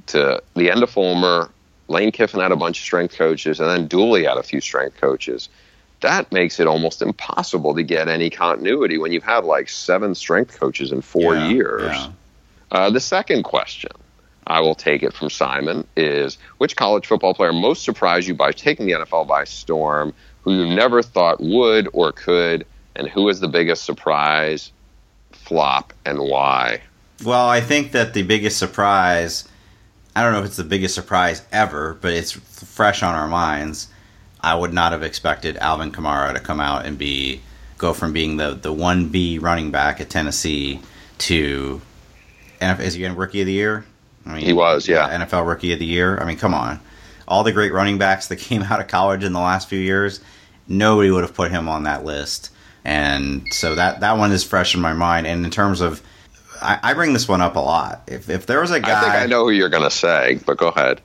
to 0.06 0.42
the 0.56 0.70
end 0.70 0.82
of 0.82 0.90
Fulmer, 0.90 1.50
Lane 1.88 2.10
Kiffin 2.10 2.40
had 2.40 2.52
a 2.52 2.56
bunch 2.56 2.78
of 2.78 2.84
strength 2.84 3.16
coaches, 3.16 3.60
and 3.60 3.68
then 3.68 3.86
Dooley 3.86 4.24
had 4.24 4.38
a 4.38 4.42
few 4.42 4.60
strength 4.60 5.00
coaches. 5.00 5.48
That 6.00 6.32
makes 6.32 6.58
it 6.58 6.66
almost 6.66 7.02
impossible 7.02 7.74
to 7.74 7.82
get 7.82 8.08
any 8.08 8.30
continuity 8.30 8.96
when 8.98 9.12
you've 9.12 9.22
had 9.22 9.44
like 9.44 9.68
seven 9.68 10.14
strength 10.14 10.58
coaches 10.58 10.92
in 10.92 11.02
four 11.02 11.34
Yeah, 11.36 11.48
years. 11.48 11.92
yeah. 11.92 12.10
Uh, 12.72 12.90
the 12.90 13.00
second 13.00 13.42
question, 13.42 13.90
I 14.46 14.60
will 14.60 14.74
take 14.74 15.02
it 15.02 15.12
from 15.12 15.28
Simon, 15.30 15.86
is 15.96 16.38
which 16.58 16.74
college 16.76 17.06
football 17.06 17.34
player 17.34 17.52
most 17.52 17.84
surprised 17.84 18.26
you 18.26 18.34
by 18.34 18.52
taking 18.52 18.86
the 18.86 18.92
NFL 18.92 19.26
by 19.28 19.44
storm, 19.44 20.14
who 20.42 20.54
you 20.54 20.74
never 20.74 21.02
thought 21.02 21.40
would 21.40 21.88
or 21.92 22.12
could, 22.12 22.66
and 22.96 23.06
who 23.08 23.28
is 23.28 23.40
the 23.40 23.48
biggest 23.48 23.84
surprise, 23.84 24.72
flop, 25.50 25.92
and 26.04 26.20
why? 26.20 26.80
Well, 27.24 27.48
I 27.48 27.60
think 27.60 27.90
that 27.90 28.14
the 28.14 28.22
biggest 28.22 28.56
surprise, 28.56 29.48
I 30.14 30.22
don't 30.22 30.32
know 30.32 30.38
if 30.38 30.44
it's 30.44 30.56
the 30.56 30.62
biggest 30.62 30.94
surprise 30.94 31.42
ever, 31.50 31.98
but 32.00 32.12
it's 32.12 32.30
fresh 32.30 33.02
on 33.02 33.16
our 33.16 33.26
minds. 33.26 33.88
I 34.40 34.54
would 34.54 34.72
not 34.72 34.92
have 34.92 35.02
expected 35.02 35.56
Alvin 35.56 35.90
Kamara 35.90 36.32
to 36.34 36.38
come 36.38 36.60
out 36.60 36.86
and 36.86 36.96
be 36.96 37.40
go 37.78 37.92
from 37.92 38.12
being 38.12 38.36
the 38.36 38.54
the 38.54 38.72
one 38.72 39.08
B 39.08 39.38
running 39.38 39.72
back 39.72 40.00
at 40.00 40.08
Tennessee 40.08 40.80
to 41.18 41.80
NFL, 42.60 42.80
is 42.80 42.94
he 42.94 43.02
in 43.02 43.16
rookie 43.16 43.40
of 43.40 43.46
the 43.48 43.52
year? 43.52 43.84
I 44.24 44.34
mean, 44.34 44.44
He 44.44 44.52
was, 44.52 44.86
yeah. 44.86 45.08
NFL 45.08 45.48
rookie 45.48 45.72
of 45.72 45.80
the 45.80 45.84
year. 45.84 46.16
I 46.20 46.26
mean, 46.26 46.36
come 46.36 46.54
on, 46.54 46.78
all 47.26 47.42
the 47.42 47.50
great 47.52 47.72
running 47.72 47.98
backs 47.98 48.28
that 48.28 48.36
came 48.48 48.62
out 48.62 48.78
of 48.80 48.86
college 48.86 49.24
in 49.24 49.32
the 49.32 49.40
last 49.40 49.68
few 49.68 49.80
years, 49.80 50.20
nobody 50.68 51.10
would 51.10 51.22
have 51.24 51.34
put 51.34 51.50
him 51.50 51.68
on 51.68 51.82
that 51.82 52.04
list. 52.04 52.50
And 52.84 53.44
so 53.52 53.74
that 53.74 54.00
that 54.00 54.16
one 54.18 54.32
is 54.32 54.44
fresh 54.44 54.74
in 54.74 54.80
my 54.80 54.92
mind. 54.92 55.26
And 55.26 55.44
in 55.44 55.50
terms 55.50 55.80
of 55.80 56.02
I, 56.62 56.78
I 56.82 56.94
bring 56.94 57.12
this 57.12 57.28
one 57.28 57.40
up 57.40 57.56
a 57.56 57.60
lot. 57.60 58.02
If 58.06 58.28
if 58.28 58.46
there 58.46 58.60
was 58.60 58.70
a 58.70 58.80
guy, 58.80 58.98
I 58.98 59.02
think 59.02 59.14
I 59.14 59.26
know 59.26 59.44
who 59.44 59.50
you're 59.50 59.68
going 59.68 59.82
to 59.82 59.90
say, 59.90 60.40
but 60.46 60.56
go 60.56 60.68
ahead. 60.68 61.00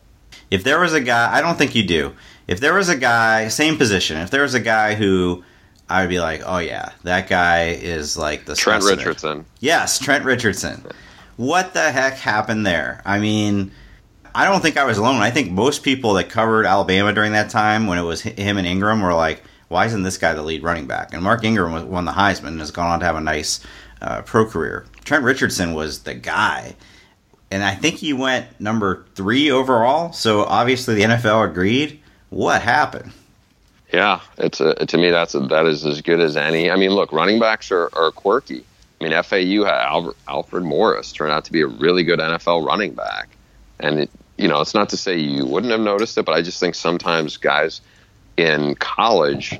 if 0.51 0.63
there 0.63 0.79
was 0.79 0.93
a 0.93 1.01
guy, 1.01 1.33
I 1.33 1.41
don't 1.41 1.57
think 1.57 1.75
you 1.75 1.83
do. 1.85 2.13
If 2.47 2.59
there 2.59 2.73
was 2.73 2.89
a 2.89 2.95
guy, 2.95 3.47
same 3.47 3.77
position. 3.77 4.17
If 4.17 4.29
there 4.31 4.43
was 4.43 4.53
a 4.53 4.59
guy 4.59 4.95
who 4.95 5.43
I 5.89 6.01
would 6.01 6.09
be 6.09 6.19
like, 6.19 6.41
oh 6.45 6.59
yeah, 6.59 6.91
that 7.03 7.27
guy 7.27 7.69
is 7.69 8.17
like 8.17 8.45
the 8.45 8.55
Trent 8.55 8.83
specimen. 8.83 9.05
Richardson. 9.05 9.45
Yes, 9.59 9.99
Trent 9.99 10.25
Richardson. 10.25 10.85
What 11.37 11.73
the 11.73 11.91
heck 11.91 12.13
happened 12.15 12.65
there? 12.65 13.01
I 13.05 13.19
mean, 13.19 13.71
I 14.33 14.45
don't 14.45 14.61
think 14.61 14.77
I 14.77 14.85
was 14.85 14.97
alone. 14.97 15.21
I 15.21 15.31
think 15.31 15.51
most 15.51 15.83
people 15.83 16.13
that 16.13 16.29
covered 16.29 16.65
Alabama 16.65 17.13
during 17.13 17.33
that 17.33 17.49
time, 17.49 17.87
when 17.87 17.97
it 17.97 18.03
was 18.03 18.21
him 18.21 18.57
and 18.57 18.65
Ingram, 18.65 19.01
were 19.01 19.13
like, 19.13 19.43
"Why 19.67 19.85
isn't 19.85 20.03
this 20.03 20.17
guy 20.17 20.33
the 20.33 20.43
lead 20.43 20.63
running 20.63 20.87
back?" 20.87 21.13
And 21.13 21.23
Mark 21.23 21.43
Ingram 21.43 21.89
won 21.89 22.05
the 22.05 22.11
Heisman 22.11 22.49
and 22.49 22.59
has 22.59 22.71
gone 22.71 22.87
on 22.87 22.99
to 22.99 23.05
have 23.05 23.15
a 23.15 23.21
nice 23.21 23.59
uh, 24.01 24.21
pro 24.21 24.45
career. 24.45 24.85
Trent 25.03 25.23
Richardson 25.23 25.73
was 25.73 25.99
the 25.99 26.13
guy, 26.13 26.75
and 27.51 27.63
I 27.63 27.75
think 27.75 27.95
he 27.97 28.13
went 28.13 28.59
number 28.59 29.05
three 29.15 29.51
overall. 29.51 30.11
So 30.13 30.43
obviously 30.43 30.95
the 30.95 31.03
NFL 31.03 31.49
agreed. 31.49 31.99
What 32.29 32.61
happened? 32.61 33.11
Yeah, 33.91 34.19
it's 34.37 34.59
a, 34.59 34.73
to 34.73 34.97
me 34.97 35.09
that's 35.09 35.35
a, 35.35 35.39
that 35.41 35.65
is 35.65 35.85
as 35.85 36.01
good 36.01 36.19
as 36.19 36.35
any. 36.35 36.69
I 36.71 36.75
mean, 36.75 36.91
look, 36.91 37.13
running 37.13 37.39
backs 37.39 37.71
are, 37.71 37.89
are 37.93 38.11
quirky. 38.11 38.65
I 38.99 39.03
mean, 39.03 39.23
FAU 39.23 39.63
had 39.63 39.85
Albert, 39.85 40.17
Alfred 40.27 40.63
Morris 40.63 41.11
turned 41.11 41.31
out 41.31 41.45
to 41.45 41.51
be 41.51 41.61
a 41.61 41.67
really 41.67 42.03
good 42.03 42.19
NFL 42.19 42.65
running 42.65 42.93
back, 42.93 43.29
and 43.79 43.99
it, 43.99 44.09
you 44.37 44.47
know, 44.47 44.61
it's 44.61 44.73
not 44.73 44.89
to 44.89 44.97
say 44.97 45.17
you 45.17 45.45
wouldn't 45.45 45.71
have 45.71 45.81
noticed 45.81 46.17
it, 46.17 46.25
but 46.25 46.33
I 46.33 46.41
just 46.41 46.59
think 46.59 46.75
sometimes 46.75 47.37
guys 47.37 47.81
in 48.37 48.75
college, 48.75 49.59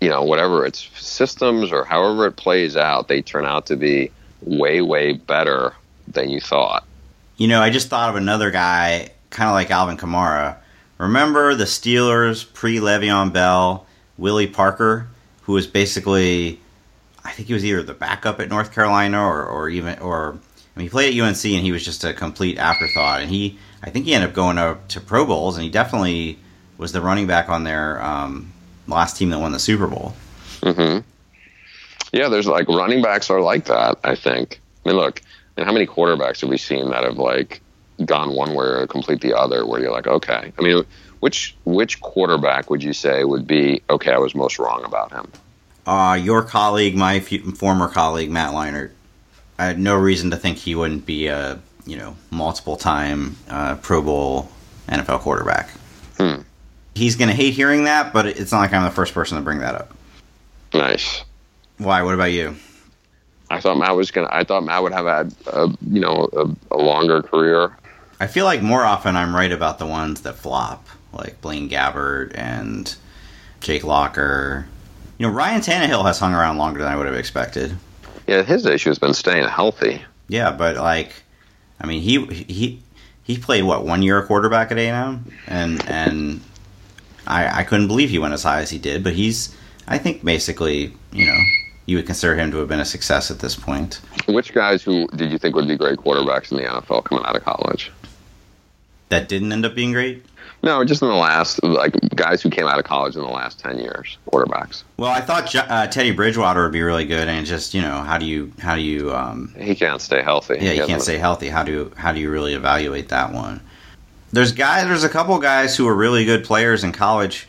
you 0.00 0.08
know, 0.08 0.22
whatever 0.22 0.64
it's 0.64 0.88
systems 0.94 1.72
or 1.72 1.84
however 1.84 2.26
it 2.26 2.36
plays 2.36 2.76
out, 2.76 3.08
they 3.08 3.22
turn 3.22 3.44
out 3.44 3.66
to 3.66 3.76
be 3.76 4.10
way 4.42 4.80
way 4.80 5.12
better 5.12 5.74
than 6.08 6.30
you 6.30 6.40
thought. 6.40 6.84
You 7.36 7.48
know, 7.48 7.60
I 7.60 7.70
just 7.70 7.88
thought 7.88 8.10
of 8.10 8.16
another 8.16 8.50
guy, 8.50 9.10
kind 9.30 9.48
of 9.48 9.54
like 9.54 9.70
Alvin 9.70 9.96
Kamara. 9.96 10.56
Remember 10.98 11.54
the 11.54 11.64
Steelers 11.64 12.50
pre 12.52 12.76
Le'Veon 12.76 13.32
Bell, 13.32 13.86
Willie 14.18 14.46
Parker, 14.46 15.08
who 15.42 15.52
was 15.52 15.66
basically, 15.66 16.60
I 17.24 17.32
think 17.32 17.48
he 17.48 17.54
was 17.54 17.64
either 17.64 17.82
the 17.82 17.94
backup 17.94 18.40
at 18.40 18.48
North 18.50 18.74
Carolina 18.74 19.22
or, 19.22 19.46
or 19.46 19.68
even, 19.70 19.98
or, 20.00 20.32
I 20.32 20.78
mean, 20.78 20.86
he 20.86 20.88
played 20.90 21.16
at 21.16 21.22
UNC 21.22 21.44
and 21.44 21.64
he 21.64 21.72
was 21.72 21.84
just 21.84 22.04
a 22.04 22.12
complete 22.12 22.58
afterthought. 22.58 23.22
And 23.22 23.30
he, 23.30 23.58
I 23.82 23.88
think 23.88 24.04
he 24.04 24.12
ended 24.12 24.30
up 24.30 24.36
going 24.36 24.58
up 24.58 24.88
to 24.88 25.00
Pro 25.00 25.24
Bowls 25.24 25.56
and 25.56 25.64
he 25.64 25.70
definitely 25.70 26.38
was 26.80 26.92
the 26.92 27.00
running 27.00 27.26
back 27.26 27.48
on 27.48 27.64
their 27.64 28.02
um, 28.02 28.52
last 28.88 29.16
team 29.16 29.30
that 29.30 29.38
won 29.38 29.52
the 29.52 29.58
Super 29.58 29.86
Bowl. 29.86 30.14
hmm 30.62 30.98
Yeah, 32.12 32.28
there's 32.28 32.46
like 32.46 32.68
running 32.68 33.02
backs 33.02 33.30
are 33.30 33.40
like 33.40 33.66
that. 33.66 33.98
I 34.02 34.14
think. 34.16 34.60
I 34.84 34.88
mean, 34.88 34.96
look, 34.98 35.20
and 35.56 35.66
how 35.66 35.72
many 35.72 35.86
quarterbacks 35.86 36.40
have 36.40 36.50
we 36.50 36.56
seen 36.56 36.90
that 36.90 37.04
have 37.04 37.18
like 37.18 37.60
gone 38.04 38.34
one 38.34 38.54
way 38.54 38.64
or 38.64 38.86
complete 38.86 39.20
the 39.20 39.36
other? 39.36 39.66
Where 39.66 39.80
you're 39.80 39.92
like, 39.92 40.06
okay. 40.06 40.52
I 40.58 40.62
mean, 40.62 40.84
which 41.20 41.54
which 41.64 42.00
quarterback 42.00 42.70
would 42.70 42.82
you 42.82 42.94
say 42.94 43.24
would 43.24 43.46
be 43.46 43.82
okay? 43.90 44.12
I 44.12 44.18
was 44.18 44.34
most 44.34 44.58
wrong 44.58 44.82
about 44.84 45.12
him. 45.12 45.30
Uh, 45.86 46.14
your 46.14 46.42
colleague, 46.42 46.96
my 46.96 47.16
f- 47.16 47.40
former 47.56 47.88
colleague, 47.88 48.30
Matt 48.30 48.52
Leinart, 48.54 48.90
I 49.58 49.66
had 49.66 49.78
no 49.78 49.96
reason 49.96 50.30
to 50.30 50.36
think 50.36 50.58
he 50.58 50.74
wouldn't 50.74 51.04
be 51.04 51.26
a 51.26 51.60
you 51.84 51.98
know 51.98 52.16
multiple 52.30 52.76
time 52.76 53.36
uh, 53.50 53.76
Pro 53.76 54.00
Bowl 54.00 54.50
NFL 54.88 55.20
quarterback. 55.20 55.70
Hmm. 56.16 56.40
He's 57.00 57.16
going 57.16 57.30
to 57.30 57.34
hate 57.34 57.54
hearing 57.54 57.84
that, 57.84 58.12
but 58.12 58.26
it's 58.26 58.52
not 58.52 58.58
like 58.58 58.74
I'm 58.74 58.84
the 58.84 58.90
first 58.90 59.14
person 59.14 59.38
to 59.38 59.42
bring 59.42 59.60
that 59.60 59.74
up. 59.74 59.94
Nice. 60.74 61.24
Why? 61.78 62.02
What 62.02 62.12
about 62.12 62.32
you? 62.32 62.56
I 63.48 63.58
thought 63.58 63.78
Matt 63.78 63.96
was 63.96 64.10
gonna. 64.10 64.28
I 64.30 64.44
thought 64.44 64.64
Matt 64.64 64.82
would 64.82 64.92
have 64.92 65.06
had 65.06 65.34
a 65.46 65.74
you 65.88 65.98
know 65.98 66.28
a, 66.34 66.74
a 66.74 66.76
longer 66.76 67.22
career. 67.22 67.74
I 68.20 68.26
feel 68.26 68.44
like 68.44 68.60
more 68.60 68.84
often 68.84 69.16
I'm 69.16 69.34
right 69.34 69.50
about 69.50 69.78
the 69.78 69.86
ones 69.86 70.20
that 70.20 70.34
flop, 70.34 70.86
like 71.14 71.40
Blaine 71.40 71.70
Gabbert 71.70 72.32
and 72.34 72.94
Jake 73.60 73.82
Locker. 73.82 74.66
You 75.16 75.26
know, 75.26 75.32
Ryan 75.32 75.62
Tannehill 75.62 76.04
has 76.04 76.18
hung 76.18 76.34
around 76.34 76.58
longer 76.58 76.80
than 76.80 76.92
I 76.92 76.96
would 76.96 77.06
have 77.06 77.16
expected. 77.16 77.74
Yeah, 78.26 78.42
his 78.42 78.66
issue 78.66 78.90
has 78.90 78.98
been 78.98 79.14
staying 79.14 79.48
healthy. 79.48 80.02
Yeah, 80.28 80.52
but 80.52 80.76
like, 80.76 81.14
I 81.80 81.86
mean, 81.86 82.02
he 82.02 82.26
he 82.26 82.82
he 83.22 83.38
played 83.38 83.64
what 83.64 83.86
one 83.86 84.02
year 84.02 84.22
quarterback 84.26 84.70
at 84.70 84.76
A 84.76 84.86
and 84.86 85.16
M, 85.16 85.32
and 85.46 85.88
and 85.88 86.40
I 87.26 87.60
I 87.60 87.64
couldn't 87.64 87.86
believe 87.88 88.10
he 88.10 88.18
went 88.18 88.34
as 88.34 88.42
high 88.42 88.60
as 88.60 88.70
he 88.70 88.78
did. 88.78 89.02
But 89.04 89.14
he's 89.14 89.54
I 89.88 89.98
think 89.98 90.24
basically 90.24 90.92
you 91.12 91.26
know 91.26 91.38
you 91.86 91.96
would 91.96 92.06
consider 92.06 92.36
him 92.36 92.50
to 92.52 92.58
have 92.58 92.68
been 92.68 92.80
a 92.80 92.84
success 92.84 93.30
at 93.30 93.40
this 93.40 93.56
point. 93.56 94.00
Which 94.28 94.52
guys 94.54 94.82
who 94.82 95.06
did 95.08 95.32
you 95.32 95.38
think 95.38 95.56
would 95.56 95.66
be 95.68 95.76
great 95.76 95.98
quarterbacks 95.98 96.50
in 96.52 96.58
the 96.58 96.64
NFL 96.64 97.04
coming 97.04 97.24
out 97.24 97.34
of 97.36 97.42
college? 97.44 97.90
That 99.08 99.28
didn't 99.28 99.50
end 99.52 99.64
up 99.66 99.74
being 99.74 99.92
great. 99.92 100.24
No, 100.62 100.84
just 100.84 101.00
in 101.00 101.08
the 101.08 101.14
last 101.14 101.62
like 101.64 101.94
guys 102.14 102.42
who 102.42 102.50
came 102.50 102.66
out 102.66 102.78
of 102.78 102.84
college 102.84 103.16
in 103.16 103.22
the 103.22 103.28
last 103.28 103.58
ten 103.58 103.78
years, 103.78 104.18
quarterbacks. 104.30 104.82
Well, 104.98 105.10
I 105.10 105.20
thought 105.20 105.54
uh, 105.54 105.86
Teddy 105.86 106.10
Bridgewater 106.10 106.62
would 106.64 106.72
be 106.72 106.82
really 106.82 107.06
good, 107.06 107.28
and 107.28 107.46
just 107.46 107.72
you 107.72 107.80
know 107.80 108.00
how 108.00 108.18
do 108.18 108.26
you 108.26 108.52
how 108.60 108.76
do 108.76 108.82
you 108.82 109.10
um, 109.14 109.54
He 109.58 109.74
can't 109.74 110.02
stay 110.02 110.22
healthy. 110.22 110.58
yeah 110.60 110.72
you 110.72 110.82
He 110.82 110.86
can't 110.86 111.02
stay 111.02 111.16
healthy. 111.16 111.48
How 111.48 111.62
do 111.62 111.90
how 111.96 112.12
do 112.12 112.20
you 112.20 112.30
really 112.30 112.52
evaluate 112.54 113.08
that 113.08 113.32
one? 113.32 113.60
There's 114.32 114.52
guys. 114.52 114.86
There's 114.86 115.04
a 115.04 115.08
couple 115.08 115.38
guys 115.38 115.76
who 115.76 115.86
were 115.86 115.94
really 115.94 116.24
good 116.24 116.44
players 116.44 116.84
in 116.84 116.92
college. 116.92 117.46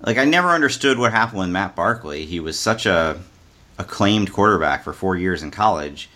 Like 0.00 0.18
I 0.18 0.24
never 0.24 0.48
understood 0.48 0.98
what 0.98 1.12
happened 1.12 1.40
with 1.40 1.48
Matt 1.50 1.76
Barkley. 1.76 2.24
He 2.26 2.40
was 2.40 2.58
such 2.58 2.86
a 2.86 3.20
acclaimed 3.78 4.32
quarterback 4.32 4.82
for 4.84 4.92
four 4.92 5.16
years 5.16 5.42
in 5.42 5.50
college, 5.50 6.08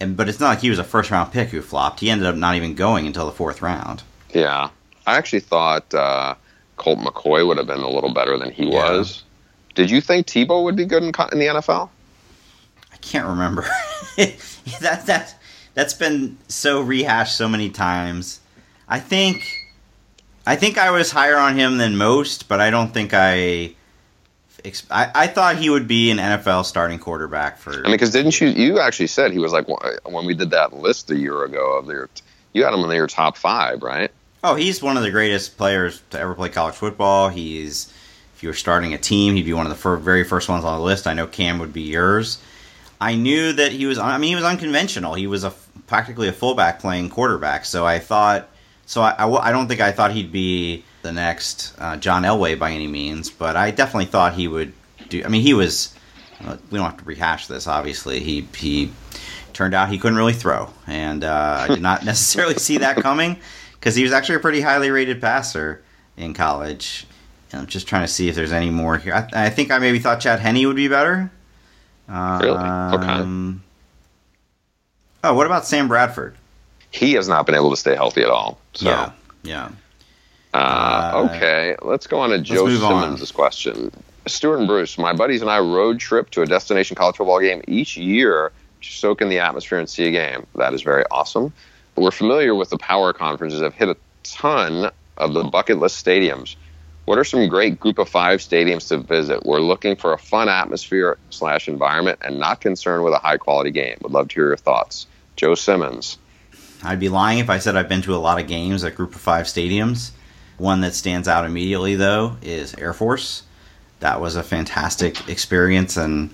and 0.00 0.16
but 0.16 0.28
it's 0.28 0.40
not 0.40 0.48
like 0.48 0.60
he 0.60 0.70
was 0.70 0.78
a 0.78 0.84
first 0.84 1.10
round 1.10 1.32
pick 1.32 1.48
who 1.50 1.60
flopped. 1.62 2.00
He 2.00 2.10
ended 2.10 2.26
up 2.26 2.36
not 2.36 2.56
even 2.56 2.74
going 2.74 3.06
until 3.06 3.26
the 3.26 3.32
fourth 3.32 3.62
round. 3.62 4.02
Yeah, 4.34 4.70
I 5.06 5.16
actually 5.16 5.40
thought 5.40 5.92
uh, 5.94 6.34
Colt 6.76 6.98
McCoy 6.98 7.46
would 7.46 7.58
have 7.58 7.66
been 7.66 7.80
a 7.80 7.88
little 7.90 8.12
better 8.12 8.38
than 8.38 8.50
he 8.50 8.64
Yeah. 8.70 8.90
was. 8.92 9.22
Did 9.74 9.90
you 9.90 10.00
think 10.00 10.26
Tebow 10.26 10.64
would 10.64 10.74
be 10.74 10.86
good 10.86 11.02
in, 11.04 11.08
in 11.32 11.38
the 11.38 11.46
NFL? 11.46 11.90
I 12.92 12.96
can't 12.96 13.26
remember. 13.28 13.62
that 14.16 15.02
that 15.06 15.34
that's 15.74 15.94
been 15.94 16.36
so 16.48 16.80
rehashed 16.80 17.36
so 17.36 17.48
many 17.48 17.70
times. 17.70 18.40
I 18.88 19.00
think 19.00 19.68
I 20.48 20.56
think 20.56 20.78
I 20.78 20.90
was 20.90 21.10
higher 21.10 21.36
on 21.36 21.58
him 21.58 21.76
than 21.76 21.98
most, 21.98 22.48
but 22.48 22.58
I 22.58 22.70
don't 22.70 22.94
think 22.94 23.12
I. 23.12 23.74
I, 24.90 25.10
I 25.14 25.26
thought 25.26 25.56
he 25.56 25.68
would 25.68 25.86
be 25.86 26.10
an 26.10 26.16
NFL 26.16 26.64
starting 26.64 26.98
quarterback 26.98 27.58
for. 27.58 27.72
I 27.72 27.76
mean, 27.82 27.92
because 27.92 28.12
didn't 28.12 28.40
you? 28.40 28.48
You 28.48 28.80
actually 28.80 29.08
said 29.08 29.30
he 29.30 29.38
was 29.38 29.52
like 29.52 29.66
when 30.06 30.24
we 30.24 30.32
did 30.32 30.50
that 30.50 30.72
list 30.72 31.10
a 31.10 31.16
year 31.16 31.44
ago 31.44 31.76
of 31.76 31.86
your. 31.86 32.08
You 32.54 32.64
had 32.64 32.72
him 32.72 32.80
in 32.80 32.90
your 32.90 33.06
top 33.06 33.36
five, 33.36 33.82
right? 33.82 34.10
Oh, 34.42 34.54
he's 34.54 34.82
one 34.82 34.96
of 34.96 35.02
the 35.02 35.10
greatest 35.10 35.58
players 35.58 36.02
to 36.10 36.18
ever 36.18 36.34
play 36.34 36.48
college 36.48 36.74
football. 36.74 37.28
He's, 37.28 37.92
if 38.34 38.42
you 38.42 38.48
were 38.48 38.54
starting 38.54 38.94
a 38.94 38.98
team, 38.98 39.34
he'd 39.34 39.44
be 39.44 39.52
one 39.52 39.66
of 39.66 39.70
the 39.70 39.76
fir- 39.76 39.96
very 39.98 40.24
first 40.24 40.48
ones 40.48 40.64
on 40.64 40.78
the 40.78 40.84
list. 40.84 41.06
I 41.06 41.12
know 41.12 41.26
Cam 41.26 41.58
would 41.58 41.74
be 41.74 41.82
yours. 41.82 42.38
I 43.00 43.16
knew 43.16 43.52
that 43.52 43.72
he 43.72 43.84
was. 43.84 43.98
I 43.98 44.16
mean, 44.16 44.30
he 44.30 44.34
was 44.34 44.44
unconventional. 44.44 45.12
He 45.12 45.26
was 45.26 45.44
a 45.44 45.52
practically 45.86 46.28
a 46.28 46.32
fullback 46.32 46.80
playing 46.80 47.10
quarterback. 47.10 47.66
So 47.66 47.84
I 47.84 47.98
thought. 47.98 48.48
So 48.88 49.02
I, 49.02 49.10
I, 49.18 49.48
I 49.48 49.52
don't 49.52 49.68
think 49.68 49.82
I 49.82 49.92
thought 49.92 50.12
he'd 50.12 50.32
be 50.32 50.82
the 51.02 51.12
next 51.12 51.74
uh, 51.78 51.98
John 51.98 52.22
Elway 52.22 52.58
by 52.58 52.72
any 52.72 52.86
means, 52.86 53.28
but 53.28 53.54
I 53.54 53.70
definitely 53.70 54.06
thought 54.06 54.32
he 54.32 54.48
would 54.48 54.72
do. 55.10 55.22
I 55.24 55.28
mean, 55.28 55.42
he 55.42 55.52
was. 55.52 55.94
uh, 56.42 56.56
We 56.70 56.78
don't 56.78 56.86
have 56.90 56.96
to 56.98 57.04
rehash 57.04 57.48
this. 57.48 57.66
Obviously, 57.66 58.20
he 58.20 58.48
he 58.56 58.90
turned 59.52 59.74
out 59.74 59.90
he 59.90 59.98
couldn't 59.98 60.16
really 60.16 60.32
throw, 60.32 60.72
and 60.86 61.22
uh, 61.22 61.58
I 61.60 61.68
did 61.68 61.82
not 61.82 62.02
necessarily 62.12 62.54
see 62.54 62.78
that 62.78 62.96
coming 62.96 63.36
because 63.74 63.94
he 63.94 64.02
was 64.02 64.12
actually 64.12 64.36
a 64.36 64.40
pretty 64.40 64.62
highly 64.62 64.90
rated 64.90 65.20
passer 65.20 65.82
in 66.16 66.32
college. 66.32 67.06
And 67.52 67.60
I'm 67.60 67.66
just 67.66 67.86
trying 67.86 68.02
to 68.06 68.08
see 68.08 68.28
if 68.30 68.34
there's 68.34 68.52
any 68.52 68.70
more 68.70 68.96
here. 68.96 69.12
I, 69.14 69.46
I 69.46 69.50
think 69.50 69.70
I 69.70 69.78
maybe 69.78 69.98
thought 69.98 70.20
Chad 70.20 70.40
Henne 70.40 70.66
would 70.66 70.76
be 70.76 70.88
better. 70.88 71.30
Really? 72.08 72.48
Okay. 72.50 73.06
Um, 73.06 73.62
Oh, 75.22 75.34
what 75.34 75.44
about 75.46 75.66
Sam 75.66 75.88
Bradford? 75.88 76.37
He 76.90 77.12
has 77.14 77.28
not 77.28 77.46
been 77.46 77.54
able 77.54 77.70
to 77.70 77.76
stay 77.76 77.94
healthy 77.94 78.22
at 78.22 78.30
all. 78.30 78.58
So, 78.74 78.88
Yeah, 78.88 79.12
yeah. 79.42 79.70
uh, 80.54 80.56
Uh, 80.58 81.28
okay, 81.30 81.76
let's 81.82 82.06
go 82.06 82.18
on 82.20 82.30
to 82.30 82.38
Joe 82.38 82.66
move 82.66 82.82
on. 82.84 83.02
Simmons' 83.02 83.32
question. 83.32 83.92
Stewart 84.26 84.58
and 84.58 84.68
Bruce, 84.68 84.98
my 84.98 85.12
buddies 85.12 85.40
and 85.42 85.50
I 85.50 85.58
road 85.58 86.00
trip 86.00 86.30
to 86.30 86.42
a 86.42 86.46
destination 86.46 86.96
college 86.96 87.16
football 87.16 87.40
game 87.40 87.62
each 87.66 87.96
year 87.96 88.52
to 88.82 88.92
soak 88.92 89.22
in 89.22 89.28
the 89.28 89.38
atmosphere 89.38 89.78
and 89.78 89.88
see 89.88 90.06
a 90.06 90.10
game. 90.10 90.46
That 90.56 90.74
is 90.74 90.82
very 90.82 91.04
awesome. 91.10 91.52
But 91.94 92.02
We're 92.02 92.10
familiar 92.10 92.54
with 92.54 92.70
the 92.70 92.78
power 92.78 93.12
conferences, 93.12 93.60
have 93.60 93.74
hit 93.74 93.88
a 93.88 93.96
ton 94.22 94.90
of 95.16 95.32
the 95.34 95.44
bucket 95.44 95.78
list 95.78 96.04
stadiums. 96.04 96.56
What 97.06 97.18
are 97.18 97.24
some 97.24 97.48
great 97.48 97.80
group 97.80 97.98
of 97.98 98.08
five 98.08 98.40
stadiums 98.40 98.88
to 98.88 98.98
visit? 98.98 99.44
We're 99.46 99.60
looking 99.60 99.96
for 99.96 100.12
a 100.12 100.18
fun 100.18 100.48
atmosphere 100.50 101.16
slash 101.30 101.66
environment 101.66 102.18
and 102.22 102.38
not 102.38 102.60
concerned 102.60 103.02
with 103.02 103.14
a 103.14 103.18
high 103.18 103.38
quality 103.38 103.70
game. 103.70 103.96
Would 104.02 104.12
love 104.12 104.28
to 104.28 104.34
hear 104.34 104.48
your 104.48 104.56
thoughts. 104.58 105.06
Joe 105.36 105.54
Simmons. 105.54 106.18
I'd 106.82 107.00
be 107.00 107.08
lying 107.08 107.38
if 107.38 107.50
I 107.50 107.58
said 107.58 107.76
I've 107.76 107.88
been 107.88 108.02
to 108.02 108.14
a 108.14 108.18
lot 108.18 108.40
of 108.40 108.46
games 108.46 108.84
at 108.84 108.94
Group 108.94 109.14
of 109.14 109.20
Five 109.20 109.46
stadiums. 109.46 110.12
One 110.58 110.80
that 110.80 110.94
stands 110.94 111.28
out 111.28 111.44
immediately, 111.44 111.94
though, 111.94 112.36
is 112.42 112.74
Air 112.74 112.92
Force. 112.92 113.42
That 114.00 114.20
was 114.20 114.36
a 114.36 114.42
fantastic 114.42 115.28
experience, 115.28 115.96
and 115.96 116.30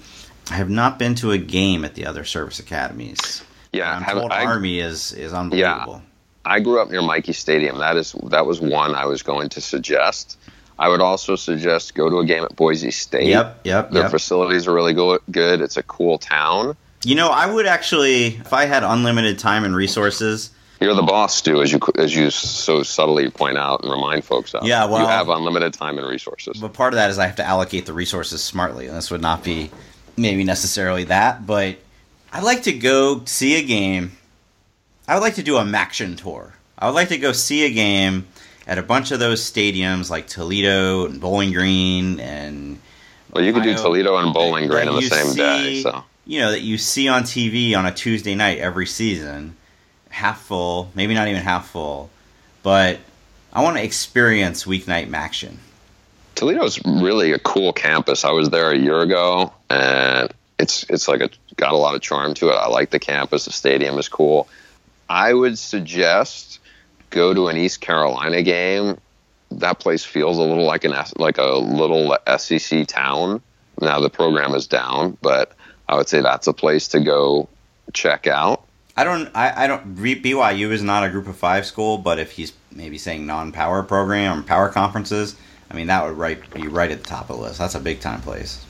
I 0.50 0.54
have 0.54 0.68
not 0.70 0.98
been 0.98 1.14
to 1.16 1.30
a 1.32 1.38
game 1.38 1.84
at 1.84 1.94
the 1.94 2.06
other 2.06 2.24
service 2.24 2.58
academies. 2.58 3.42
Yeah, 3.72 3.90
I'm 3.94 4.02
have- 4.02 4.18
told 4.18 4.32
I- 4.32 4.44
Army 4.44 4.80
is 4.80 5.12
is 5.12 5.32
unbelievable. 5.32 6.02
I 6.46 6.60
grew 6.60 6.78
up 6.80 6.90
near 6.90 7.00
Michie 7.00 7.32
Stadium. 7.32 7.78
That 7.78 7.96
is 7.96 8.14
that 8.24 8.44
was 8.44 8.60
one 8.60 8.94
I 8.94 9.06
was 9.06 9.22
going 9.22 9.48
to 9.50 9.60
suggest. 9.62 10.38
I 10.78 10.88
would 10.88 11.00
also 11.00 11.36
suggest 11.36 11.94
go 11.94 12.10
to 12.10 12.18
a 12.18 12.24
game 12.26 12.44
at 12.44 12.54
Boise 12.56 12.90
State. 12.90 13.28
Yep, 13.28 13.60
yep, 13.64 13.90
Their 13.92 14.02
yep. 14.02 14.10
facilities 14.10 14.66
are 14.66 14.74
really 14.74 14.92
go- 14.92 15.20
good. 15.30 15.60
It's 15.62 15.76
a 15.78 15.82
cool 15.84 16.18
town. 16.18 16.76
You 17.04 17.14
know, 17.14 17.28
I 17.28 17.46
would 17.46 17.66
actually, 17.66 18.26
if 18.36 18.52
I 18.52 18.64
had 18.64 18.82
unlimited 18.82 19.38
time 19.38 19.64
and 19.64 19.74
resources, 19.76 20.50
You're 20.80 20.94
the 20.94 21.02
boss, 21.02 21.34
Stu, 21.36 21.62
as 21.62 21.70
you 21.72 21.78
as 21.96 22.14
you 22.14 22.30
so 22.30 22.82
subtly 22.82 23.30
point 23.30 23.58
out 23.58 23.82
and 23.82 23.92
remind 23.92 24.24
folks 24.24 24.54
of. 24.54 24.64
Yeah, 24.66 24.86
well- 24.86 25.00
you 25.02 25.06
have 25.06 25.28
unlimited 25.28 25.72
time 25.74 25.98
and 25.98 26.06
resources. 26.06 26.58
But 26.60 26.72
part 26.72 26.92
of 26.92 26.96
that 26.96 27.10
is 27.10 27.18
I 27.18 27.26
have 27.26 27.36
to 27.36 27.44
allocate 27.44 27.86
the 27.86 27.92
resources 27.92 28.42
smartly, 28.42 28.86
and 28.86 28.96
this 28.96 29.10
would 29.10 29.20
not 29.22 29.44
be 29.44 29.70
maybe 30.16 30.44
necessarily 30.44 31.04
that. 31.04 31.46
But 31.46 31.76
I'd 32.32 32.42
like 32.42 32.64
to 32.64 32.72
go 32.72 33.22
see 33.24 33.56
a 33.56 33.62
game. 33.62 34.12
I 35.06 35.14
would 35.14 35.22
like 35.22 35.34
to 35.36 35.42
do 35.42 35.56
a 35.56 35.62
MACtion 35.62 36.16
tour. 36.16 36.54
I 36.78 36.86
would 36.86 36.94
like 36.94 37.08
to 37.10 37.18
go 37.18 37.32
see 37.32 37.64
a 37.66 37.70
game 37.70 38.26
at 38.66 38.78
a 38.78 38.82
bunch 38.82 39.10
of 39.10 39.20
those 39.20 39.42
stadiums 39.42 40.10
like 40.10 40.26
Toledo 40.26 41.04
and 41.06 41.20
Bowling 41.20 41.52
Green 41.52 42.18
and 42.20 42.80
Well, 43.32 43.44
you 43.44 43.52
could 43.52 43.62
do 43.62 43.74
Toledo 43.74 44.16
and 44.16 44.32
Bowling 44.32 44.68
Green 44.68 44.88
on 44.88 44.96
the 44.96 45.02
same 45.02 45.34
day. 45.34 45.82
So 45.82 46.02
you 46.26 46.40
know 46.40 46.50
that 46.50 46.62
you 46.62 46.78
see 46.78 47.08
on 47.08 47.22
TV 47.22 47.76
on 47.76 47.86
a 47.86 47.92
Tuesday 47.92 48.34
night 48.34 48.58
every 48.58 48.86
season, 48.86 49.56
half 50.10 50.40
full, 50.42 50.90
maybe 50.94 51.14
not 51.14 51.28
even 51.28 51.42
half 51.42 51.70
full, 51.70 52.10
but 52.62 52.98
I 53.52 53.62
want 53.62 53.76
to 53.76 53.84
experience 53.84 54.64
weeknight 54.64 55.08
MACtion. 55.08 55.56
Toledo's 56.34 56.84
really 56.84 57.32
a 57.32 57.38
cool 57.38 57.72
campus. 57.72 58.24
I 58.24 58.32
was 58.32 58.50
there 58.50 58.72
a 58.72 58.76
year 58.76 59.00
ago, 59.00 59.52
and 59.70 60.32
it's 60.58 60.84
it's 60.88 61.08
like 61.08 61.20
a 61.20 61.30
got 61.56 61.72
a 61.72 61.76
lot 61.76 61.94
of 61.94 62.00
charm 62.00 62.34
to 62.34 62.48
it. 62.48 62.54
I 62.54 62.68
like 62.68 62.90
the 62.90 62.98
campus. 62.98 63.44
The 63.44 63.52
stadium 63.52 63.98
is 63.98 64.08
cool. 64.08 64.48
I 65.08 65.32
would 65.32 65.58
suggest 65.58 66.58
go 67.10 67.34
to 67.34 67.48
an 67.48 67.56
East 67.56 67.80
Carolina 67.80 68.42
game. 68.42 68.98
That 69.52 69.78
place 69.78 70.04
feels 70.04 70.38
a 70.38 70.42
little 70.42 70.64
like 70.64 70.84
an 70.84 70.94
like 71.16 71.38
a 71.38 71.54
little 71.58 72.16
SEC 72.38 72.86
town. 72.86 73.40
Now 73.80 74.00
the 74.00 74.10
program 74.10 74.54
is 74.54 74.66
down, 74.66 75.16
but 75.20 75.52
I 75.94 75.96
would 75.96 76.08
say 76.08 76.20
that's 76.20 76.48
a 76.48 76.52
place 76.52 76.88
to 76.88 77.00
go 77.00 77.48
check 77.92 78.26
out. 78.26 78.66
I 78.96 79.04
don't. 79.04 79.30
I, 79.34 79.64
I 79.64 79.66
don't. 79.68 79.94
BYU 79.96 80.70
is 80.70 80.82
not 80.82 81.04
a 81.04 81.08
Group 81.08 81.28
of 81.28 81.36
Five 81.36 81.66
school, 81.66 81.98
but 81.98 82.18
if 82.18 82.32
he's 82.32 82.52
maybe 82.72 82.98
saying 82.98 83.26
non-power 83.26 83.84
program 83.84 84.40
or 84.40 84.42
power 84.42 84.68
conferences, 84.68 85.36
I 85.70 85.74
mean 85.74 85.86
that 85.86 86.04
would 86.04 86.16
right 86.16 86.52
be 86.52 86.66
right 86.66 86.90
at 86.90 87.02
the 87.02 87.08
top 87.08 87.30
of 87.30 87.36
the 87.36 87.42
list. 87.42 87.58
That's 87.58 87.76
a 87.76 87.80
big 87.80 88.00
time 88.00 88.20
place. 88.22 88.64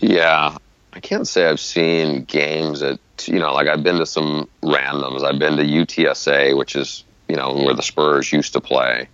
Yeah, 0.00 0.56
I 0.92 1.00
can't 1.00 1.26
say 1.26 1.46
I've 1.46 1.60
seen 1.60 2.24
games 2.24 2.82
at 2.82 3.00
you 3.26 3.38
know 3.38 3.54
like 3.54 3.68
I've 3.68 3.82
been 3.82 3.98
to 3.98 4.06
some 4.06 4.48
randoms. 4.62 5.24
I've 5.24 5.38
been 5.38 5.56
to 5.56 5.64
UTSA, 5.64 6.56
which 6.56 6.76
is 6.76 7.04
you 7.28 7.36
know 7.36 7.54
where 7.54 7.74
the 7.74 7.82
Spurs 7.82 8.32
used 8.32 8.52
to 8.52 8.60
play, 8.60 9.08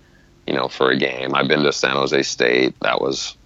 you 0.47 0.55
know, 0.55 0.67
for 0.67 0.91
a 0.91 0.97
game. 0.97 1.35
I've 1.35 1.49
been 1.49 1.63
to 1.63 1.73
San 1.73 1.93
Jose 1.93 2.23
State. 2.23 2.75
That 2.81 3.01
was. 3.01 3.37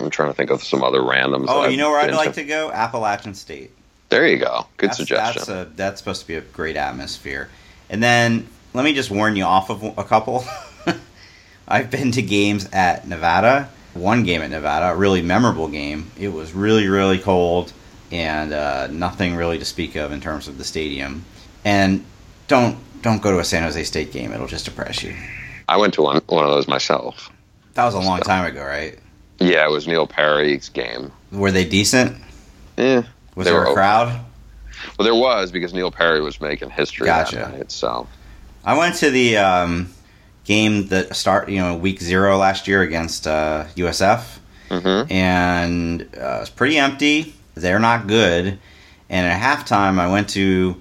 I'm 0.00 0.10
trying 0.10 0.30
to 0.30 0.34
think 0.34 0.50
of 0.50 0.62
some 0.62 0.82
other 0.82 1.00
randoms. 1.00 1.46
Oh, 1.48 1.66
you 1.66 1.76
know 1.76 1.90
where 1.90 2.00
I'd 2.00 2.14
like 2.14 2.34
to 2.34 2.44
go? 2.44 2.70
Appalachian 2.70 3.34
State. 3.34 3.72
There 4.08 4.26
you 4.26 4.38
go. 4.38 4.66
Good 4.76 4.90
that's, 4.90 4.96
suggestion. 4.96 5.42
That's 5.46 5.48
a 5.48 5.70
that's 5.74 6.00
supposed 6.00 6.22
to 6.22 6.26
be 6.26 6.34
a 6.34 6.40
great 6.40 6.76
atmosphere. 6.76 7.50
And 7.90 8.02
then 8.02 8.48
let 8.74 8.84
me 8.84 8.94
just 8.94 9.10
warn 9.10 9.36
you 9.36 9.44
off 9.44 9.70
of 9.70 9.82
a 9.98 10.04
couple. 10.04 10.44
I've 11.68 11.90
been 11.90 12.12
to 12.12 12.22
games 12.22 12.68
at 12.72 13.06
Nevada. 13.06 13.68
One 13.94 14.22
game 14.22 14.42
at 14.42 14.50
Nevada, 14.50 14.92
a 14.92 14.96
really 14.96 15.22
memorable 15.22 15.68
game. 15.68 16.10
It 16.18 16.28
was 16.28 16.52
really 16.52 16.88
really 16.88 17.18
cold 17.18 17.72
and 18.10 18.52
uh, 18.52 18.86
nothing 18.86 19.34
really 19.34 19.58
to 19.58 19.64
speak 19.64 19.96
of 19.96 20.12
in 20.12 20.20
terms 20.20 20.48
of 20.48 20.58
the 20.58 20.64
stadium. 20.64 21.24
And 21.64 22.04
don't 22.46 22.78
don't 23.02 23.20
go 23.20 23.32
to 23.32 23.38
a 23.38 23.44
San 23.44 23.62
Jose 23.64 23.82
State 23.84 24.12
game; 24.12 24.32
it'll 24.32 24.46
just 24.46 24.64
depress 24.64 25.02
you. 25.02 25.14
I 25.68 25.76
went 25.76 25.94
to 25.94 26.02
one 26.02 26.22
one 26.26 26.44
of 26.44 26.50
those 26.50 26.68
myself. 26.68 27.30
That 27.74 27.84
was 27.84 27.94
a 27.94 28.00
long 28.00 28.20
time 28.20 28.46
ago, 28.46 28.64
right? 28.64 28.98
Yeah, 29.38 29.66
it 29.66 29.70
was 29.70 29.86
Neil 29.86 30.06
Perry's 30.06 30.68
game. 30.68 31.12
Were 31.32 31.52
they 31.52 31.64
decent? 31.64 32.16
Yeah. 32.76 33.02
Was 33.34 33.46
there 33.46 33.64
a 33.64 33.72
crowd? 33.72 34.20
well, 34.98 35.04
there 35.04 35.14
was 35.14 35.50
because 35.52 35.72
Neil 35.72 35.90
Perry 35.90 36.20
was 36.20 36.40
making 36.40 36.70
history 36.70 37.06
Gotcha. 37.06 37.36
that 37.36 37.52
night. 37.56 37.70
So 37.72 38.06
I 38.64 38.76
went 38.76 38.96
to 38.96 39.10
the 39.10 39.36
um, 39.36 39.90
game 40.44 40.88
that 40.88 41.14
start 41.14 41.48
you 41.48 41.58
know 41.58 41.76
week 41.76 42.00
zero 42.00 42.36
last 42.38 42.66
year 42.68 42.82
against 42.82 43.26
uh, 43.26 43.64
USF, 43.76 44.38
Mhm. 44.70 45.10
and 45.10 46.02
uh, 46.02 46.04
it 46.36 46.40
was 46.40 46.50
pretty 46.50 46.78
empty. 46.78 47.34
They're 47.54 47.78
not 47.80 48.06
good. 48.06 48.58
And 49.10 49.26
at 49.26 49.40
halftime, 49.40 49.98
I 49.98 50.08
went 50.10 50.28
to 50.30 50.76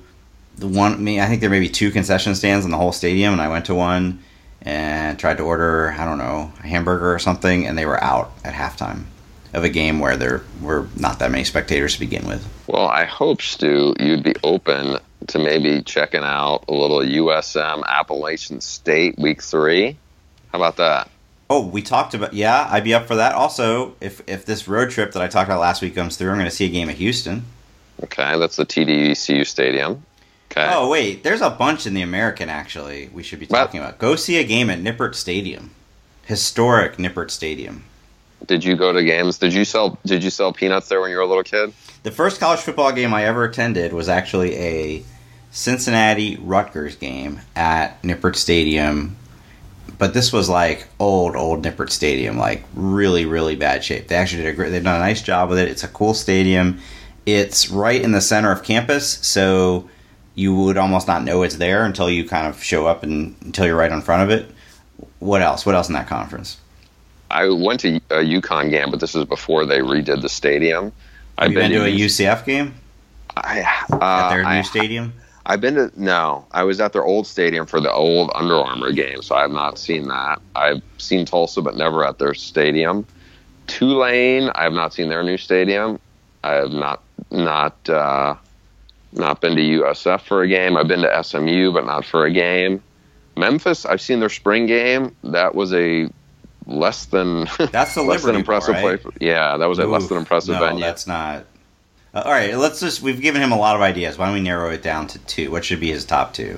the 0.58 0.68
one. 0.68 1.08
I 1.08 1.28
think 1.28 1.42
there 1.42 1.50
may 1.50 1.60
be 1.60 1.70
two 1.70 1.92
concession 1.92 2.36
stands 2.36 2.66
in 2.66 2.72
the 2.72 2.78
whole 2.78 2.92
stadium, 2.92 3.34
and 3.34 3.42
I 3.42 3.48
went 3.50 3.66
to 3.66 3.76
one 3.76 4.20
and 4.62 5.18
tried 5.18 5.38
to 5.38 5.44
order 5.44 5.92
I 5.98 6.06
don't 6.06 6.18
know 6.18 6.52
a 6.60 6.68
hamburger 6.68 7.14
or 7.14 7.20
something, 7.20 7.68
and 7.68 7.78
they 7.78 7.86
were 7.86 8.02
out 8.04 8.32
at 8.44 8.54
halftime 8.54 9.06
of 9.54 9.64
a 9.64 9.70
game 9.70 10.00
where 10.00 10.18
there 10.18 10.44
were 10.62 10.88
not 10.96 11.20
that 11.20 11.32
many 11.32 11.44
spectators 11.44 11.94
to 11.94 12.00
begin 12.00 12.28
with. 12.28 12.48
Well, 12.68 12.88
I 12.88 13.06
hope, 13.06 13.42
Stu, 13.42 13.96
you'd 14.00 14.24
be 14.24 14.36
open 14.44 14.98
to 15.28 15.40
maybe 15.40 15.82
checking 15.82 16.24
out 16.24 16.66
a 16.68 16.74
little 16.74 17.00
USM 17.00 17.86
Appalachian 17.86 18.62
State 18.62 19.18
Week 19.18 19.42
Three. 19.42 19.98
How 20.52 20.60
about 20.60 20.78
that? 20.78 21.10
Oh, 21.50 21.66
we 21.66 21.82
talked 21.82 22.14
about 22.14 22.34
yeah, 22.34 22.68
I'd 22.70 22.84
be 22.84 22.94
up 22.94 23.08
for 23.08 23.16
that. 23.16 23.34
Also, 23.34 23.96
if 24.02 24.22
if 24.28 24.46
this 24.46 24.68
road 24.68 24.90
trip 24.90 25.14
that 25.14 25.22
I 25.22 25.28
talked 25.28 25.48
about 25.48 25.62
last 25.62 25.82
week 25.82 25.96
comes 25.96 26.18
through, 26.18 26.30
I'm 26.30 26.38
going 26.38 26.50
to 26.50 26.56
see 26.56 26.66
a 26.66 26.70
game 26.70 26.90
at 26.90 26.96
Houston. 26.96 27.46
Okay, 28.04 28.38
that's 28.38 28.58
the 28.58 28.66
TDECU 28.66 29.46
Stadium. 29.46 30.06
Okay. 30.52 30.68
Oh 30.72 30.90
wait, 30.90 31.24
there's 31.24 31.42
a 31.42 31.50
bunch 31.50 31.86
in 31.86 31.94
the 31.94 32.02
American 32.02 32.50
actually. 32.50 33.10
We 33.14 33.22
should 33.24 33.40
be 33.40 33.48
Well- 33.50 33.66
talking 33.66 33.80
about. 33.80 34.00
Go 34.00 34.16
see 34.16 34.38
a 34.38 34.44
game 34.44 34.70
at 34.70 34.80
Nippert 34.80 35.14
Stadium, 35.16 35.72
historic 36.26 36.98
Nippert 36.98 37.32
Stadium. 37.32 37.84
Did 38.46 38.64
you 38.64 38.76
go 38.76 38.94
to 38.94 39.04
games? 39.04 39.40
Did 39.40 39.54
you 39.54 39.66
sell? 39.66 39.98
Did 40.06 40.24
you 40.24 40.30
sell 40.30 40.54
peanuts 40.54 40.88
there 40.90 41.02
when 41.02 41.10
you 41.10 41.18
were 41.18 41.24
a 41.24 41.28
little 41.28 41.44
kid? 41.44 41.74
The 42.04 42.12
first 42.12 42.40
college 42.40 42.60
football 42.60 42.92
game 42.92 43.14
I 43.14 43.26
ever 43.26 43.44
attended 43.44 43.92
was 43.94 44.08
actually 44.08 44.56
a 44.56 45.04
Cincinnati 45.52 46.38
Rutgers 46.38 46.96
game 46.96 47.42
at 47.56 48.02
Nippert 48.04 48.36
Stadium. 48.36 49.16
But 49.98 50.14
this 50.14 50.32
was 50.32 50.48
like 50.50 50.88
old, 51.00 51.36
old 51.36 51.64
Nippert 51.66 51.90
Stadium, 51.90 52.38
like 52.38 52.64
really, 52.76 53.26
really 53.26 53.56
bad 53.56 53.84
shape. 53.84 54.08
They 54.08 54.16
actually 54.16 54.44
did 54.44 54.50
a 54.50 54.54
great. 54.54 54.70
They've 54.70 54.84
done 54.84 54.98
a 55.02 55.04
nice 55.04 55.22
job 55.24 55.50
with 55.50 55.58
it. 55.58 55.68
It's 55.70 55.84
a 55.84 55.88
cool 55.88 56.14
stadium. 56.14 56.80
It's 57.26 57.70
right 57.72 58.00
in 58.00 58.12
the 58.12 58.22
center 58.22 58.52
of 58.52 58.64
campus, 58.64 59.18
so 59.26 59.90
you 60.38 60.54
would 60.54 60.78
almost 60.78 61.08
not 61.08 61.24
know 61.24 61.42
it's 61.42 61.56
there 61.56 61.84
until 61.84 62.12
you 62.12 62.24
kind 62.24 62.46
of 62.46 62.64
show 62.64 62.86
up 62.86 63.02
and 63.02 63.36
until 63.42 63.66
you're 63.66 63.76
right 63.76 63.92
in 63.92 64.02
front 64.02 64.22
of 64.22 64.30
it. 64.30 64.48
What 65.18 65.42
else? 65.42 65.66
What 65.66 65.74
else 65.74 65.88
in 65.88 65.96
that 65.96 66.08
conference? 66.08 66.60
I 67.32 67.50
went 67.50 67.80
to 67.82 67.96
a 68.12 68.24
UConn 68.24 68.70
game, 68.70 68.92
but 68.92 69.00
this 69.00 69.16
was 69.16 69.26
before 69.26 69.66
they 69.66 69.80
redid 69.80 70.22
the 70.22 70.30
stadium. 70.30 70.94
I've 71.40 71.52
you 71.52 71.58
been 71.58 71.72
to 71.72 71.86
a 71.86 71.90
UCF 71.90 72.46
game 72.46 72.76
I, 73.36 73.62
at 73.62 73.92
uh, 73.92 74.30
their 74.30 74.44
new 74.44 74.50
I, 74.50 74.62
stadium? 74.62 75.14
I've 75.48 75.60
been 75.60 75.74
to 75.74 75.92
no. 75.96 76.46
I 76.52 76.64
was 76.64 76.80
at 76.80 76.94
their 76.94 77.04
old 77.04 77.26
stadium 77.26 77.66
for 77.66 77.82
the 77.82 77.92
old 77.92 78.30
Under 78.36 78.58
Armour 78.58 78.92
game, 78.92 79.24
so 79.24 79.36
I 79.36 79.42
have 79.42 79.52
not 79.52 79.80
seen 79.80 80.08
that. 80.08 80.40
I've 80.56 80.84
seen 81.00 81.26
Tulsa, 81.26 81.64
but 81.64 81.76
never 81.76 82.06
at 82.06 82.20
their 82.20 82.36
stadium. 82.36 83.08
Tulane, 83.66 84.52
I 84.54 84.64
have 84.64 84.74
not 84.74 84.94
seen 84.94 85.10
their 85.10 85.24
new 85.24 85.38
stadium. 85.38 86.00
I 86.44 86.54
have 86.54 86.72
not 86.72 87.02
not 87.32 87.90
uh, 87.90 88.36
not 89.12 89.42
been 89.42 89.56
to 89.56 89.62
USF 89.62 90.22
for 90.22 90.44
a 90.44 90.48
game. 90.48 90.78
I've 90.78 90.88
been 90.88 91.02
to 91.02 91.24
SMU, 91.24 91.72
but 91.72 91.86
not 91.86 92.06
for 92.06 92.26
a 92.26 92.32
game. 92.32 92.84
Memphis, 93.36 93.86
I've 93.86 94.02
seen 94.02 94.20
their 94.20 94.30
spring 94.30 94.66
game. 94.66 95.16
That 95.24 95.56
was 95.56 95.74
a 95.74 96.10
less 96.66 97.06
than 97.06 97.48
That's 97.72 97.96
the 97.96 98.04
less 98.04 98.24
than 98.24 98.36
impressive 98.36 98.76
right? 98.76 99.02
play. 99.02 99.12
Yeah, 99.20 99.58
that 99.58 99.68
was 99.68 99.80
a 99.80 99.86
less 99.86 100.08
than 100.08 100.18
impressive 100.18 100.56
no, 100.56 100.60
venue. 100.66 100.82
that's 100.82 101.08
not. 101.08 101.46
Uh, 102.14 102.24
all 102.26 102.32
right, 102.32 102.58
let's 102.58 102.80
just. 102.80 103.02
We've 103.02 103.22
given 103.22 103.42
him 103.42 103.52
a 103.52 103.58
lot 103.58 103.76
of 103.76 103.82
ideas. 103.82 104.18
Why 104.18 104.26
don't 104.26 104.36
we 104.36 104.42
narrow 104.42 104.72
it 104.72 104.82
down 104.82 105.08
to 105.08 105.20
two? 105.20 105.52
What 105.52 105.64
should 105.64 105.80
be 105.80 105.92
his 105.92 106.06
top 106.06 106.34
two? 106.34 106.58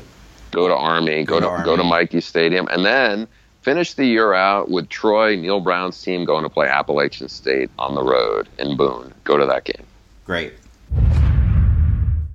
go 0.52 0.68
to 0.68 0.76
Army, 0.76 1.24
Go 1.24 1.40
go, 1.40 1.52
to 1.52 1.58
to, 1.58 1.64
go 1.64 1.76
to 1.76 1.84
Army. 1.84 2.06
Michie 2.06 2.22
Stadium, 2.22 2.68
and 2.70 2.86
then 2.86 3.28
finish 3.62 3.94
the 3.94 4.06
year 4.06 4.34
out 4.34 4.70
with 4.70 4.90
Troy 4.90 5.36
Neal 5.36 5.60
Brown's 5.60 6.02
team 6.02 6.26
going 6.26 6.44
to 6.44 6.50
play 6.50 6.68
Appalachian 6.68 7.30
State 7.30 7.70
on 7.78 7.96
the 7.96 8.04
road 8.04 8.48
in 8.58 8.76
Boone. 8.78 9.14
Go 9.24 9.38
to 9.38 9.46
that 9.46 9.66
game. 9.66 9.86
Great. 10.26 10.54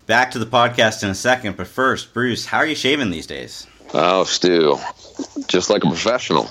Back 0.07 0.33
to 0.33 0.39
the 0.39 0.47
podcast 0.47 1.03
in 1.03 1.09
a 1.09 1.15
second, 1.15 1.57
but 1.57 1.67
first, 1.67 2.13
Bruce, 2.13 2.45
how 2.45 2.59
are 2.59 2.67
you 2.67 2.75
shaving 2.75 3.11
these 3.11 3.27
days? 3.27 3.67
Oh, 3.95 4.25
Stu, 4.25 4.77
just 5.47 5.71
like 5.71 5.83
a 5.83 5.89
professional. 5.89 6.51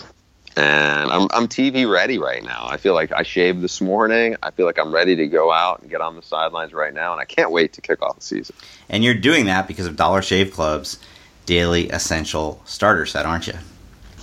And 0.55 1.11
I'm, 1.11 1.27
I'm 1.31 1.47
TV 1.47 1.89
ready 1.89 2.17
right 2.17 2.43
now. 2.43 2.65
I 2.67 2.77
feel 2.77 2.95
like 2.95 3.11
I 3.11 3.21
shaved 3.21 3.61
this 3.61 3.79
morning. 3.79 4.37
I 4.41 4.49
feel 4.49 4.65
like 4.65 4.79
I'm 4.79 4.91
ready 4.91 5.15
to 5.17 5.27
go 5.27 5.51
out 5.51 5.81
and 5.81 5.89
get 5.91 6.01
on 6.01 6.15
the 6.15 6.23
sidelines 6.23 6.73
right 6.73 6.93
now, 6.93 7.11
and 7.11 7.21
I 7.21 7.25
can't 7.25 7.51
wait 7.51 7.73
to 7.73 7.81
kick 7.81 8.01
off 8.01 8.15
the 8.15 8.23
season. 8.23 8.55
And 8.89 9.03
you're 9.03 9.13
doing 9.13 9.45
that 9.45 9.67
because 9.67 9.85
of 9.85 9.95
Dollar 9.95 10.23
Shave 10.23 10.51
Club's 10.51 10.97
daily 11.45 11.89
essential 11.89 12.59
starter 12.65 13.05
set, 13.05 13.27
aren't 13.27 13.45
you? 13.45 13.55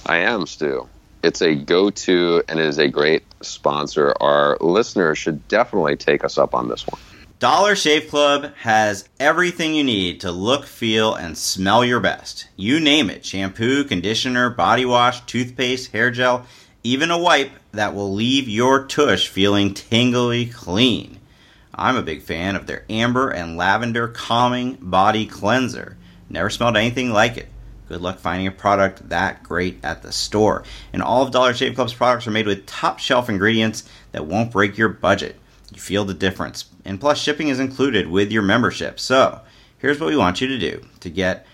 I 0.06 0.18
am, 0.18 0.46
Stu. 0.46 0.88
It's 1.22 1.40
a 1.40 1.54
go 1.54 1.90
to 1.90 2.42
and 2.48 2.58
it 2.58 2.66
is 2.66 2.78
a 2.78 2.88
great 2.88 3.22
sponsor. 3.42 4.12
Our 4.20 4.56
listeners 4.60 5.18
should 5.18 5.46
definitely 5.46 5.96
take 5.96 6.24
us 6.24 6.36
up 6.36 6.52
on 6.52 6.68
this 6.68 6.84
one. 6.86 7.00
Dollar 7.40 7.74
Shave 7.74 8.10
Club 8.10 8.54
has 8.56 9.08
everything 9.18 9.74
you 9.74 9.82
need 9.82 10.20
to 10.20 10.30
look, 10.30 10.66
feel, 10.66 11.14
and 11.14 11.38
smell 11.38 11.82
your 11.82 11.98
best. 11.98 12.46
You 12.54 12.78
name 12.78 13.08
it 13.08 13.24
shampoo, 13.24 13.84
conditioner, 13.84 14.50
body 14.50 14.84
wash, 14.84 15.22
toothpaste, 15.22 15.92
hair 15.92 16.10
gel, 16.10 16.44
even 16.84 17.10
a 17.10 17.16
wipe 17.16 17.52
that 17.72 17.94
will 17.94 18.12
leave 18.12 18.46
your 18.46 18.84
tush 18.84 19.26
feeling 19.28 19.72
tingly 19.72 20.44
clean. 20.44 21.18
I'm 21.74 21.96
a 21.96 22.02
big 22.02 22.20
fan 22.20 22.56
of 22.56 22.66
their 22.66 22.84
amber 22.90 23.30
and 23.30 23.56
lavender 23.56 24.08
calming 24.08 24.74
body 24.74 25.24
cleanser. 25.24 25.96
Never 26.28 26.50
smelled 26.50 26.76
anything 26.76 27.10
like 27.10 27.38
it. 27.38 27.48
Good 27.88 28.02
luck 28.02 28.18
finding 28.18 28.48
a 28.48 28.52
product 28.52 29.08
that 29.08 29.42
great 29.42 29.82
at 29.82 30.02
the 30.02 30.12
store. 30.12 30.64
And 30.92 31.02
all 31.02 31.22
of 31.22 31.32
Dollar 31.32 31.54
Shave 31.54 31.74
Club's 31.74 31.94
products 31.94 32.26
are 32.26 32.32
made 32.32 32.46
with 32.46 32.66
top 32.66 32.98
shelf 32.98 33.30
ingredients 33.30 33.88
that 34.12 34.26
won't 34.26 34.52
break 34.52 34.76
your 34.76 34.90
budget. 34.90 35.36
You 35.72 35.80
feel 35.80 36.04
the 36.04 36.12
difference. 36.12 36.66
And 36.84 37.00
plus, 37.00 37.18
shipping 37.18 37.48
is 37.48 37.60
included 37.60 38.08
with 38.08 38.32
your 38.32 38.42
membership. 38.42 38.98
So, 38.98 39.40
here's 39.78 40.00
what 40.00 40.08
we 40.08 40.16
want 40.16 40.40
you 40.40 40.48
to 40.48 40.58
do 40.58 40.82
to 41.00 41.10
get 41.10 41.46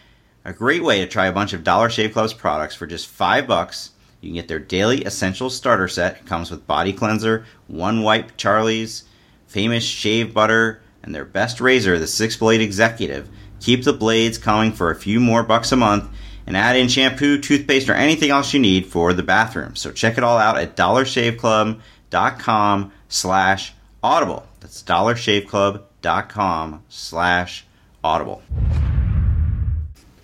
a 0.44 0.52
great 0.52 0.82
way 0.82 1.00
to 1.00 1.06
try 1.06 1.26
a 1.26 1.32
bunch 1.32 1.52
of 1.52 1.64
Dollar 1.64 1.90
Shave 1.90 2.12
Club's 2.12 2.32
products 2.32 2.74
for 2.74 2.86
just 2.86 3.08
five 3.08 3.46
bucks. 3.46 3.90
You 4.20 4.30
can 4.30 4.36
get 4.36 4.48
their 4.48 4.58
daily 4.58 5.04
essential 5.04 5.50
starter 5.50 5.88
set. 5.88 6.18
It 6.18 6.26
comes 6.26 6.50
with 6.50 6.66
body 6.66 6.92
cleanser, 6.92 7.44
one 7.66 8.02
wipe 8.02 8.36
Charlie's, 8.36 9.04
famous 9.46 9.84
shave 9.84 10.32
butter, 10.32 10.80
and 11.02 11.14
their 11.14 11.24
best 11.24 11.60
razor, 11.60 11.98
the 11.98 12.06
six 12.06 12.36
blade 12.36 12.60
executive. 12.60 13.28
Keep 13.60 13.84
the 13.84 13.92
blades 13.92 14.38
coming 14.38 14.72
for 14.72 14.90
a 14.90 14.96
few 14.96 15.20
more 15.20 15.42
bucks 15.42 15.72
a 15.72 15.76
month 15.76 16.08
and 16.46 16.56
add 16.56 16.76
in 16.76 16.88
shampoo, 16.88 17.38
toothpaste, 17.38 17.88
or 17.88 17.94
anything 17.94 18.30
else 18.30 18.54
you 18.54 18.60
need 18.60 18.86
for 18.86 19.12
the 19.12 19.22
bathroom. 19.22 19.74
So 19.74 19.90
check 19.90 20.18
it 20.18 20.24
all 20.24 20.38
out 20.38 20.58
at 20.58 20.76
dollarshaveclub.com 20.76 22.92
slash 23.08 23.72
audible. 24.02 24.46
That's 24.66 24.82
dollarshaveclub.com 24.82 26.82
slash 26.88 27.64
audible. 28.02 28.42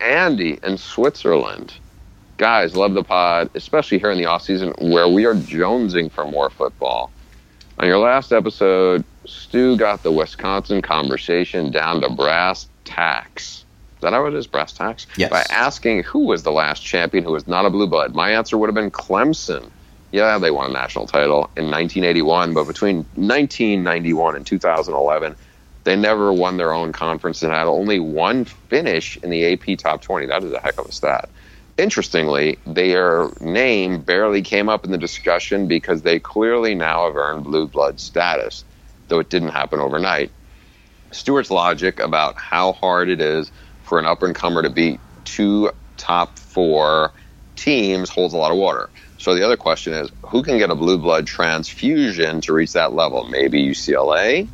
Andy 0.01 0.59
in 0.61 0.77
Switzerland. 0.77 1.75
Guys, 2.35 2.75
love 2.75 2.93
the 2.93 3.05
pod, 3.05 3.51
especially 3.55 3.99
here 3.99 4.11
in 4.11 4.17
the 4.17 4.25
off 4.25 4.41
season 4.41 4.73
where 4.81 5.07
we 5.07 5.23
are 5.23 5.33
jonesing 5.33 6.11
for 6.11 6.25
more 6.25 6.49
football. 6.49 7.09
On 7.79 7.87
your 7.87 7.99
last 7.99 8.33
episode, 8.33 9.05
Stu 9.25 9.77
got 9.77 10.03
the 10.03 10.11
Wisconsin 10.11 10.81
conversation 10.81 11.71
down 11.71 12.01
to 12.01 12.09
brass 12.09 12.67
tacks. 12.83 13.63
Is 13.95 14.01
that 14.01 14.11
how 14.11 14.25
it 14.25 14.33
is? 14.33 14.45
Brass 14.45 14.73
tacks? 14.73 15.07
Yes. 15.15 15.29
By 15.29 15.45
asking 15.49 16.03
who 16.03 16.25
was 16.25 16.43
the 16.43 16.51
last 16.51 16.83
champion 16.83 17.23
who 17.23 17.31
was 17.31 17.47
not 17.47 17.65
a 17.65 17.69
blue 17.69 17.87
blood. 17.87 18.13
My 18.13 18.31
answer 18.31 18.57
would 18.57 18.67
have 18.67 18.75
been 18.75 18.91
Clemson. 18.91 19.69
Yeah, 20.13 20.37
they 20.37 20.51
won 20.51 20.69
a 20.69 20.73
national 20.73 21.07
title 21.07 21.49
in 21.57 21.71
1981, 21.71 22.53
but 22.53 22.65
between 22.65 22.97
1991 23.15 24.35
and 24.35 24.45
2011, 24.45 25.35
they 25.85 25.95
never 25.95 26.31
won 26.31 26.57
their 26.57 26.71
own 26.71 26.91
conference 26.91 27.41
and 27.41 27.51
had 27.51 27.65
only 27.65 27.99
one 27.99 28.45
finish 28.45 29.17
in 29.23 29.31
the 29.31 29.51
AP 29.51 29.79
top 29.79 30.03
20. 30.03 30.27
That 30.27 30.43
is 30.43 30.53
a 30.53 30.59
heck 30.59 30.79
of 30.79 30.85
a 30.85 30.91
stat. 30.91 31.29
Interestingly, 31.79 32.59
their 32.67 33.31
name 33.41 34.01
barely 34.01 34.43
came 34.43 34.69
up 34.69 34.85
in 34.85 34.91
the 34.91 34.99
discussion 34.99 35.67
because 35.67 36.03
they 36.03 36.19
clearly 36.19 36.75
now 36.75 37.07
have 37.07 37.15
earned 37.15 37.43
blue 37.43 37.67
blood 37.67 37.99
status, 37.99 38.65
though 39.07 39.19
it 39.19 39.31
didn't 39.31 39.49
happen 39.49 39.79
overnight. 39.79 40.31
Stewart's 41.09 41.49
logic 41.49 41.99
about 41.99 42.35
how 42.37 42.73
hard 42.73 43.09
it 43.09 43.19
is 43.19 43.51
for 43.81 43.97
an 43.97 44.05
up 44.05 44.21
and 44.21 44.35
comer 44.35 44.61
to 44.61 44.69
beat 44.69 44.99
two 45.25 45.71
top 45.97 46.37
four 46.37 47.11
teams 47.55 48.11
holds 48.11 48.35
a 48.35 48.37
lot 48.37 48.51
of 48.51 48.57
water. 48.57 48.91
So 49.23 49.33
the 49.33 49.41
other 49.41 49.55
question 49.55 49.93
is 49.93 50.09
who 50.21 50.43
can 50.43 50.57
get 50.57 50.69
a 50.69 50.75
blue 50.75 50.97
blood 50.97 51.25
transfusion 51.25 52.41
to 52.41 52.51
reach 52.51 52.73
that 52.73 52.91
level? 52.91 53.23
Maybe 53.29 53.65
UCLA? 53.65 54.49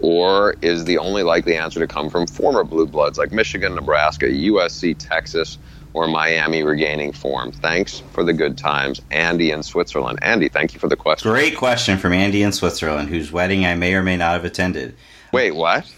Or 0.00 0.56
is 0.60 0.86
the 0.86 0.98
only 0.98 1.22
likely 1.22 1.56
answer 1.56 1.78
to 1.78 1.86
come 1.86 2.10
from 2.10 2.26
former 2.26 2.64
blue 2.64 2.86
bloods 2.86 3.16
like 3.16 3.30
Michigan, 3.30 3.76
Nebraska, 3.76 4.26
USC, 4.26 4.96
Texas, 4.98 5.56
or 5.94 6.08
Miami 6.08 6.64
regaining 6.64 7.12
form? 7.12 7.52
Thanks 7.52 8.00
for 8.12 8.24
the 8.24 8.32
good 8.32 8.58
times, 8.58 9.00
Andy 9.12 9.52
in 9.52 9.62
Switzerland. 9.62 10.18
Andy, 10.20 10.48
thank 10.48 10.74
you 10.74 10.80
for 10.80 10.88
the 10.88 10.96
question. 10.96 11.30
Great 11.30 11.56
question 11.56 11.96
from 11.96 12.12
Andy 12.12 12.42
in 12.42 12.50
Switzerland, 12.50 13.10
whose 13.10 13.30
wedding 13.30 13.64
I 13.64 13.76
may 13.76 13.94
or 13.94 14.02
may 14.02 14.16
not 14.16 14.32
have 14.32 14.44
attended. 14.44 14.96
Wait, 15.32 15.52
what? 15.52 15.88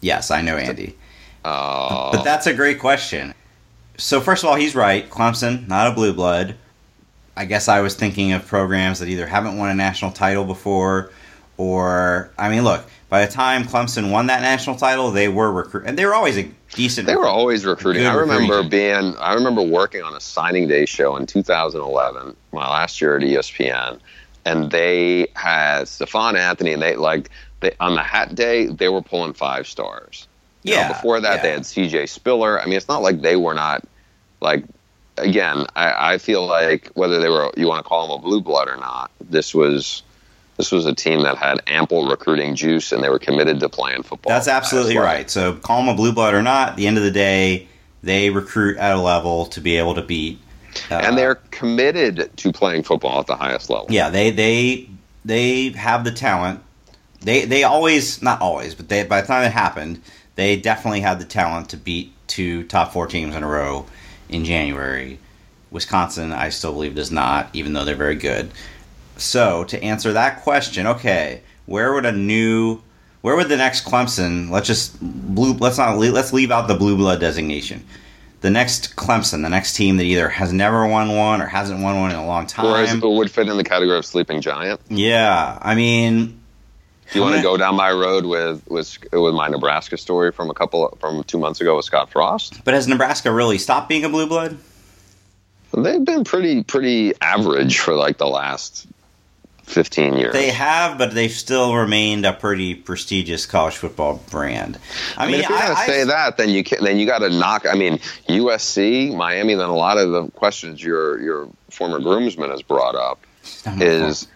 Yes, 0.00 0.32
I 0.32 0.42
know 0.42 0.56
Andy. 0.56 0.96
Uh, 1.44 2.10
But 2.10 2.24
that's 2.24 2.48
a 2.48 2.54
great 2.54 2.80
question. 2.80 3.34
So 3.98 4.20
first 4.20 4.42
of 4.42 4.50
all, 4.50 4.56
he's 4.56 4.74
right. 4.74 5.08
Clemson, 5.08 5.68
not 5.68 5.86
a 5.86 5.94
blue 5.94 6.12
blood. 6.12 6.56
I 7.38 7.44
guess 7.44 7.68
I 7.68 7.80
was 7.82 7.94
thinking 7.94 8.32
of 8.32 8.44
programs 8.44 8.98
that 8.98 9.08
either 9.08 9.24
haven't 9.24 9.56
won 9.56 9.70
a 9.70 9.74
national 9.74 10.10
title 10.10 10.44
before, 10.44 11.12
or 11.56 12.32
I 12.36 12.48
mean, 12.48 12.64
look. 12.64 12.84
By 13.08 13.24
the 13.24 13.32
time 13.32 13.64
Clemson 13.64 14.10
won 14.10 14.26
that 14.26 14.42
national 14.42 14.76
title, 14.76 15.12
they 15.12 15.28
were 15.28 15.50
recruit, 15.50 15.84
and 15.86 15.96
they 15.96 16.04
were 16.04 16.14
always 16.14 16.36
a 16.36 16.50
decent. 16.74 17.06
They 17.06 17.16
were 17.16 17.28
always 17.28 17.64
recruiting. 17.64 18.04
I 18.04 18.14
remember 18.14 18.56
recruiting. 18.56 18.70
being, 18.70 19.16
I 19.16 19.34
remember 19.34 19.62
working 19.62 20.02
on 20.02 20.14
a 20.14 20.20
signing 20.20 20.66
day 20.66 20.84
show 20.84 21.16
in 21.16 21.24
2011, 21.26 22.36
my 22.52 22.68
last 22.68 23.00
year 23.00 23.16
at 23.16 23.22
ESPN, 23.22 24.00
and 24.44 24.70
they 24.72 25.28
had 25.34 25.88
Stephone 25.88 26.36
Anthony, 26.36 26.72
and 26.72 26.82
they 26.82 26.96
like 26.96 27.30
they 27.60 27.72
on 27.78 27.94
the 27.94 28.02
hat 28.02 28.34
day 28.34 28.66
they 28.66 28.88
were 28.88 29.00
pulling 29.00 29.32
five 29.32 29.66
stars. 29.66 30.26
You 30.64 30.72
know, 30.72 30.80
Yeah, 30.80 30.88
before 30.88 31.20
that, 31.20 31.42
they 31.42 31.52
had 31.52 31.64
C.J. 31.64 32.06
Spiller. 32.06 32.60
I 32.60 32.64
mean, 32.64 32.74
it's 32.74 32.88
not 32.88 33.00
like 33.00 33.20
they 33.20 33.36
were 33.36 33.54
not 33.54 33.84
like. 34.40 34.64
Again, 35.18 35.66
I, 35.76 36.14
I 36.14 36.18
feel 36.18 36.46
like 36.46 36.90
whether 36.94 37.20
they 37.20 37.28
were 37.28 37.50
you 37.56 37.66
want 37.66 37.84
to 37.84 37.88
call 37.88 38.08
them 38.08 38.18
a 38.18 38.22
blue 38.22 38.40
blood 38.40 38.68
or 38.68 38.76
not, 38.76 39.10
this 39.20 39.54
was 39.54 40.02
this 40.56 40.72
was 40.72 40.86
a 40.86 40.94
team 40.94 41.22
that 41.22 41.38
had 41.38 41.60
ample 41.66 42.08
recruiting 42.08 42.54
juice 42.54 42.92
and 42.92 43.02
they 43.02 43.08
were 43.08 43.18
committed 43.18 43.60
to 43.60 43.68
playing 43.68 44.02
football. 44.02 44.30
That's 44.30 44.46
at 44.46 44.50
the 44.50 44.52
highest 44.54 44.64
absolutely 44.66 44.94
level. 44.94 45.06
right. 45.06 45.30
So 45.30 45.54
call 45.54 45.80
them 45.80 45.88
a 45.88 45.94
blue 45.94 46.12
blood 46.12 46.34
or 46.34 46.42
not, 46.42 46.70
at 46.70 46.76
the 46.76 46.86
end 46.86 46.98
of 46.98 47.04
the 47.04 47.10
day, 47.10 47.68
they 48.02 48.30
recruit 48.30 48.76
at 48.76 48.96
a 48.96 49.00
level 49.00 49.46
to 49.46 49.60
be 49.60 49.76
able 49.76 49.94
to 49.94 50.02
beat. 50.02 50.38
uh, 50.90 50.96
and 50.96 51.16
they're 51.16 51.36
committed 51.50 52.30
to 52.36 52.52
playing 52.52 52.82
football 52.82 53.20
at 53.20 53.26
the 53.26 53.36
highest 53.36 53.70
level. 53.70 53.86
yeah, 53.88 54.10
they 54.10 54.30
they 54.30 54.88
they 55.24 55.70
have 55.70 56.04
the 56.04 56.12
talent. 56.12 56.60
They 57.20 57.44
they 57.44 57.64
always 57.64 58.20
not 58.22 58.40
always, 58.40 58.74
but 58.74 58.88
they 58.88 59.04
by 59.04 59.20
the 59.20 59.26
time 59.26 59.44
it 59.44 59.52
happened, 59.52 60.00
they 60.34 60.56
definitely 60.56 61.00
had 61.00 61.20
the 61.20 61.24
talent 61.24 61.70
to 61.70 61.76
beat 61.76 62.12
two 62.26 62.64
top 62.64 62.92
four 62.92 63.06
teams 63.06 63.34
in 63.34 63.42
a 63.42 63.48
row 63.48 63.86
in 64.28 64.44
January. 64.44 65.18
Wisconsin, 65.70 66.32
I 66.32 66.48
still 66.48 66.72
believe, 66.72 66.94
does 66.94 67.10
not, 67.10 67.50
even 67.52 67.72
though 67.74 67.84
they're 67.84 67.94
very 67.94 68.14
good. 68.14 68.50
So 69.16 69.64
to 69.64 69.82
answer 69.82 70.12
that 70.12 70.42
question, 70.42 70.86
okay, 70.86 71.42
where 71.66 71.92
would 71.92 72.06
a 72.06 72.12
new, 72.12 72.80
where 73.20 73.36
would 73.36 73.48
the 73.48 73.56
next 73.56 73.84
Clemson? 73.84 74.48
Let's 74.48 74.66
just 74.66 74.96
blue. 75.00 75.52
Let's 75.54 75.76
not. 75.76 75.98
Let's 75.98 76.32
leave 76.32 76.50
out 76.50 76.68
the 76.68 76.74
blue 76.74 76.96
blood 76.96 77.20
designation. 77.20 77.84
the 78.40 78.50
next 78.50 78.94
Clemson, 78.96 79.42
the 79.42 79.48
next 79.48 79.74
team 79.74 79.96
that 79.96 80.04
either 80.04 80.28
has 80.28 80.52
never 80.52 80.86
won 80.86 81.16
one 81.16 81.42
or 81.42 81.46
hasn't 81.46 81.80
won 81.80 81.98
one 81.98 82.10
in 82.10 82.16
a 82.16 82.26
long 82.26 82.46
time. 82.46 83.02
Or 83.02 83.16
would 83.16 83.30
fit 83.30 83.48
in 83.48 83.56
the 83.56 83.64
category 83.64 83.98
of 83.98 84.06
sleeping 84.06 84.40
giant. 84.40 84.80
Yeah, 84.88 85.58
I 85.60 85.74
mean, 85.74 86.37
Do 87.12 87.18
you 87.18 87.24
want 87.24 87.36
to 87.36 87.42
go 87.42 87.56
down 87.56 87.74
my 87.74 87.90
road 87.90 88.26
with 88.26 88.66
with 88.68 88.98
with 89.12 89.34
my 89.34 89.48
Nebraska 89.48 89.96
story 89.96 90.30
from 90.32 90.50
a 90.50 90.54
couple 90.54 90.96
from 91.00 91.24
two 91.24 91.38
months 91.38 91.60
ago 91.60 91.76
with 91.76 91.84
Scott 91.84 92.10
Frost? 92.10 92.62
but 92.64 92.74
has 92.74 92.86
Nebraska 92.86 93.32
really 93.32 93.58
stopped 93.58 93.88
being 93.88 94.04
a 94.04 94.08
blue 94.08 94.26
blood? 94.26 94.58
They've 95.76 96.04
been 96.04 96.24
pretty 96.24 96.62
pretty 96.64 97.12
average 97.20 97.78
for 97.78 97.94
like 97.94 98.18
the 98.18 98.26
last 98.26 98.86
fifteen 99.64 100.16
years. 100.16 100.32
They 100.32 100.50
have, 100.50 100.96
but 100.98 101.12
they've 101.14 101.30
still 101.30 101.74
remained 101.74 102.24
a 102.26 102.32
pretty 102.32 102.74
prestigious 102.74 103.44
college 103.46 103.76
football 103.76 104.22
brand. 104.30 104.78
I, 105.16 105.24
I 105.24 105.26
mean, 105.30 105.40
if 105.40 105.48
you're 105.48 105.58
gonna 105.58 105.74
I- 105.74 105.86
say 105.86 106.04
that, 106.04 106.36
then 106.36 106.48
you 106.50 106.64
can, 106.64 106.82
then 106.84 106.98
you 106.98 107.06
got 107.06 107.18
to 107.18 107.30
knock. 107.30 107.66
I 107.70 107.74
mean, 107.74 107.98
USC, 108.28 109.14
Miami. 109.14 109.54
Then 109.54 109.68
a 109.68 109.76
lot 109.76 109.98
of 109.98 110.10
the 110.10 110.28
questions 110.32 110.82
your 110.82 111.20
your 111.20 111.48
former 111.70 112.00
groomsman 112.00 112.50
has 112.50 112.62
brought 112.62 112.94
up 112.94 113.20
is 113.80 114.26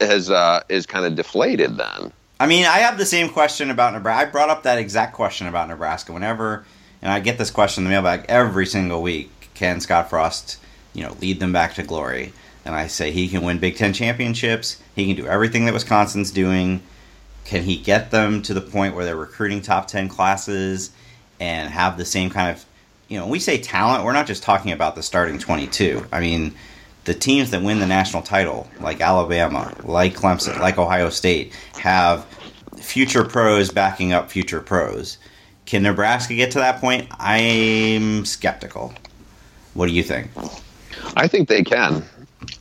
has 0.00 0.30
uh, 0.30 0.62
is 0.68 0.86
kind 0.86 1.04
of 1.04 1.14
deflated. 1.14 1.76
Then 1.76 2.12
I 2.38 2.46
mean, 2.46 2.64
I 2.64 2.78
have 2.78 2.98
the 2.98 3.06
same 3.06 3.28
question 3.28 3.70
about 3.70 3.92
Nebraska. 3.92 4.28
I 4.28 4.30
brought 4.30 4.50
up 4.50 4.62
that 4.62 4.78
exact 4.78 5.14
question 5.14 5.46
about 5.46 5.68
Nebraska 5.68 6.12
whenever, 6.12 6.64
and 7.02 7.12
I 7.12 7.20
get 7.20 7.38
this 7.38 7.50
question 7.50 7.84
in 7.84 7.90
the 7.90 7.94
mailbag 7.94 8.24
every 8.28 8.66
single 8.66 9.02
week. 9.02 9.50
Can 9.54 9.80
Scott 9.80 10.08
Frost, 10.08 10.58
you 10.94 11.02
know, 11.02 11.16
lead 11.20 11.38
them 11.40 11.52
back 11.52 11.74
to 11.74 11.82
glory? 11.82 12.32
And 12.64 12.74
I 12.74 12.86
say 12.88 13.10
he 13.10 13.28
can 13.28 13.42
win 13.42 13.58
Big 13.58 13.76
Ten 13.76 13.92
championships. 13.92 14.80
He 14.94 15.06
can 15.06 15.16
do 15.16 15.28
everything 15.28 15.64
that 15.66 15.74
Wisconsin's 15.74 16.30
doing. 16.30 16.82
Can 17.44 17.62
he 17.62 17.76
get 17.76 18.10
them 18.10 18.42
to 18.42 18.54
the 18.54 18.60
point 18.60 18.94
where 18.94 19.04
they're 19.04 19.16
recruiting 19.16 19.62
top 19.62 19.86
ten 19.86 20.08
classes 20.08 20.90
and 21.40 21.70
have 21.70 21.96
the 21.96 22.04
same 22.04 22.28
kind 22.30 22.54
of, 22.54 22.64
you 23.08 23.18
know, 23.18 23.26
we 23.26 23.38
say 23.38 23.58
talent, 23.58 24.04
we're 24.04 24.12
not 24.12 24.26
just 24.26 24.42
talking 24.42 24.72
about 24.72 24.94
the 24.94 25.02
starting 25.02 25.38
twenty-two. 25.38 26.06
I 26.12 26.20
mean, 26.20 26.54
the 27.04 27.14
teams 27.14 27.50
that 27.50 27.62
win 27.62 27.80
the 27.80 27.86
national 27.86 28.22
title, 28.22 28.68
like 28.80 29.00
Alabama, 29.00 29.74
like 29.84 30.14
Clemson, 30.14 30.58
like 30.60 30.78
Ohio 30.78 31.10
State, 31.10 31.52
have 31.78 32.26
future 32.78 33.24
pros 33.24 33.70
backing 33.70 34.12
up 34.12 34.30
future 34.30 34.60
pros. 34.60 35.18
Can 35.66 35.82
Nebraska 35.82 36.34
get 36.34 36.50
to 36.52 36.58
that 36.58 36.80
point? 36.80 37.08
I'm 37.18 38.24
skeptical. 38.24 38.92
What 39.74 39.86
do 39.86 39.92
you 39.92 40.02
think? 40.02 40.30
I 41.16 41.28
think 41.28 41.48
they 41.48 41.62
can. 41.62 42.04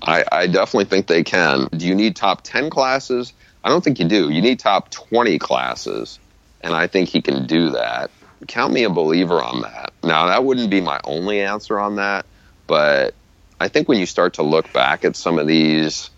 I, 0.03 0.23
I 0.31 0.47
definitely 0.47 0.85
think 0.85 1.07
they 1.07 1.23
can. 1.23 1.67
Do 1.75 1.87
you 1.87 1.95
need 1.95 2.15
top 2.15 2.41
ten 2.43 2.69
classes? 2.69 3.33
I 3.63 3.69
don't 3.69 3.83
think 3.83 3.99
you 3.99 4.07
do. 4.07 4.29
You 4.29 4.41
need 4.41 4.59
top 4.59 4.89
twenty 4.91 5.39
classes, 5.39 6.19
and 6.61 6.73
I 6.73 6.87
think 6.87 7.09
he 7.09 7.21
can 7.21 7.45
do 7.45 7.69
that. 7.71 8.11
Count 8.47 8.73
me 8.73 8.83
a 8.83 8.89
believer 8.89 9.41
on 9.41 9.61
that. 9.61 9.91
Now 10.03 10.27
that 10.27 10.43
wouldn't 10.45 10.69
be 10.69 10.79
my 10.79 10.99
only 11.03 11.41
answer 11.41 11.79
on 11.79 11.95
that, 11.97 12.25
but 12.67 13.13
I 13.59 13.67
think 13.67 13.87
when 13.89 13.99
you 13.99 14.05
start 14.05 14.35
to 14.35 14.43
look 14.43 14.71
back 14.73 15.03
at 15.03 15.15
some 15.15 15.37
of 15.37 15.47
these, 15.47 16.09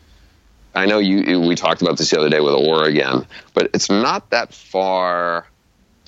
I 0.75 0.85
know 0.85 0.99
you 0.99 1.41
we 1.41 1.55
talked 1.55 1.81
about 1.81 1.97
this 1.97 2.11
the 2.11 2.19
other 2.19 2.29
day 2.29 2.39
with 2.39 2.53
Oregon, 2.53 3.25
but 3.53 3.71
it's 3.73 3.89
not 3.89 4.29
that 4.29 4.53
far. 4.53 5.47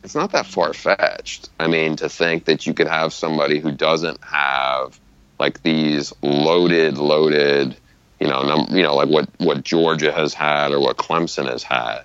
It's 0.03 0.15
not 0.15 0.33
that 0.33 0.45
far 0.45 0.73
fetched. 0.73 1.49
I 1.59 1.67
mean, 1.67 1.95
to 1.97 2.09
think 2.09 2.45
that 2.45 2.65
you 2.67 2.73
could 2.73 2.87
have 2.87 3.13
somebody 3.13 3.59
who 3.59 3.71
doesn't 3.71 4.23
have 4.23 4.99
like 5.39 5.61
these 5.63 6.13
loaded, 6.21 6.97
loaded, 6.97 7.75
you 8.19 8.27
know, 8.27 8.43
num- 8.43 8.75
you 8.75 8.83
know, 8.83 8.95
like 8.95 9.09
what 9.09 9.29
what 9.39 9.63
Georgia 9.63 10.11
has 10.11 10.33
had 10.33 10.71
or 10.71 10.79
what 10.79 10.97
Clemson 10.97 11.49
has 11.49 11.63
had. 11.63 12.03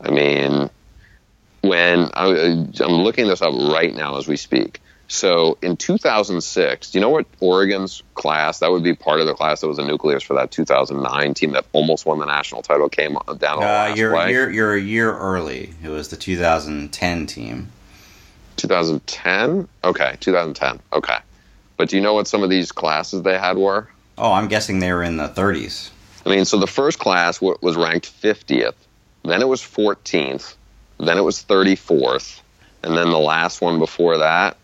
I 0.00 0.10
mean, 0.10 0.70
when 1.62 2.10
I, 2.14 2.66
I'm 2.80 2.92
looking 2.92 3.26
this 3.28 3.42
up 3.42 3.54
right 3.54 3.94
now 3.94 4.18
as 4.18 4.28
we 4.28 4.36
speak. 4.36 4.80
So 5.08 5.56
in 5.62 5.76
2006, 5.76 6.90
do 6.90 6.98
you 6.98 7.00
know 7.00 7.10
what 7.10 7.26
Oregon's 7.40 8.02
class? 8.14 8.58
That 8.58 8.70
would 8.72 8.82
be 8.82 8.94
part 8.94 9.20
of 9.20 9.26
the 9.26 9.34
class 9.34 9.60
that 9.60 9.68
was 9.68 9.78
a 9.78 9.86
nucleus 9.86 10.22
for 10.22 10.34
that 10.34 10.50
2009 10.50 11.34
team 11.34 11.52
that 11.52 11.64
almost 11.72 12.06
won 12.06 12.18
the 12.18 12.26
national 12.26 12.62
title. 12.62 12.88
Came 12.88 13.12
down 13.12 13.36
the 13.38 13.46
Uh, 13.46 13.58
last 13.60 13.98
you're 13.98 14.12
play. 14.12 14.32
you're 14.32 14.50
you're 14.50 14.74
a 14.74 14.80
year 14.80 15.16
early. 15.16 15.72
It 15.82 15.88
was 15.90 16.08
the 16.08 16.16
2010 16.16 17.26
team. 17.26 17.68
2010. 18.56 19.68
Okay, 19.84 20.16
2010. 20.20 20.80
Okay, 20.92 21.18
but 21.76 21.88
do 21.88 21.96
you 21.96 22.02
know 22.02 22.14
what 22.14 22.26
some 22.26 22.42
of 22.42 22.50
these 22.50 22.72
classes 22.72 23.22
they 23.22 23.38
had 23.38 23.56
were? 23.56 23.88
Oh, 24.18 24.32
I'm 24.32 24.48
guessing 24.48 24.78
they 24.78 24.92
were 24.92 25.02
in 25.02 25.18
the 25.18 25.28
30s. 25.28 25.90
I 26.24 26.30
mean, 26.30 26.44
so 26.46 26.58
the 26.58 26.66
first 26.66 26.98
class 26.98 27.40
was 27.40 27.76
ranked 27.76 28.10
50th, 28.22 28.74
then 29.24 29.42
it 29.42 29.46
was 29.48 29.60
14th, 29.62 30.54
then 30.98 31.18
it 31.18 31.20
was 31.20 31.44
34th, 31.44 32.40
and 32.82 32.96
then 32.96 33.10
the 33.10 33.18
last 33.18 33.60
one 33.60 33.78
before 33.78 34.18
that 34.18 34.56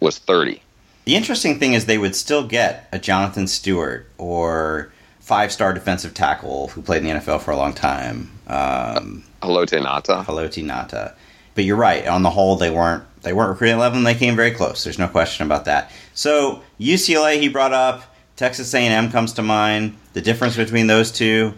was 0.00 0.18
30. 0.18 0.62
The 1.04 1.16
interesting 1.16 1.58
thing 1.58 1.74
is 1.74 1.86
they 1.86 1.98
would 1.98 2.16
still 2.16 2.46
get 2.46 2.88
a 2.92 2.98
Jonathan 2.98 3.46
Stewart 3.46 4.06
or 4.18 4.92
five-star 5.20 5.72
defensive 5.72 6.14
tackle 6.14 6.68
who 6.68 6.82
played 6.82 7.04
in 7.04 7.08
the 7.08 7.20
NFL 7.20 7.40
for 7.40 7.52
a 7.52 7.56
long 7.56 7.72
time. 7.72 8.30
Um, 8.46 9.24
Haloti 9.42 9.80
Ngata. 9.80 10.24
Haloti 10.24 10.64
Ngata. 10.64 11.14
But 11.54 11.64
you're 11.64 11.76
right. 11.76 12.06
On 12.06 12.22
the 12.22 12.30
whole, 12.30 12.56
they 12.56 12.70
weren't 12.70 13.04
they 13.22 13.32
weren't 13.32 13.50
recruiting 13.50 13.76
eleven. 13.76 14.02
They 14.02 14.14
came 14.14 14.36
very 14.36 14.50
close. 14.50 14.84
There's 14.84 14.98
no 14.98 15.08
question 15.08 15.46
about 15.46 15.66
that. 15.66 15.90
So 16.14 16.62
UCLA, 16.78 17.40
he 17.40 17.48
brought 17.48 17.72
up 17.72 18.04
Texas 18.36 18.72
A&M 18.72 19.10
comes 19.10 19.34
to 19.34 19.42
mind. 19.42 19.96
The 20.14 20.22
difference 20.22 20.56
between 20.56 20.86
those 20.86 21.12
two, 21.12 21.54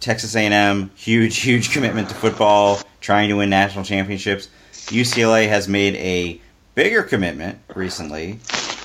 Texas 0.00 0.34
A&M, 0.34 0.90
huge 0.94 1.38
huge 1.38 1.72
commitment 1.72 2.08
to 2.08 2.14
football, 2.14 2.80
trying 3.00 3.28
to 3.28 3.36
win 3.36 3.50
national 3.50 3.84
championships. 3.84 4.48
UCLA 4.72 5.48
has 5.48 5.68
made 5.68 5.94
a 5.96 6.40
bigger 6.74 7.02
commitment 7.02 7.58
recently, 7.74 8.38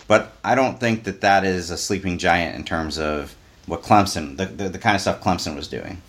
but 0.07 0.33
I 0.43 0.55
don't 0.55 0.79
think 0.79 1.03
that 1.03 1.21
that 1.21 1.43
is 1.43 1.69
a 1.69 1.77
sleeping 1.77 2.17
giant 2.17 2.55
in 2.55 2.63
terms 2.63 2.97
of 2.97 3.35
what 3.65 3.83
Clemson, 3.83 4.37
the, 4.37 4.45
the, 4.45 4.69
the 4.69 4.79
kind 4.79 4.95
of 4.95 5.01
stuff 5.01 5.21
Clemson 5.21 5.55
was 5.55 5.67
doing. 5.67 6.01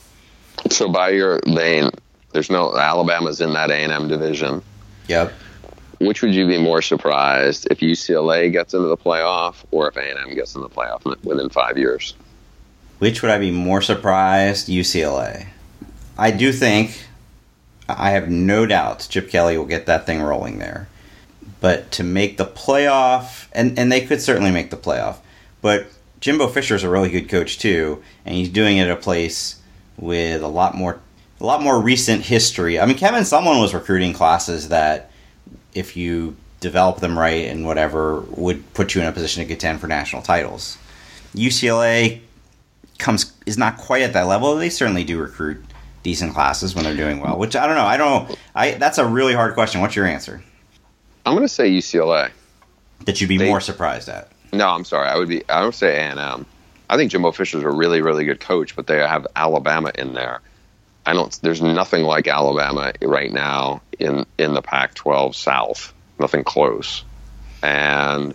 So 0.71 0.89
by 0.89 1.11
your 1.11 1.41
vein, 1.47 1.91
there's 2.33 2.51
no 2.51 2.77
Alabama's 2.77 3.41
in 3.41 3.53
that 3.53 3.71
A&M 3.71 4.09
division. 4.09 4.63
Yep. 5.09 5.33
Which 6.01 6.23
would 6.23 6.35
you 6.35 6.47
be 6.47 6.59
more 6.59 6.81
surprised 6.81 7.67
if 7.71 7.81
UCLA 7.81 8.53
gets 8.53 8.75
into 8.75 8.87
the 8.87 8.97
playoff 8.97 9.57
or 9.73 9.89
if 9.89 9.97
A&M 9.97 10.35
gets 10.35 10.55
in 10.55 10.61
the 10.61 10.69
playoff 10.69 11.05
within 11.25 11.49
five 11.49 11.77
years? 11.77 12.15
Which 12.99 13.23
would 13.23 13.31
I 13.31 13.39
be 13.39 13.51
more 13.51 13.83
surprised? 13.83 14.69
UCLA. 14.69 15.47
I 16.17 16.31
do 16.31 16.53
think, 16.53 17.07
I 17.89 18.11
have 18.11 18.29
no 18.29 18.67
doubt 18.67 19.07
Chip 19.11 19.31
Kelly 19.31 19.57
will 19.57 19.67
get 19.67 19.87
that 19.87 20.07
thing 20.07 20.21
rolling 20.21 20.59
there. 20.59 20.89
But 21.61 21.91
to 21.93 22.05
make 22.05 22.37
the 22.37 22.47
playoff, 22.47 23.49
and, 23.53 23.79
and 23.79 23.91
they 23.91 24.01
could 24.07 24.21
certainly 24.23 24.51
make 24.51 24.71
the 24.71 24.77
playoff, 24.77 25.17
but 25.61 25.87
Jimbo 26.21 26.49
Fisher 26.49 26.75
is 26.75 26.85
a 26.85 26.89
really 26.89 27.11
good 27.11 27.29
coach 27.29 27.59
too, 27.59 28.03
and 28.25 28.35
he's 28.35 28.49
doing 28.49 28.79
it 28.79 28.83
at 28.83 28.91
a 28.91 28.97
place 28.97 29.61
with 29.97 30.43
a 30.43 30.49
lot 30.49 30.75
more 30.75 31.01
a 31.41 31.47
lot 31.47 31.63
more 31.63 31.81
recent 31.81 32.23
history. 32.23 32.81
I 32.81 32.87
mean, 32.87 32.97
Kevin 32.97 33.23
Sumlin 33.23 33.61
was 33.61 33.73
recruiting 33.73 34.13
classes 34.13 34.69
that, 34.71 35.11
if 35.73 35.97
you 35.97 36.37
develop 36.61 36.99
them 36.99 37.17
right 37.17 37.47
and 37.47 37.65
whatever, 37.65 38.21
would 38.21 38.75
put 38.75 38.95
you 38.95 39.01
in 39.01 39.07
a 39.07 39.13
position 39.13 39.43
to 39.43 39.49
contend 39.49 39.81
for 39.81 39.87
national 39.87 40.23
titles. 40.23 40.77
UCLA 41.35 42.21
comes 42.99 43.33
is 43.47 43.57
not 43.57 43.79
quite 43.79 44.03
at 44.03 44.13
that 44.15 44.27
level. 44.27 44.57
They 44.57 44.71
certainly 44.71 45.05
do 45.05 45.19
recruit 45.21 45.63
decent 46.03 46.35
classes 46.35 46.75
when 46.75 46.85
they're 46.85 46.97
doing 46.97 47.21
well. 47.21 47.39
Which 47.39 47.55
I 47.55 47.67
don't 47.67 47.77
know. 47.77 47.85
I 47.85 47.97
don't. 47.97 48.39
I 48.55 48.73
that's 48.73 48.99
a 48.99 49.07
really 49.07 49.35
hard 49.35 49.55
question. 49.55 49.81
What's 49.81 49.95
your 49.95 50.07
answer? 50.07 50.43
I'm 51.29 51.35
going 51.35 51.47
to 51.47 51.53
say 51.53 51.71
UCLA. 51.71 52.31
That 53.05 53.21
you'd 53.21 53.29
be 53.29 53.39
They- 53.39 53.49
more 53.49 53.61
surprised 53.61 54.09
at. 54.09 54.29
No, 54.53 54.69
I'm 54.69 54.85
sorry. 54.85 55.09
I 55.09 55.17
would 55.17 55.29
be. 55.29 55.47
I 55.49 55.65
would 55.65 55.75
say 55.75 55.97
A&M. 55.99 56.19
Um, 56.19 56.47
I 56.89 56.97
think 56.97 57.11
Jimbo 57.13 57.33
Fisher's 57.33 57.63
a 57.63 57.71
really, 57.71 58.01
really 58.01 58.25
good 58.25 58.41
coach, 58.41 58.75
but 58.75 58.87
they 58.87 58.97
have 58.97 59.27
Alabama 59.37 59.93
in 59.95 60.15
there. 60.15 60.41
I 61.05 61.13
don't. 61.13 61.39
There's 61.43 61.61
nothing 61.61 62.05
like 62.05 62.27
Alabama 62.29 62.93
right 63.03 63.31
now 63.31 63.83
in 63.99 64.25
in 64.39 64.55
the 64.55 64.63
Pac-12 64.63 65.35
South. 65.35 65.93
Nothing 66.19 66.45
close, 66.45 67.05
and 67.63 68.35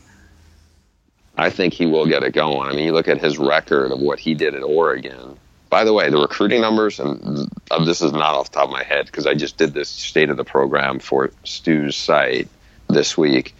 I 1.35 1.49
think 1.49 1.73
he 1.73 1.87
will 1.87 2.05
get 2.05 2.21
it 2.23 2.33
going. 2.33 2.69
I 2.69 2.73
mean, 2.73 2.85
you 2.85 2.93
look 2.93 3.07
at 3.07 3.19
his 3.19 3.37
record 3.39 3.91
of 3.91 3.99
what 3.99 4.19
he 4.19 4.35
did 4.35 4.53
at 4.53 4.61
Oregon. 4.63 5.37
By 5.69 5.83
the 5.83 5.93
way, 5.93 6.09
the 6.11 6.17
recruiting 6.17 6.61
numbers, 6.61 6.99
and 6.99 7.49
this 7.85 8.01
is 8.01 8.11
not 8.11 8.35
off 8.35 8.51
the 8.51 8.55
top 8.59 8.65
of 8.65 8.71
my 8.71 8.83
head 8.83 9.07
because 9.07 9.25
I 9.25 9.33
just 9.33 9.57
did 9.57 9.73
this 9.73 9.89
state 9.89 10.29
of 10.29 10.37
the 10.37 10.43
program 10.43 10.99
for 10.99 11.31
Stu's 11.43 11.95
site 11.95 12.47
this 12.93 13.17
week. 13.17 13.55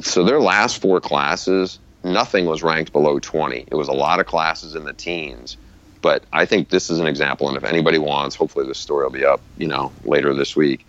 So 0.00 0.24
their 0.24 0.40
last 0.40 0.80
four 0.80 1.00
classes, 1.00 1.78
nothing 2.04 2.46
was 2.46 2.62
ranked 2.62 2.92
below 2.92 3.18
20. 3.18 3.66
It 3.70 3.74
was 3.74 3.88
a 3.88 3.92
lot 3.92 4.20
of 4.20 4.26
classes 4.26 4.74
in 4.74 4.84
the 4.84 4.92
teens. 4.92 5.56
But 6.02 6.24
I 6.32 6.46
think 6.46 6.70
this 6.70 6.88
is 6.88 6.98
an 6.98 7.06
example, 7.06 7.48
and 7.48 7.56
if 7.56 7.64
anybody 7.64 7.98
wants, 7.98 8.34
hopefully 8.34 8.66
this 8.66 8.78
story 8.78 9.04
will 9.04 9.12
be 9.12 9.24
up, 9.24 9.40
you 9.58 9.66
know, 9.66 9.92
later 10.04 10.32
this 10.32 10.56
week. 10.56 10.86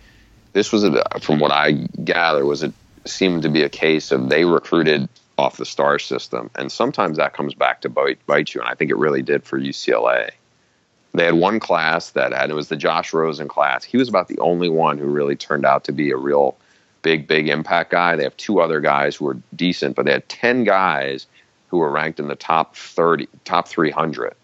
This 0.54 0.72
was, 0.72 0.84
a, 0.84 1.02
from 1.20 1.38
what 1.38 1.52
I 1.52 1.72
gather, 2.04 2.46
was 2.46 2.62
it 2.62 2.72
seemed 3.04 3.42
to 3.42 3.50
be 3.50 3.62
a 3.62 3.68
case 3.68 4.10
of 4.10 4.28
they 4.28 4.44
recruited 4.44 5.08
off 5.36 5.56
the 5.56 5.66
star 5.66 5.98
system, 5.98 6.50
and 6.54 6.70
sometimes 6.70 7.18
that 7.18 7.34
comes 7.34 7.54
back 7.54 7.82
to 7.82 7.88
bite, 7.88 8.24
bite 8.26 8.54
you, 8.54 8.60
and 8.60 8.70
I 8.70 8.74
think 8.74 8.90
it 8.90 8.96
really 8.96 9.22
did 9.22 9.44
for 9.44 9.58
UCLA. 9.58 10.30
They 11.14 11.24
had 11.24 11.34
one 11.34 11.60
class 11.60 12.10
that 12.10 12.32
had 12.32 12.50
it 12.50 12.54
was 12.54 12.68
the 12.68 12.76
Josh 12.76 13.12
Rosen 13.12 13.48
class. 13.48 13.84
He 13.84 13.98
was 13.98 14.08
about 14.08 14.28
the 14.28 14.38
only 14.38 14.70
one 14.70 14.96
who 14.96 15.06
really 15.06 15.36
turned 15.36 15.66
out 15.66 15.84
to 15.84 15.92
be 15.92 16.10
a 16.10 16.16
real 16.16 16.56
big, 17.02 17.26
big 17.26 17.48
impact 17.48 17.90
guy. 17.90 18.16
They 18.16 18.22
have 18.22 18.36
two 18.36 18.60
other 18.60 18.80
guys 18.80 19.16
who 19.16 19.28
are 19.28 19.36
decent, 19.54 19.96
but 19.96 20.06
they 20.06 20.12
had 20.12 20.28
10 20.28 20.64
guys 20.64 21.26
who 21.68 21.78
were 21.78 21.90
ranked 21.90 22.20
in 22.20 22.28
the 22.28 22.36
top 22.36 22.76
30, 22.76 23.28
top 23.44 23.68
300. 23.68 24.34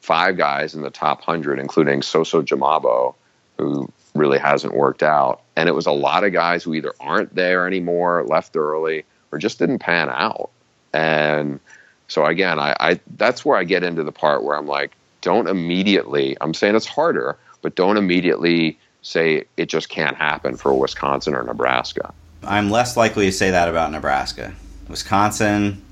Five 0.00 0.36
guys 0.36 0.74
in 0.74 0.82
the 0.82 0.90
top 0.90 1.26
100, 1.26 1.58
including 1.58 2.00
Soso 2.00 2.44
Jamabo, 2.44 3.14
who 3.56 3.90
really 4.14 4.38
hasn't 4.38 4.74
worked 4.74 5.02
out. 5.02 5.40
And 5.56 5.68
it 5.68 5.72
was 5.72 5.86
a 5.86 5.92
lot 5.92 6.24
of 6.24 6.32
guys 6.32 6.62
who 6.62 6.74
either 6.74 6.92
aren't 7.00 7.34
there 7.34 7.66
anymore, 7.66 8.24
left 8.26 8.54
early, 8.56 9.04
or 9.32 9.38
just 9.38 9.58
didn't 9.58 9.78
pan 9.78 10.10
out. 10.10 10.50
And 10.92 11.58
so 12.08 12.24
again, 12.24 12.58
I, 12.60 12.74
I 12.78 13.00
that's 13.16 13.44
where 13.44 13.56
I 13.56 13.64
get 13.64 13.82
into 13.82 14.04
the 14.04 14.12
part 14.12 14.44
where 14.44 14.56
I'm 14.56 14.66
like, 14.66 14.92
don't 15.20 15.48
immediately. 15.48 16.36
I'm 16.40 16.54
saying 16.54 16.76
it's 16.76 16.86
harder, 16.86 17.38
but 17.62 17.74
don't 17.74 17.96
immediately 17.96 18.78
say 19.04 19.44
it 19.56 19.66
just 19.66 19.88
can't 19.88 20.16
happen 20.16 20.56
for 20.56 20.74
Wisconsin 20.74 21.34
or 21.34 21.44
Nebraska. 21.44 22.12
I'm 22.42 22.70
less 22.70 22.96
likely 22.96 23.26
to 23.26 23.32
say 23.32 23.50
that 23.50 23.68
about 23.68 23.92
Nebraska. 23.92 24.54
Wisconsin, 24.88 25.82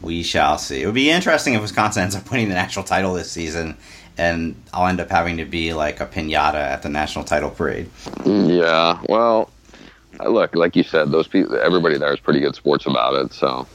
we 0.00 0.22
shall 0.22 0.56
see. 0.56 0.82
It 0.82 0.86
would 0.86 0.94
be 0.94 1.10
interesting 1.10 1.54
if 1.54 1.60
Wisconsin 1.60 2.04
ends 2.04 2.16
up 2.16 2.30
winning 2.30 2.48
the 2.48 2.54
national 2.54 2.84
title 2.84 3.14
this 3.14 3.30
season, 3.30 3.76
and 4.16 4.54
I'll 4.72 4.86
end 4.86 5.00
up 5.00 5.10
having 5.10 5.36
to 5.38 5.44
be 5.44 5.74
like 5.74 6.00
a 6.00 6.06
pinata 6.06 6.54
at 6.54 6.82
the 6.82 6.88
national 6.88 7.24
title 7.24 7.50
parade. 7.50 7.90
Yeah, 8.24 9.02
well, 9.08 9.50
look, 10.24 10.54
like 10.54 10.76
you 10.76 10.84
said, 10.84 11.10
those 11.10 11.28
people, 11.28 11.56
everybody 11.56 11.98
there 11.98 12.12
is 12.12 12.20
pretty 12.20 12.40
good 12.40 12.54
sports 12.54 12.86
about 12.86 13.14
it. 13.14 13.32
So 13.32 13.66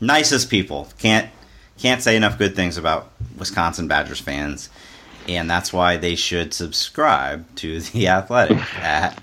nicest 0.00 0.50
people 0.50 0.88
can't 0.98 1.30
can't 1.78 2.02
say 2.02 2.16
enough 2.16 2.38
good 2.38 2.56
things 2.56 2.76
about 2.76 3.10
Wisconsin 3.38 3.88
Badgers 3.88 4.20
fans, 4.20 4.68
and 5.28 5.50
that's 5.50 5.72
why 5.72 5.96
they 5.96 6.14
should 6.14 6.54
subscribe 6.54 7.54
to 7.56 7.80
the 7.80 8.08
Athletic 8.08 8.58
at 8.76 9.22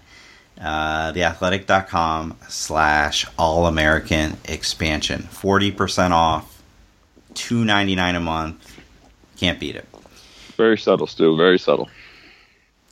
uh, 0.59 1.11
theathletic.com 1.11 2.37
slash 2.47 3.25
all 3.37 3.67
American 3.67 4.37
expansion. 4.45 5.23
40% 5.23 6.11
off, 6.11 6.61
two 7.33 7.65
ninety 7.65 7.95
nine 7.95 8.15
a 8.15 8.19
month. 8.19 8.79
Can't 9.37 9.59
beat 9.59 9.75
it. 9.75 9.87
Very 10.55 10.77
subtle, 10.77 11.07
Stu. 11.07 11.35
Very 11.35 11.59
subtle. 11.59 11.89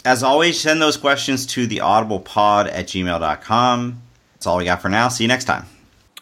As 0.04 0.22
always, 0.22 0.60
send 0.60 0.82
those 0.82 0.98
questions 0.98 1.46
to 1.48 1.66
the 1.66 1.78
audiblepod 1.78 2.68
at 2.70 2.88
gmail.com. 2.88 4.02
That's 4.34 4.48
all 4.48 4.58
we 4.58 4.66
got 4.66 4.82
for 4.82 4.90
now. 4.90 5.08
See 5.08 5.24
you 5.24 5.30
next 5.30 5.46
time. 5.46 5.66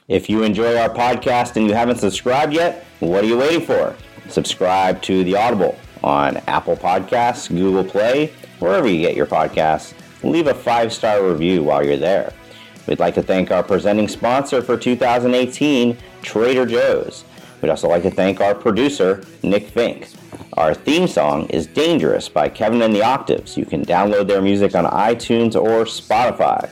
If 0.07 0.29
you 0.29 0.43
enjoy 0.43 0.77
our 0.77 0.89
podcast 0.89 1.55
and 1.55 1.65
you 1.65 1.73
haven't 1.73 1.97
subscribed 1.97 2.53
yet, 2.53 2.85
what 2.99 3.23
are 3.23 3.27
you 3.27 3.37
waiting 3.39 3.65
for? 3.65 3.95
Subscribe 4.29 5.01
to 5.03 5.23
The 5.23 5.35
Audible 5.35 5.75
on 6.03 6.37
Apple 6.47 6.75
Podcasts, 6.75 7.49
Google 7.49 7.83
Play, 7.83 8.33
wherever 8.59 8.87
you 8.87 9.01
get 9.01 9.15
your 9.15 9.25
podcasts. 9.25 9.93
Leave 10.23 10.47
a 10.47 10.53
five 10.53 10.93
star 10.93 11.27
review 11.27 11.63
while 11.63 11.85
you're 11.85 11.97
there. 11.97 12.33
We'd 12.87 12.99
like 12.99 13.15
to 13.15 13.23
thank 13.23 13.51
our 13.51 13.63
presenting 13.63 14.07
sponsor 14.07 14.61
for 14.61 14.77
2018, 14.77 15.97
Trader 16.21 16.65
Joe's. 16.65 17.23
We'd 17.61 17.69
also 17.69 17.87
like 17.87 18.03
to 18.03 18.11
thank 18.11 18.41
our 18.41 18.55
producer, 18.55 19.23
Nick 19.43 19.67
Fink. 19.67 20.09
Our 20.53 20.73
theme 20.73 21.07
song 21.07 21.45
is 21.47 21.67
Dangerous 21.67 22.27
by 22.27 22.49
Kevin 22.49 22.81
and 22.81 22.93
the 22.93 23.03
Octaves. 23.03 23.55
You 23.55 23.65
can 23.65 23.85
download 23.85 24.27
their 24.27 24.41
music 24.41 24.75
on 24.75 24.85
iTunes 24.85 25.55
or 25.55 25.85
Spotify. 25.85 26.69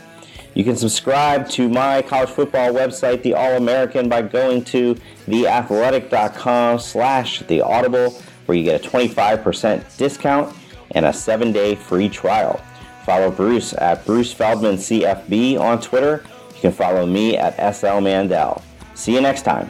You 0.55 0.63
can 0.63 0.75
subscribe 0.75 1.47
to 1.49 1.69
my 1.69 2.01
college 2.01 2.29
football 2.29 2.71
website, 2.71 3.21
The 3.21 3.35
All 3.35 3.55
American, 3.55 4.09
by 4.09 4.23
going 4.23 4.63
to 4.65 4.95
theathletic.com 5.27 6.79
slash 6.79 7.39
the 7.41 7.61
audible, 7.61 8.21
where 8.49 8.57
you 8.57 8.63
get 8.63 8.83
a 8.83 8.89
25% 8.89 9.97
discount 9.97 10.57
and 10.91 11.05
a 11.05 11.13
seven 11.13 11.51
day 11.51 11.75
free 11.75 12.09
trial. 12.09 12.59
Follow 13.05 13.29
Bruce 13.29 13.73
at 13.73 14.03
Bruce 14.07 14.33
Feldman 14.33 14.75
CFB 14.75 15.59
on 15.59 15.79
Twitter. 15.79 16.25
You 16.55 16.61
can 16.61 16.71
follow 16.71 17.05
me 17.05 17.37
at 17.37 17.75
SL 17.75 17.99
Mandel. 17.99 18.63
See 18.95 19.13
you 19.13 19.21
next 19.21 19.43
time. 19.43 19.69